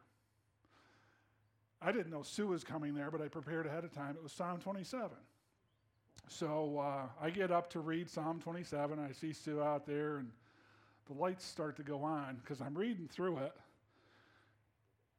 I 1.82 1.92
didn't 1.92 2.12
know 2.12 2.24
Sue 2.24 2.48
was 2.48 2.64
coming 2.64 2.96
there, 2.96 3.12
but 3.12 3.22
I 3.22 3.28
prepared 3.28 3.68
ahead 3.68 3.84
of 3.84 3.92
time. 3.92 4.16
It 4.16 4.24
was 4.24 4.32
Psalm 4.32 4.60
27. 4.60 5.12
So 6.28 6.80
uh, 6.80 7.08
I 7.22 7.30
get 7.30 7.52
up 7.52 7.70
to 7.72 7.80
read 7.80 8.10
Psalm 8.10 8.40
27. 8.40 8.98
I 8.98 9.12
see 9.12 9.34
Sue 9.34 9.62
out 9.62 9.86
there, 9.86 10.18
and 10.18 10.32
the 11.06 11.14
lights 11.14 11.46
start 11.46 11.76
to 11.78 11.84
go 11.84 12.02
on 12.02 12.38
because 12.42 12.60
I'm 12.60 12.76
reading 12.76 13.08
through 13.08 13.38
it. 13.38 13.54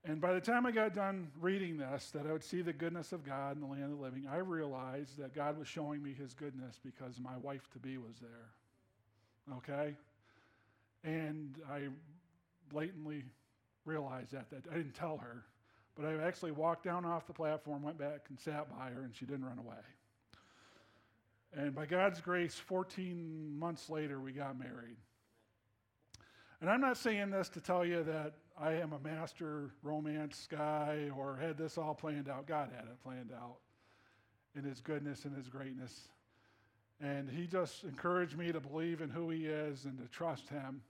And 0.09 0.21
by 0.21 0.33
the 0.33 0.41
time 0.41 0.67
I 0.67 0.71
got 0.71 0.95
done 0.95 1.27
reading 1.41 1.79
this, 1.79 2.11
that 2.13 2.29
I 2.29 2.33
would 2.33 2.45
see 2.45 2.63
the 2.63 2.73
goodness 2.73 3.13
of 3.13 3.25
God 3.25 3.57
in 3.57 3.61
the 3.61 3.67
land 3.67 3.85
of 3.85 3.91
the 3.91 3.97
living, 3.97 4.29
I 4.31 4.37
realized 4.37 5.19
that 5.19 5.35
God 5.35 5.59
was 5.59 5.67
showing 5.67 6.01
me 6.01 6.13
his 6.13 6.33
goodness 6.33 6.79
because 6.85 7.19
my 7.19 7.37
wife 7.43 7.69
to 7.73 7.81
be 7.81 7.99
was 7.99 8.15
there. 8.21 9.57
Okay? 9.57 9.97
And 11.03 11.57
I 11.69 11.89
blatantly 12.71 13.25
realized 13.85 14.31
that, 14.31 14.49
that 14.51 14.63
I 14.71 14.77
didn't 14.77 14.95
tell 14.95 15.19
her, 15.19 15.43
but 15.97 16.07
I 16.07 16.25
actually 16.25 16.53
walked 16.53 16.85
down 16.85 17.05
off 17.05 17.27
the 17.27 17.33
platform, 17.33 17.83
went 17.83 17.99
back 17.99 18.27
and 18.29 18.39
sat 18.39 18.71
by 18.71 18.91
her, 18.91 19.03
and 19.03 19.13
she 19.13 19.27
didn't 19.27 19.45
run 19.45 19.59
away. 19.59 19.75
And 21.53 21.75
by 21.75 21.87
God's 21.87 22.21
grace, 22.21 22.55
14 22.55 23.59
months 23.59 23.91
later, 23.91 24.21
we 24.21 24.31
got 24.31 24.57
married. 24.57 24.99
And 26.61 26.71
I'm 26.71 26.81
not 26.81 26.97
saying 26.97 27.31
this 27.31 27.49
to 27.51 27.61
tell 27.61 27.85
you 27.85 28.05
that 28.05 28.35
I 28.59 28.73
am 28.75 28.93
a 28.93 28.99
master 28.99 29.71
romance 29.83 30.49
guy 30.51 31.11
or 31.17 31.37
had 31.37 31.59
this 31.59 31.77
all 31.77 31.95
planned 31.95 32.29
out. 32.29 32.47
God 32.47 32.71
had 32.75 32.87
it 32.87 33.03
planned 33.03 33.31
out 33.33 33.59
in 34.55 34.65
His 34.65 34.81
goodness 34.81 35.25
and 35.25 35.37
His 35.37 35.49
greatness. 35.49 36.09
And 37.01 37.29
He 37.29 37.47
just 37.47 37.85
encouraged 37.85 38.37
me 38.37 38.53
to 38.53 38.61
believe 38.61 39.03
in 39.03 39.11
who 39.11 39.29
He 39.29 39.47
is 39.47 39.85
and 39.85 39.99
to 39.99 40.09
trust 40.09 40.49
Him. 40.49 40.81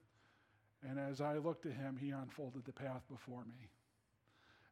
And 0.88 0.98
as 1.00 1.20
I 1.20 1.38
looked 1.38 1.62
to 1.62 1.72
Him, 1.72 1.98
He 2.00 2.10
unfolded 2.10 2.64
the 2.64 2.72
path 2.72 3.02
before 3.10 3.44
me. 3.44 3.68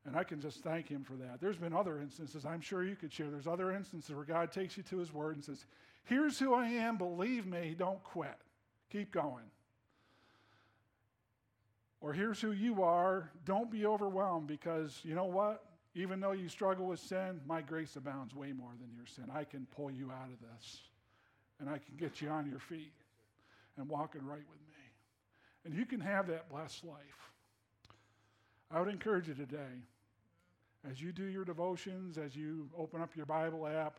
And 0.07 0.17
I 0.17 0.23
can 0.23 0.41
just 0.41 0.63
thank 0.63 0.89
Him 0.89 1.03
for 1.03 1.15
that. 1.15 1.41
There's 1.41 1.57
been 1.57 1.73
other 1.73 1.99
instances 1.99 2.45
I'm 2.45 2.61
sure 2.61 2.85
you 2.85 2.95
could 2.95 3.13
share. 3.13 3.29
There's 3.29 3.49
other 3.49 3.73
instances 3.73 4.15
where 4.15 4.25
God 4.25 4.53
takes 4.53 4.77
you 4.77 4.85
to 4.85 4.99
His 4.99 5.13
Word 5.13 5.35
and 5.35 5.45
says, 5.45 5.65
Here's 6.05 6.39
who 6.39 6.55
I 6.55 6.69
am, 6.69 6.97
believe 6.97 7.47
me, 7.47 7.75
don't 7.77 8.03
quit. 8.05 8.39
Keep 8.93 9.11
going. 9.11 9.47
Or 12.05 12.13
here's 12.13 12.39
who 12.39 12.53
you 12.53 12.83
are. 12.83 13.31
Don't 13.47 13.71
be 13.71 13.87
overwhelmed 13.87 14.47
because 14.47 15.01
you 15.05 15.15
know 15.15 15.25
what? 15.25 15.65
Even 15.95 16.21
though 16.21 16.33
you 16.33 16.51
struggle 16.51 16.85
with 16.85 17.01
sin, 17.01 17.41
my 17.47 17.63
grace 17.63 17.97
abounds 17.97 18.35
way 18.35 18.53
more 18.53 18.73
than 18.79 18.91
your 18.95 19.07
sin. 19.07 19.25
I 19.35 19.45
can 19.45 19.67
pull 19.75 19.91
you 19.91 20.11
out 20.11 20.29
of 20.29 20.39
this, 20.39 20.83
and 21.59 21.71
I 21.71 21.79
can 21.79 21.97
get 21.99 22.21
you 22.21 22.29
on 22.29 22.47
your 22.47 22.59
feet 22.59 22.93
and 23.79 23.89
walking 23.89 24.21
right 24.27 24.37
with 24.37 24.61
me. 24.69 24.85
And 25.65 25.75
you 25.75 25.87
can 25.87 25.99
have 25.99 26.27
that 26.27 26.51
blessed 26.51 26.85
life. 26.85 27.31
I 28.71 28.81
would 28.81 28.91
encourage 28.91 29.29
you 29.29 29.35
today, 29.35 29.81
as 30.91 31.01
you 31.01 31.11
do 31.11 31.25
your 31.25 31.47
devotions, 31.47 32.19
as 32.19 32.37
you 32.37 32.69
open 32.77 33.01
up 33.01 33.17
your 33.17 33.25
Bible 33.25 33.67
app, 33.67 33.99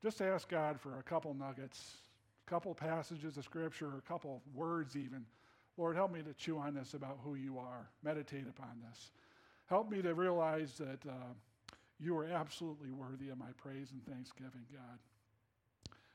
just 0.00 0.22
ask 0.22 0.48
God 0.48 0.78
for 0.78 0.96
a 1.00 1.02
couple 1.02 1.34
nuggets, 1.34 1.96
a 2.46 2.50
couple 2.50 2.72
passages 2.72 3.36
of 3.36 3.42
Scripture, 3.42 3.94
a 3.98 4.08
couple 4.08 4.42
words 4.54 4.94
even. 4.94 5.24
Lord, 5.76 5.96
help 5.96 6.12
me 6.12 6.20
to 6.22 6.34
chew 6.34 6.58
on 6.58 6.74
this 6.74 6.94
about 6.94 7.18
who 7.24 7.34
you 7.34 7.58
are, 7.58 7.88
meditate 8.02 8.46
upon 8.48 8.80
this. 8.88 9.10
Help 9.66 9.90
me 9.90 10.02
to 10.02 10.14
realize 10.14 10.74
that 10.78 11.08
uh, 11.08 11.32
you 11.98 12.16
are 12.18 12.26
absolutely 12.26 12.90
worthy 12.90 13.30
of 13.30 13.38
my 13.38 13.50
praise 13.56 13.88
and 13.92 14.04
thanksgiving, 14.04 14.66
God. 14.72 14.98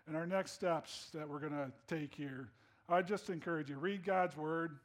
And 0.07 0.15
our 0.15 0.27
next 0.27 0.51
steps 0.51 1.09
that 1.13 1.27
we're 1.27 1.39
going 1.39 1.53
to 1.53 1.71
take 1.87 2.13
here, 2.13 2.49
I 2.87 3.01
just 3.01 3.29
encourage 3.29 3.69
you 3.69 3.77
read 3.77 4.05
God's 4.05 4.37
Word, 4.37 4.77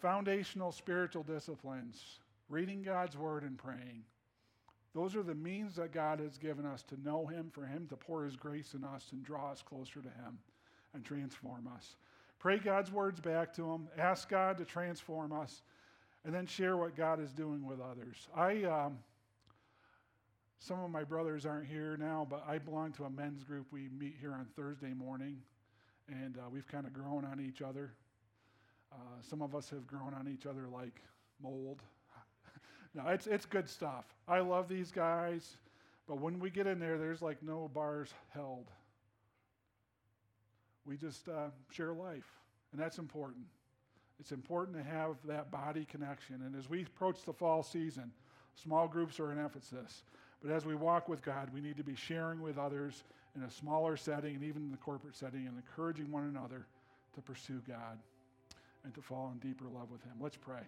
foundational 0.00 0.70
spiritual 0.70 1.22
disciplines, 1.22 2.20
reading 2.48 2.82
God's 2.82 3.16
Word 3.16 3.42
and 3.42 3.58
praying. 3.58 4.04
Those 4.94 5.16
are 5.16 5.22
the 5.22 5.34
means 5.34 5.76
that 5.76 5.92
God 5.92 6.20
has 6.20 6.38
given 6.38 6.66
us 6.66 6.82
to 6.84 7.00
know 7.00 7.26
Him, 7.26 7.50
for 7.52 7.64
Him 7.64 7.86
to 7.88 7.96
pour 7.96 8.24
His 8.24 8.36
grace 8.36 8.74
in 8.74 8.84
us 8.84 9.06
and 9.12 9.24
draw 9.24 9.50
us 9.50 9.62
closer 9.62 10.00
to 10.00 10.08
Him 10.08 10.38
and 10.94 11.04
transform 11.04 11.68
us. 11.74 11.96
Pray 12.38 12.58
God's 12.58 12.92
words 12.92 13.20
back 13.20 13.52
to 13.54 13.64
Him. 13.64 13.88
Ask 13.98 14.28
God 14.28 14.58
to 14.58 14.64
transform 14.64 15.32
us, 15.32 15.62
and 16.24 16.32
then 16.32 16.46
share 16.46 16.76
what 16.76 16.96
God 16.96 17.20
is 17.20 17.32
doing 17.32 17.66
with 17.66 17.80
others. 17.80 18.28
I, 18.34 18.62
um, 18.64 18.98
some 20.60 20.80
of 20.80 20.90
my 20.90 21.02
brothers 21.02 21.46
aren't 21.46 21.66
here 21.66 21.96
now, 21.96 22.26
but 22.28 22.44
I 22.48 22.58
belong 22.58 22.92
to 22.92 23.04
a 23.04 23.10
men's 23.10 23.42
group. 23.42 23.66
We 23.72 23.88
meet 23.98 24.16
here 24.20 24.32
on 24.32 24.46
Thursday 24.54 24.92
morning, 24.92 25.38
and 26.08 26.36
uh, 26.36 26.48
we've 26.52 26.66
kind 26.68 26.86
of 26.86 26.92
grown 26.92 27.24
on 27.24 27.40
each 27.40 27.60
other. 27.60 27.92
Uh, 28.92 28.96
some 29.20 29.42
of 29.42 29.54
us 29.54 29.68
have 29.70 29.86
grown 29.86 30.14
on 30.14 30.28
each 30.32 30.46
other 30.46 30.66
like 30.72 31.02
mold. 31.42 31.82
no, 32.94 33.08
it's, 33.08 33.26
it's 33.26 33.46
good 33.46 33.68
stuff. 33.68 34.04
I 34.28 34.40
love 34.40 34.68
these 34.68 34.92
guys, 34.92 35.56
but 36.06 36.20
when 36.20 36.38
we 36.38 36.50
get 36.50 36.66
in 36.68 36.78
there, 36.78 36.98
there's 36.98 37.20
like 37.20 37.42
no 37.42 37.68
bars 37.74 38.14
held. 38.32 38.70
We 40.88 40.96
just 40.96 41.28
uh, 41.28 41.50
share 41.70 41.92
life, 41.92 42.24
and 42.72 42.80
that's 42.80 42.98
important. 42.98 43.44
It's 44.18 44.32
important 44.32 44.76
to 44.78 44.82
have 44.82 45.16
that 45.26 45.50
body 45.50 45.84
connection. 45.84 46.42
And 46.44 46.56
as 46.56 46.68
we 46.68 46.82
approach 46.82 47.22
the 47.24 47.32
fall 47.32 47.62
season, 47.62 48.10
small 48.54 48.88
groups 48.88 49.20
are 49.20 49.30
an 49.30 49.38
emphasis. 49.38 50.02
But 50.42 50.50
as 50.50 50.64
we 50.64 50.74
walk 50.74 51.08
with 51.08 51.22
God, 51.22 51.50
we 51.52 51.60
need 51.60 51.76
to 51.76 51.84
be 51.84 51.94
sharing 51.94 52.40
with 52.40 52.58
others 52.58 53.04
in 53.36 53.42
a 53.42 53.50
smaller 53.50 53.96
setting 53.96 54.34
and 54.34 54.44
even 54.44 54.62
in 54.62 54.70
the 54.70 54.78
corporate 54.78 55.14
setting 55.14 55.46
and 55.46 55.56
encouraging 55.56 56.10
one 56.10 56.24
another 56.24 56.66
to 57.14 57.20
pursue 57.20 57.60
God 57.68 57.98
and 58.84 58.94
to 58.94 59.02
fall 59.02 59.32
in 59.32 59.38
deeper 59.46 59.66
love 59.66 59.90
with 59.90 60.02
Him. 60.02 60.14
Let's 60.20 60.36
pray. 60.36 60.62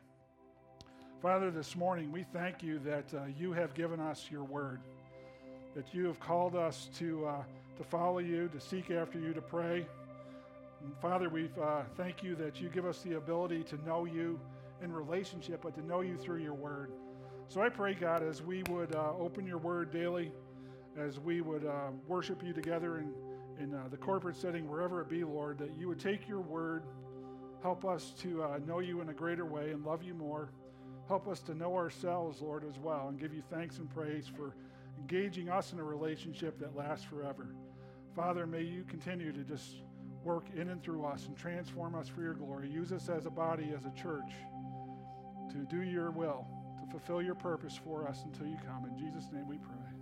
Father, 1.23 1.51
this 1.51 1.77
morning 1.77 2.13
we 2.13 2.25
thank 2.33 2.63
you 2.63 2.79
that 2.81 3.13
uh, 3.15 3.25
you 3.39 3.53
have 3.53 3.75
given 3.75 4.01
us 4.01 4.29
your 4.31 4.45
word, 4.45 4.81
that 5.75 5.95
you 5.95 6.07
have 6.07 6.21
called 6.21 6.57
us 6.57 6.89
to, 6.99 7.27
uh, 7.27 7.43
to 7.79 7.85
follow 7.85 8.19
you, 8.19 8.49
to 8.49 8.61
seek 8.61 8.91
after 8.91 9.19
you, 9.19 9.33
to 9.33 9.43
pray. 9.43 9.87
Father, 11.01 11.29
we 11.29 11.51
uh, 11.63 11.83
thank 11.97 12.23
you 12.23 12.35
that 12.37 12.61
you 12.61 12.69
give 12.69 12.87
us 12.87 13.03
the 13.03 13.15
ability 13.15 13.63
to 13.65 13.77
know 13.85 14.05
you 14.05 14.41
in 14.83 14.93
relationship, 14.93 15.61
but 15.63 15.75
to 15.75 15.87
know 15.87 16.01
you 16.01 16.17
through 16.17 16.43
your 16.43 16.55
word. 16.55 16.93
So 17.49 17.61
I 17.61 17.69
pray, 17.69 17.95
God, 17.95 18.23
as 18.23 18.43
we 18.43 18.63
would 18.65 18.95
uh, 18.95 19.13
open 19.19 19.47
your 19.47 19.59
word 19.59 19.93
daily, 19.93 20.33
as 20.97 21.19
we 21.19 21.41
would 21.41 21.67
uh, 21.67 21.91
worship 22.07 22.43
you 22.43 22.53
together 22.53 22.99
in, 22.99 23.13
in 23.63 23.75
uh, 23.75 23.89
the 23.91 23.97
corporate 23.97 24.37
setting, 24.37 24.69
wherever 24.69 25.01
it 25.01 25.09
be, 25.09 25.25
Lord, 25.25 25.59
that 25.59 25.77
you 25.79 25.89
would 25.89 26.01
take 26.01 26.29
your 26.29 26.41
word, 26.41 26.85
help 27.63 27.85
us 27.85 28.13
to 28.21 28.43
uh, 28.43 28.59
know 28.67 28.79
you 28.79 29.01
in 29.01 29.09
a 29.09 29.15
greater 29.15 29.45
way 29.45 29.71
and 29.71 29.85
love 29.85 30.03
you 30.03 30.15
more. 30.15 30.51
Help 31.09 31.29
us 31.29 31.41
to 31.41 31.55
know 31.55 31.75
ourselves, 31.75 32.41
Lord, 32.41 32.65
as 32.65 32.79
well, 32.79 33.09
and 33.09 33.19
give 33.19 33.35
you 33.35 33.43
thanks 33.51 33.79
and 33.79 33.91
praise 33.91 34.31
for 34.35 34.55
engaging 34.99 35.49
us 35.49 35.73
in 35.73 35.79
a 35.79 35.85
relationship 35.85 36.59
that 36.61 36.77
lasts 36.77 37.05
forever. 37.05 37.49
Father, 38.15 38.47
may 38.47 38.63
you 38.63 38.85
continue 38.85 39.33
to 39.33 39.41
just 39.41 39.83
work 40.25 40.45
in 40.55 40.69
and 40.71 40.83
through 40.83 41.05
us 41.05 41.27
and 41.27 41.37
transform 41.37 41.95
us 41.95 42.09
for 42.09 42.23
your 42.23 42.35
glory. 42.35 42.71
Use 42.71 42.93
us 42.93 43.09
as 43.09 43.27
a 43.27 43.31
body, 43.31 43.73
as 43.77 43.85
a 43.87 43.91
church, 43.91 44.33
to 45.51 45.67
do 45.69 45.83
your 45.83 46.11
will 46.11 46.47
to 46.81 46.91
fulfill 46.91 47.23
your 47.23 47.35
purpose 47.35 47.79
for 47.83 48.07
us 48.07 48.23
until 48.25 48.47
you 48.47 48.57
come. 48.67 48.85
In 48.85 48.99
Jesus' 48.99 49.31
name 49.33 49.47
we 49.49 49.59
pray. 49.59 50.00